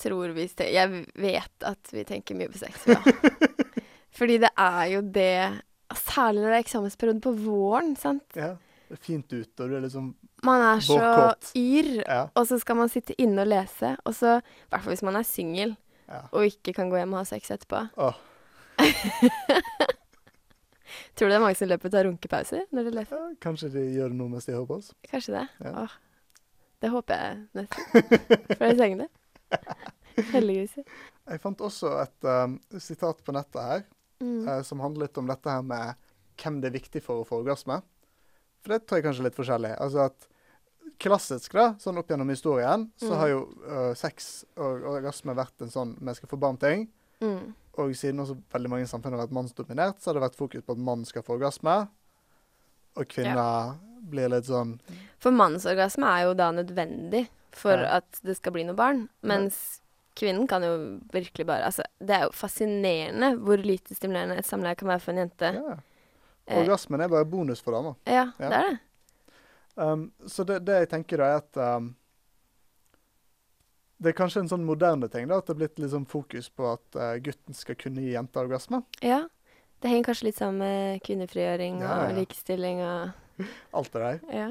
tror 0.00 0.32
vi 0.36 0.48
Jeg 0.72 1.06
vet 1.14 1.62
at 1.66 1.92
vi 1.92 2.04
tenker 2.04 2.34
mye 2.38 2.48
på 2.52 2.58
sex, 2.58 2.86
ja. 2.90 2.98
Fordi 4.18 4.38
det 4.42 4.50
er 4.56 4.84
jo 4.94 5.00
det 5.14 5.62
Særlig 5.94 6.40
når 6.42 6.48
det 6.50 6.56
er 6.56 6.64
eksamensperiode 6.64 7.20
på 7.22 7.32
våren, 7.44 7.92
sant. 7.96 8.24
Ja, 8.34 8.54
det 8.88 8.96
er 8.96 9.02
fint 9.04 9.30
ute, 9.30 9.62
og 9.62 9.68
du 9.70 9.76
er 9.76 9.84
liksom 9.84 10.08
Man 10.42 10.62
er 10.64 10.80
så 10.82 10.96
Bårkåt. 10.98 11.52
yr, 11.56 11.90
Ja. 12.02 12.22
og 12.34 12.46
så 12.48 12.58
skal 12.58 12.76
man 12.80 12.88
sitte 12.90 13.14
inne 13.20 13.44
og 13.44 13.48
lese, 13.52 13.96
og 14.04 14.14
så 14.16 14.38
I 14.40 14.68
hvert 14.72 14.82
fall 14.82 14.92
hvis 14.94 15.04
man 15.06 15.16
er 15.20 15.22
singel 15.28 15.76
ja. 16.08 16.22
og 16.32 16.44
ikke 16.48 16.72
kan 16.76 16.90
gå 16.90 16.96
hjem 16.98 17.14
og 17.14 17.20
ha 17.22 17.24
sex 17.28 17.50
etterpå. 17.54 17.84
Oh. 17.96 18.16
Tror 21.14 21.28
du 21.28 21.30
det 21.32 21.36
er 21.38 21.42
mange 21.42 21.56
som 21.58 21.68
løper 21.70 21.88
og 21.88 21.94
tar 21.94 22.04
runkepauser 22.08 22.64
når 22.74 22.88
de 22.88 22.94
leser? 22.98 23.16
ja. 23.22 23.34
Kanskje 23.42 23.70
de 23.74 23.84
gjør 23.94 24.10
det 24.12 24.18
nå 24.18 24.26
mens 24.32 24.46
de 24.48 24.54
hører 24.56 24.66
på 24.68 24.76
oss. 24.80 24.90
Kanskje 25.10 25.36
det. 25.36 25.44
Ja. 25.64 25.72
Åh, 25.84 25.94
det 26.82 26.90
håper 26.92 27.20
jeg 27.22 27.38
nesten. 27.60 27.82
For 28.58 28.64
jeg 28.68 28.78
trenger 28.80 29.04
det. 29.04 29.08
Heldiggriser. 30.34 30.84
Jeg 31.30 31.40
fant 31.42 31.60
også 31.64 31.90
et 32.02 32.28
um, 32.28 32.58
sitat 32.78 33.22
på 33.26 33.34
nettet 33.36 33.62
her, 33.62 33.84
Mm. 34.22 34.44
uh, 34.46 34.60
som 34.62 34.78
handler 34.80 35.08
litt 35.08 35.18
om 35.18 35.26
dette 35.26 35.50
her 35.50 35.62
med 35.66 35.96
hvem 36.38 36.60
det 36.62 36.68
er 36.70 36.76
viktig 36.78 37.00
for 37.02 37.20
å 37.20 37.26
få 37.26 37.40
orgasme. 37.42 37.80
For 38.62 38.72
det 38.72 38.86
tror 38.86 39.00
jeg 39.00 39.04
kanskje 39.08 39.20
er 39.24 39.26
litt 39.26 39.36
forskjellig. 39.36 39.72
Altså 39.82 40.04
at 40.06 40.28
klassisk, 41.02 41.52
da, 41.58 41.64
sånn 41.82 41.98
opp 41.98 42.08
gjennom 42.08 42.30
historien, 42.30 42.86
så 42.96 43.10
Mm. 43.10 43.16
har 43.18 43.28
jo 43.32 43.40
uh, 43.66 43.94
sex 43.98 44.44
og 44.56 44.86
orgasme 44.94 45.34
vært 45.34 45.60
en 45.66 45.68
sånn 45.74 45.96
vi 46.00 46.14
skal 46.14 46.28
få 46.30 46.38
barn-ting. 46.40 46.86
Mm. 47.20 47.52
Og 47.82 47.90
siden 47.98 48.22
også 48.22 48.38
veldig 48.54 48.70
mange 48.70 48.86
samfunn 48.86 49.12
har 49.18 49.26
vært 49.26 49.34
mannsdominert, 49.34 49.98
så 50.00 50.10
har 50.12 50.14
det 50.20 50.22
vært 50.30 50.38
fokus 50.38 50.62
på 50.62 50.72
at 50.78 50.78
mann 50.78 51.04
skal 51.04 51.22
få 51.26 51.34
orgasme. 51.36 51.88
Og 52.96 53.08
kvinner 53.10 53.74
blir 54.08 54.28
litt 54.30 54.46
sånn 54.46 54.76
For 55.18 55.34
mannsorgasme 55.34 56.06
er 56.06 56.28
jo 56.28 56.34
da 56.38 56.52
nødvendig 56.54 57.26
for 57.56 57.76
Ja. 57.78 57.96
at 57.98 58.20
det 58.22 58.36
skal 58.36 58.52
bli 58.52 58.64
noe 58.64 58.74
barn. 58.76 59.08
Mens 59.22 59.80
kvinnen 60.16 60.46
kan 60.48 60.62
jo 60.62 61.00
virkelig 61.12 61.46
bare 61.46 61.64
Altså, 61.66 61.82
det 62.00 62.10
er 62.16 62.22
jo 62.28 62.30
fascinerende 62.32 63.32
hvor 63.42 63.56
lite 63.58 63.94
stimulerende 63.94 64.36
et 64.38 64.46
samleie 64.46 64.76
kan 64.76 64.88
være 64.88 65.00
for 65.00 65.12
en 65.12 65.18
jente. 65.28 65.52
Ja. 65.54 65.76
Eh, 66.46 66.58
Orgasmen 66.60 67.00
er 67.00 67.08
bare 67.08 67.24
bonus 67.24 67.60
for 67.60 67.72
damer. 67.72 67.94
ja, 68.06 68.30
Ja. 68.38 68.48
det 68.48 68.56
er 68.58 68.70
det. 68.70 68.78
Um, 69.76 70.12
så 70.26 70.44
det, 70.46 70.64
det 70.64 70.74
jeg 70.84 70.88
tenker 70.88 71.16
da, 71.18 71.24
er 71.24 71.36
at 71.42 71.56
um, 71.78 71.96
Det 74.02 74.10
er 74.12 74.18
kanskje 74.18 74.40
en 74.42 74.48
sånn 74.50 74.64
moderne 74.66 75.08
ting, 75.10 75.28
da, 75.30 75.38
at 75.38 75.46
det 75.46 75.54
er 75.54 75.58
blitt 75.62 75.78
litt 75.80 75.90
sånn 75.94 76.06
fokus 76.06 76.48
på 76.50 76.66
at 76.74 76.96
uh, 76.98 77.14
gutten 77.24 77.54
skal 77.56 77.74
kunne 77.78 78.02
gi 78.04 78.12
jenta 78.12 78.42
orgasme. 78.42 78.82
Ja. 79.02 79.22
Det 79.80 79.90
henger 79.90 80.04
kanskje 80.10 80.24
litt 80.28 80.36
sammen 80.38 80.58
med 80.62 81.02
kvinnefrigjøring 81.04 81.80
Ja, 81.80 82.06
og 82.08 82.14
likestilling 82.18 82.80
og 82.84 83.12
Alt 83.74 83.92
det 83.92 84.02
der. 84.02 84.20
Ja. 84.32 84.48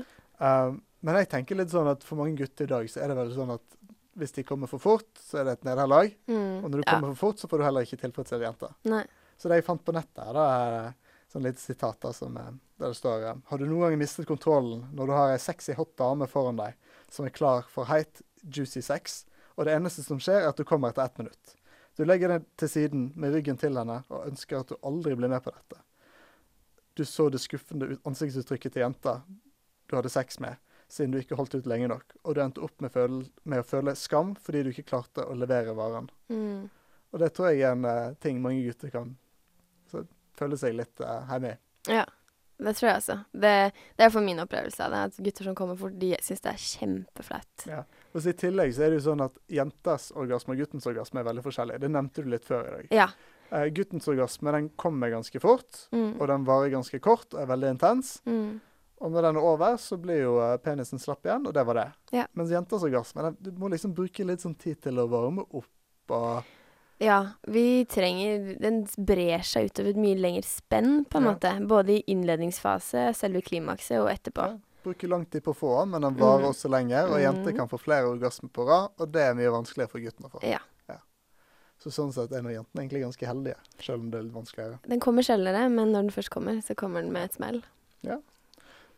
Um, 0.68 0.82
men 1.04 1.20
jeg 1.20 1.30
tenker 1.34 1.60
litt 1.60 1.72
sånn 1.74 1.89
at 1.92 2.04
for 2.08 2.20
mange 2.20 2.38
gutter 2.39 2.68
i 2.68 2.72
dag 2.72 2.89
så 2.92 3.04
er 3.04 3.12
det 3.12 3.18
vel 3.20 3.34
sånn 3.36 3.54
at 3.58 3.80
hvis 4.20 4.36
de 4.36 4.46
kommer 4.46 4.70
for 4.70 4.82
fort, 4.82 5.10
så 5.20 5.42
er 5.42 5.48
det 5.48 5.58
et 5.58 5.68
nederlag. 5.68 6.12
Mm. 6.30 6.62
Og 6.62 6.68
når 6.70 6.78
du 6.78 6.84
ja. 6.84 6.92
kommer 6.92 7.13
for 7.13 7.28
fort, 7.28 7.42
så 7.42 7.50
får 7.50 7.60
du 7.60 7.66
heller 7.66 7.88
ikke 7.88 7.98
tilfredsstille 8.04 8.46
jenta. 8.46 8.70
Nei. 8.89 9.02
Så 9.42 9.50
det 9.50 9.58
jeg 9.60 9.66
fant 9.68 9.82
på 9.84 9.96
nettet 9.96 10.22
her, 10.22 10.38
da, 10.38 10.44
er 10.54 11.32
sånn 11.34 11.46
lite 11.48 11.62
sitat 11.62 12.06
som, 12.13 12.38
eh, 12.38 12.52
der 12.80 12.94
det 12.94 13.00
står 13.00 13.26
eh, 13.28 13.42
Har 13.50 13.60
du 13.60 13.66
noen 13.66 13.88
gang 13.88 13.98
mistet 14.00 14.30
kontrollen 14.30 14.86
når 14.94 15.10
du 15.10 15.16
har 15.18 15.34
ei 15.34 15.42
sexy 15.42 15.74
hot 15.78 15.96
dame 15.98 16.30
foran 16.30 16.62
deg 16.62 16.78
som 17.12 17.26
er 17.26 17.34
klar 17.34 17.66
for 17.74 17.89
heit, 17.89 18.22
juicy 18.44 18.84
sex, 18.86 19.24
og 19.58 19.66
det 19.66 19.76
eneste 19.76 20.06
som 20.06 20.22
skjer, 20.22 20.44
er 20.44 20.52
at 20.52 20.58
du 20.58 20.66
kommer 20.68 20.94
etter 20.94 21.06
ett 21.06 21.20
minutt? 21.22 21.56
Du 21.98 22.06
legger 22.06 22.36
deg 22.36 22.46
til 22.58 22.70
siden 22.70 23.10
med 23.20 23.36
ryggen 23.36 23.58
til 23.62 23.78
henne 23.78 24.00
og 24.10 24.30
ønsker 24.30 24.62
at 24.62 24.72
du 24.72 24.78
aldri 24.82 25.13
blir 25.18 25.30
med 25.30 25.44
på 25.46 25.54
dette. 25.54 25.82
Du 26.98 27.04
så 27.06 27.28
det 27.34 27.42
skuffende 27.42 27.98
ansiktsuttrykket 28.06 28.74
til 28.74 28.86
jenta 28.86 29.20
du 29.89 29.98
hadde 29.98 30.10
sex 30.10 30.39
med, 30.42 30.58
siden 30.91 31.13
du 31.13 31.19
ikke 31.19 31.38
holdt 31.39 31.56
ut 31.56 31.67
lenge 31.69 31.89
nok, 31.91 32.15
og 32.24 32.36
du 32.36 32.41
endte 32.43 32.63
opp 32.63 32.82
med, 32.84 32.96
med 33.43 33.62
å 33.63 33.67
føle 33.67 33.96
skam 34.00 34.34
fordi 34.39 34.63
du 34.63 34.72
ikke 34.74 34.88
klarte 34.93 35.26
å 35.26 35.36
levere 35.38 35.76
varen. 35.78 36.10
Mm. 36.30 36.69
Og 37.13 37.22
det 37.22 37.30
tror 37.34 37.52
jeg 37.52 37.62
er 37.62 37.76
en 37.76 37.86
uh, 37.86 38.15
ting 38.22 38.41
mange 38.41 38.63
gutter 38.65 38.89
kan 38.93 39.15
så, 39.91 40.04
føle 40.38 40.58
seg 40.58 40.76
litt 40.78 41.02
uh, 41.04 41.22
hjemme 41.30 41.54
i. 41.54 41.58
Ja. 41.93 42.06
Det 42.63 42.76
tror 42.78 42.88
jeg 42.88 42.96
altså. 42.96 43.15
Det, 43.34 43.52
det 43.98 44.06
er 44.06 44.12
for 44.13 44.24
min 44.24 44.39
opplevelse 44.39 44.86
av 44.86 44.93
det. 44.93 45.00
At 45.10 45.17
gutter 45.26 45.48
som 45.50 45.56
kommer 45.58 45.78
fort, 45.78 45.96
de 46.00 46.13
syns 46.24 46.43
det 46.46 46.52
er 46.54 46.62
kjempeflaut. 46.62 47.65
Ja. 47.67 47.82
Og 48.13 48.22
så 48.22 48.32
I 48.32 48.36
tillegg 48.39 48.76
så 48.76 48.86
er 48.86 48.93
det 48.93 49.00
jo 49.02 49.06
sånn 49.10 49.24
at 49.26 49.39
jentas 49.52 50.12
orgasme 50.15 50.54
og 50.54 50.62
guttens 50.62 50.88
orgasme 50.89 51.19
er 51.22 51.28
veldig 51.28 51.43
forskjellige. 51.43 51.82
Det 51.84 51.89
nevnte 51.91 52.24
du 52.24 52.30
litt 52.32 52.46
før 52.48 52.69
i 52.69 52.76
dag. 52.76 52.93
Ja. 52.93 53.08
Uh, 53.50 53.65
guttens 53.74 54.08
orgasme 54.10 54.54
den 54.56 54.69
kommer 54.80 55.12
ganske 55.13 55.41
fort, 55.43 55.88
Mm. 55.91 56.13
og 56.22 56.30
den 56.30 56.46
varer 56.48 56.72
ganske 56.74 57.02
kort 57.04 57.34
og 57.34 57.41
er 57.41 57.50
veldig 57.52 57.74
intens. 57.76 58.15
Mm. 58.30 58.62
Og 59.02 59.12
når 59.12 59.22
den 59.22 59.36
er 59.36 59.42
over, 59.42 59.78
så 59.78 59.98
blir 60.00 60.22
jo 60.24 60.40
eh, 60.40 60.58
penisen 60.64 61.00
slapp 61.00 61.24
igjen, 61.26 61.46
og 61.48 61.54
det 61.54 61.66
var 61.66 61.74
det. 61.76 61.88
Ja. 62.12 62.26
Mens 62.34 62.50
jentas 62.52 62.84
orgasme, 62.84 63.22
den, 63.24 63.38
du 63.42 63.52
må 63.60 63.70
liksom 63.70 63.94
bruke 63.94 64.24
litt 64.26 64.40
sånn 64.42 64.56
tid 64.58 64.80
til 64.82 65.00
å 65.02 65.08
varme 65.10 65.44
opp 65.52 65.66
og 66.10 66.44
Ja, 67.00 67.34
vi 67.48 67.84
trenger 67.90 68.58
Den 68.62 68.84
brer 68.98 69.42
seg 69.44 69.66
utover 69.72 69.90
et 69.90 69.98
mye 70.00 70.16
lengre 70.16 70.44
spenn, 70.48 71.06
på 71.06 71.18
en 71.18 71.24
Ja. 71.26 71.32
måte. 71.34 71.68
Både 71.68 71.90
i 71.98 72.04
innledningsfase, 72.14 73.14
selve 73.16 73.42
klimakset, 73.42 74.00
og 74.00 74.08
etterpå. 74.10 74.46
ja, 74.48 74.58
Bruker 74.84 75.08
lang 75.10 75.26
tid 75.26 75.44
på 75.44 75.52
å 75.54 75.58
få, 75.58 75.86
men 75.88 76.02
den 76.02 76.16
varer 76.16 76.44
Mm. 76.44 76.50
også 76.54 76.70
lenger. 76.70 77.08
Og 77.10 77.20
jenter 77.20 77.52
Mm. 77.52 77.58
kan 77.58 77.68
få 77.70 77.80
flere 77.80 78.06
orgasmer 78.08 78.50
på 78.52 78.66
rad, 78.68 78.92
og 79.00 79.12
det 79.12 79.22
er 79.22 79.34
mye 79.34 79.52
vanskeligere 79.52 79.90
for 79.90 80.00
gutten 80.00 80.26
å 80.26 80.32
få. 80.32 80.44
Ja. 80.44 80.60
Så 81.84 81.90
sånn 81.92 82.14
sett 82.14 82.32
er 82.32 82.42
nå 82.42 82.50
jentene 82.50 82.88
egentlig 82.88 83.02
ganske 83.04 83.28
heldige, 83.28 83.56
selv 83.82 84.00
om 84.00 84.10
det 84.12 84.20
er 84.20 84.24
litt 84.24 84.34
vanskeligere. 84.34 84.80
Den 84.88 85.00
kommer 85.02 85.22
sjeldnere, 85.22 85.70
men 85.70 85.92
når 85.92 86.02
den 86.04 86.10
først 86.12 86.30
kommer, 86.30 86.62
så 86.64 86.76
kommer 86.76 87.02
den 87.02 87.12
med 87.12 87.24
et 87.26 87.34
smell. 87.34 87.62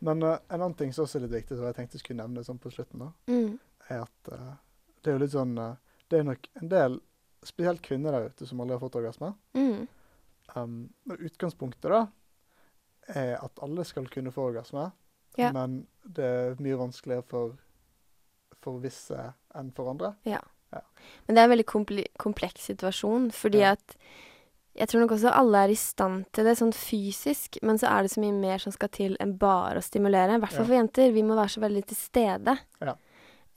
Men 0.00 0.22
uh, 0.22 0.38
en 0.48 0.60
annen 0.60 0.74
ting 0.76 0.92
som 0.92 1.04
også 1.06 1.18
er 1.18 1.22
litt 1.26 1.32
viktig, 1.38 1.56
som 1.56 1.64
jeg 1.66 1.74
tenkte 1.78 1.98
skulle 1.98 2.20
nevne 2.22 2.44
sånn 2.44 2.58
på 2.60 2.70
slutten, 2.70 2.98
da, 3.00 3.12
Mm. 3.32 3.58
er 3.88 4.02
at 4.02 4.32
uh, 4.32 4.54
det 5.02 5.10
er 5.10 5.16
jo 5.18 5.22
litt 5.24 5.32
sånn 5.32 5.58
uh, 5.58 5.76
Det 6.08 6.18
er 6.20 6.24
nok 6.28 6.48
en 6.60 6.68
del, 6.68 7.00
spesielt 7.46 7.82
kvinner 7.82 8.12
der 8.12 8.28
ute, 8.30 8.46
som 8.46 8.60
aldri 8.60 8.74
har 8.76 8.80
fått 8.82 8.96
orgasme. 9.00 9.32
Mm. 9.54 9.86
Um, 10.54 10.76
utgangspunktet 11.10 11.90
da 11.90 12.06
er 13.08 13.36
at 13.42 13.58
alle 13.62 13.84
skal 13.84 14.06
kunne 14.10 14.30
få 14.34 14.48
orgasme, 14.52 14.92
Ja. 15.38 15.50
men 15.52 15.86
det 16.06 16.24
er 16.24 16.54
mye 16.62 16.78
vanskeligere 16.78 17.24
for, 17.26 17.56
for 18.62 18.78
visse 18.82 19.32
enn 19.54 19.72
for 19.74 19.90
andre. 19.90 20.14
Ja, 20.24 20.40
Men 21.26 21.34
det 21.34 21.38
er 21.40 21.44
en 21.44 21.50
veldig 21.56 22.06
kompleks 22.18 22.66
situasjon, 22.66 23.30
fordi 23.32 23.58
Ja. 23.60 23.70
at 23.72 23.96
jeg 24.76 24.88
tror 24.88 25.00
nok 25.04 25.14
også 25.16 25.32
alle 25.32 25.62
er 25.66 25.72
i 25.72 25.78
stand 25.80 26.26
til 26.36 26.44
det 26.44 26.56
sånn 26.58 26.72
fysisk, 26.76 27.58
men 27.62 27.78
så 27.80 27.88
er 27.90 28.02
det 28.06 28.12
så 28.12 28.20
mye 28.22 28.36
mer 28.36 28.58
som 28.62 28.72
skal 28.74 28.88
til 28.92 29.16
enn 29.20 29.36
bare 29.40 29.80
å 29.80 29.84
stimulere. 29.84 30.36
I 30.36 30.42
hvert 30.42 30.52
fall 30.52 30.66
Ja. 30.66 30.68
for 30.70 30.76
jenter. 30.80 31.12
Vi 31.12 31.22
må 31.26 31.34
være 31.38 31.54
så 31.56 31.60
veldig 31.64 31.84
til 31.86 31.96
stede. 31.96 32.58
Ja. 32.84 32.94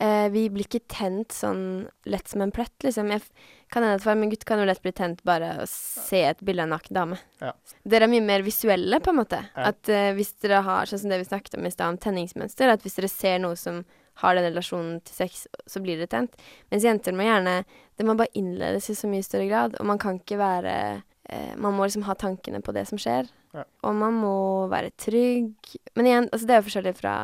Eh, 0.02 0.30
vi 0.32 0.48
blir 0.48 0.64
ikke 0.64 0.88
tent 0.88 1.34
sånn 1.36 1.90
lett 2.08 2.28
som 2.32 2.42
en 2.42 2.52
plett, 2.56 2.72
liksom. 2.86 3.10
Jeg 3.12 3.22
kan 3.70 3.84
hende 3.84 3.96
at 3.96 4.02
for 4.02 4.12
en 4.16 4.30
gutt 4.32 4.46
kan 4.46 4.58
jo 4.60 4.66
lett 4.66 4.82
bli 4.82 4.94
tent 4.96 5.22
bare 5.28 5.58
å 5.60 5.68
se 5.68 6.22
et 6.24 6.40
bilde 6.40 6.62
av 6.64 6.70
en 6.70 6.78
naken 6.78 6.94
dame. 6.96 7.18
Ja. 7.42 7.52
Dere 7.86 8.04
er 8.08 8.08
mye 8.14 8.24
mer 8.24 8.42
visuelle, 8.42 9.02
på 9.02 9.10
en 9.12 9.18
måte. 9.20 9.42
At 9.58 9.90
eh, 9.90 10.14
hvis 10.14 10.32
dere 10.40 10.62
har, 10.64 10.86
sånn 10.86 11.00
som 11.04 11.10
det 11.10 11.20
vi 11.20 11.26
snakket 11.28 11.58
om 11.60 11.66
i 11.66 11.70
stad, 11.70 11.90
om 11.90 11.98
tenningsmønster, 11.98 12.72
at 12.72 12.82
hvis 12.82 12.96
dere 12.96 13.10
ser 13.12 13.40
noe 13.40 13.58
som 13.60 13.84
har 14.24 14.36
den 14.36 14.48
relasjonen 14.54 15.02
til 15.04 15.16
sex, 15.16 15.48
så 15.68 15.82
blir 15.84 15.98
det 16.00 16.10
tent. 16.12 16.34
Mens 16.72 16.84
jenter 16.84 17.12
må 17.16 17.24
gjerne 17.28 17.66
Det 17.98 18.06
må 18.08 18.16
bare 18.16 18.32
innledes 18.34 18.90
i 18.90 18.94
så 18.96 19.08
mye 19.12 19.24
større 19.24 19.50
grad, 19.50 19.76
og 19.78 19.86
man 19.86 19.98
kan 20.00 20.20
ikke 20.22 20.38
være 20.40 21.04
eh, 21.30 21.54
Man 21.58 21.78
må 21.78 21.86
liksom 21.88 22.06
ha 22.08 22.16
tankene 22.20 22.62
på 22.66 22.74
det 22.76 22.86
som 22.90 23.00
skjer. 23.02 23.30
Ja. 23.56 23.64
Og 23.88 23.96
man 23.98 24.18
må 24.20 24.34
være 24.72 24.92
trygg. 25.00 25.72
Men 25.98 26.10
igjen, 26.10 26.30
altså 26.30 26.50
det 26.50 26.56
er 26.56 26.62
jo 26.62 26.68
forskjellig 26.68 26.96
fra, 27.00 27.16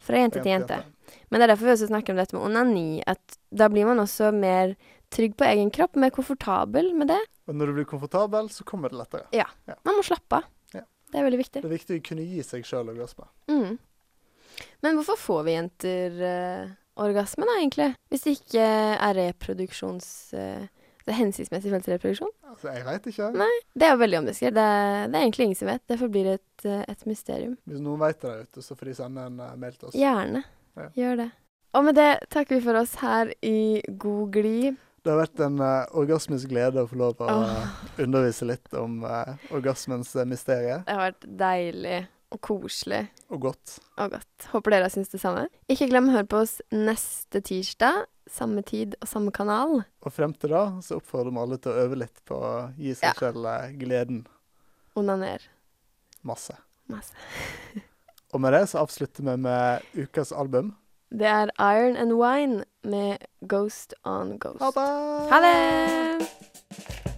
fra 0.00 0.22
jente 0.22 0.40
til 0.40 0.52
jente. 0.54 0.80
Men 1.28 1.40
det 1.40 1.46
er 1.46 1.52
derfor 1.52 1.68
vi 1.68 1.74
også 1.74 1.90
snakker 1.90 2.14
om 2.14 2.20
dette 2.20 2.36
med 2.36 2.46
onani, 2.46 3.02
at 3.10 3.36
da 3.50 3.68
blir 3.72 3.88
man 3.88 4.00
også 4.02 4.30
mer 4.34 4.76
trygg 5.10 5.34
på 5.38 5.46
egen 5.48 5.72
kropp, 5.74 5.98
mer 5.98 6.12
komfortabel 6.14 6.92
med 6.94 7.10
det. 7.10 7.20
Og 7.50 7.56
når 7.58 7.70
du 7.70 7.78
blir 7.80 7.88
komfortabel, 7.90 8.50
så 8.54 8.64
kommer 8.66 8.92
det 8.92 9.00
lettere. 9.00 9.26
Ja, 9.34 9.48
Man 9.82 9.98
må 9.98 10.04
slappe 10.06 10.38
av. 10.38 10.50
Ja. 10.76 10.84
Det 11.10 11.18
er 11.18 11.26
veldig 11.26 11.40
viktig. 11.42 11.62
Det 11.62 11.66
er 11.70 11.74
viktig 11.76 11.98
å 11.98 12.04
kunne 12.06 12.26
gi 12.30 12.44
seg 12.46 12.66
sjøl 12.68 12.92
orgasme. 12.92 13.26
Mm. 13.50 13.78
Men 14.84 14.98
hvorfor 14.98 15.18
får 15.18 15.42
vi 15.48 15.56
jenter 15.56 16.20
uh, 16.22 16.70
orgasme, 17.02 17.48
da, 17.48 17.56
egentlig? 17.58 17.88
Hvis 18.12 18.26
det 18.26 18.36
ikke 18.38 18.68
er 18.94 19.18
reproduksjons... 19.18 20.10
eh, 20.38 20.68
det 21.10 21.16
er 21.16 21.24
hensiktsmessig 21.24 21.72
i 21.72 21.74
reproduksjon? 21.74 22.30
Altså, 22.46 22.68
jeg 22.70 22.84
veit 22.86 23.06
ikke. 23.10 23.28
Nei. 23.40 23.50
Det 23.74 23.86
er 23.86 23.96
jo 23.96 24.00
veldig 24.04 24.18
omdiskutert. 24.20 24.54
Det, 24.54 24.66
det 25.10 25.18
er 25.18 25.24
egentlig 25.24 25.46
ingen 25.48 25.58
som 25.58 25.70
vet. 25.72 25.82
Det 25.90 25.96
forblir 25.98 26.28
et, 26.36 26.66
eh, 26.70 26.84
et 26.92 27.02
mysterium. 27.10 27.56
Hvis 27.66 27.82
noen 27.82 27.98
veit 28.02 28.20
det 28.20 28.28
der 28.30 28.44
ute, 28.46 28.62
så 28.62 28.76
får 28.78 28.90
de 28.90 28.94
sende 29.00 29.24
en 29.26 29.40
uh, 29.42 29.48
mail 29.58 29.74
til 29.74 29.88
oss. 29.90 29.96
Gjerne. 29.98 30.44
Ja. 30.78 30.86
Gjør 31.00 31.18
det. 31.24 31.26
Og 31.74 31.86
med 31.86 31.98
det 31.98 32.06
takker 32.30 32.58
vi 32.58 32.62
for 32.68 32.78
oss 32.78 32.94
her 33.02 33.34
i 33.42 33.58
god 34.04 34.30
glid. 34.38 34.78
Det 35.00 35.10
har 35.10 35.18
vært 35.18 35.42
en 35.42 35.58
uh, 35.64 35.98
orgasmisk 35.98 36.52
glede 36.52 36.84
å 36.84 36.90
få 36.90 37.00
lov 37.00 37.24
å 37.24 37.34
oh. 37.40 37.82
undervise 37.98 38.46
litt 38.46 38.78
om 38.78 39.00
uh, 39.02 39.34
orgasmens 39.50 40.14
mysterium. 40.30 40.86
Det 40.86 40.94
har 40.94 41.10
vært 41.10 41.30
deilig 41.42 42.00
og 42.30 42.40
koselig 42.46 43.08
Og 43.30 43.40
godt. 43.40 43.78
og 43.98 44.10
godt. 44.14 44.46
Håper 44.52 44.70
dere 44.76 44.90
syns 44.90 45.08
det 45.10 45.20
samme. 45.22 45.48
Ikke 45.68 45.88
glem 45.90 46.08
å 46.08 46.12
høre 46.14 46.28
på 46.30 46.40
oss 46.44 46.60
neste 46.72 47.40
tirsdag. 47.42 48.04
Samme 48.30 48.62
tid 48.62 48.94
og 49.02 49.08
samme 49.10 49.32
kanal. 49.34 49.80
Og 50.06 50.12
frem 50.14 50.32
til 50.38 50.50
da 50.54 50.64
så 50.86 51.00
oppfordrer 51.00 51.32
vi 51.34 51.40
alle 51.42 51.58
til 51.58 51.72
å 51.72 51.80
øve 51.84 51.98
litt 52.04 52.20
på 52.28 52.36
å 52.38 52.52
gi 52.78 52.94
seg 52.94 53.08
Ja. 53.10 53.14
selv 53.18 53.46
eh, 53.50 53.72
gleden 53.80 54.26
Onaner. 54.96 55.40
masse. 56.22 56.54
Masse. 56.86 57.12
Og 58.32 58.40
med 58.40 58.52
det 58.54 58.68
så 58.70 58.78
avslutter 58.84 59.26
vi 59.26 59.36
med 59.36 59.82
ukas 59.98 60.30
album. 60.32 60.76
Det 61.10 61.26
er 61.26 61.50
Iron 61.58 61.96
and 61.98 62.12
Wine 62.14 62.64
med 62.84 63.18
Ghost 63.42 63.94
on 64.04 64.38
Ghost. 64.38 64.62
Ha 64.62 64.70
det! 64.70 65.30
Ha 65.32 65.40
det! 65.42 67.09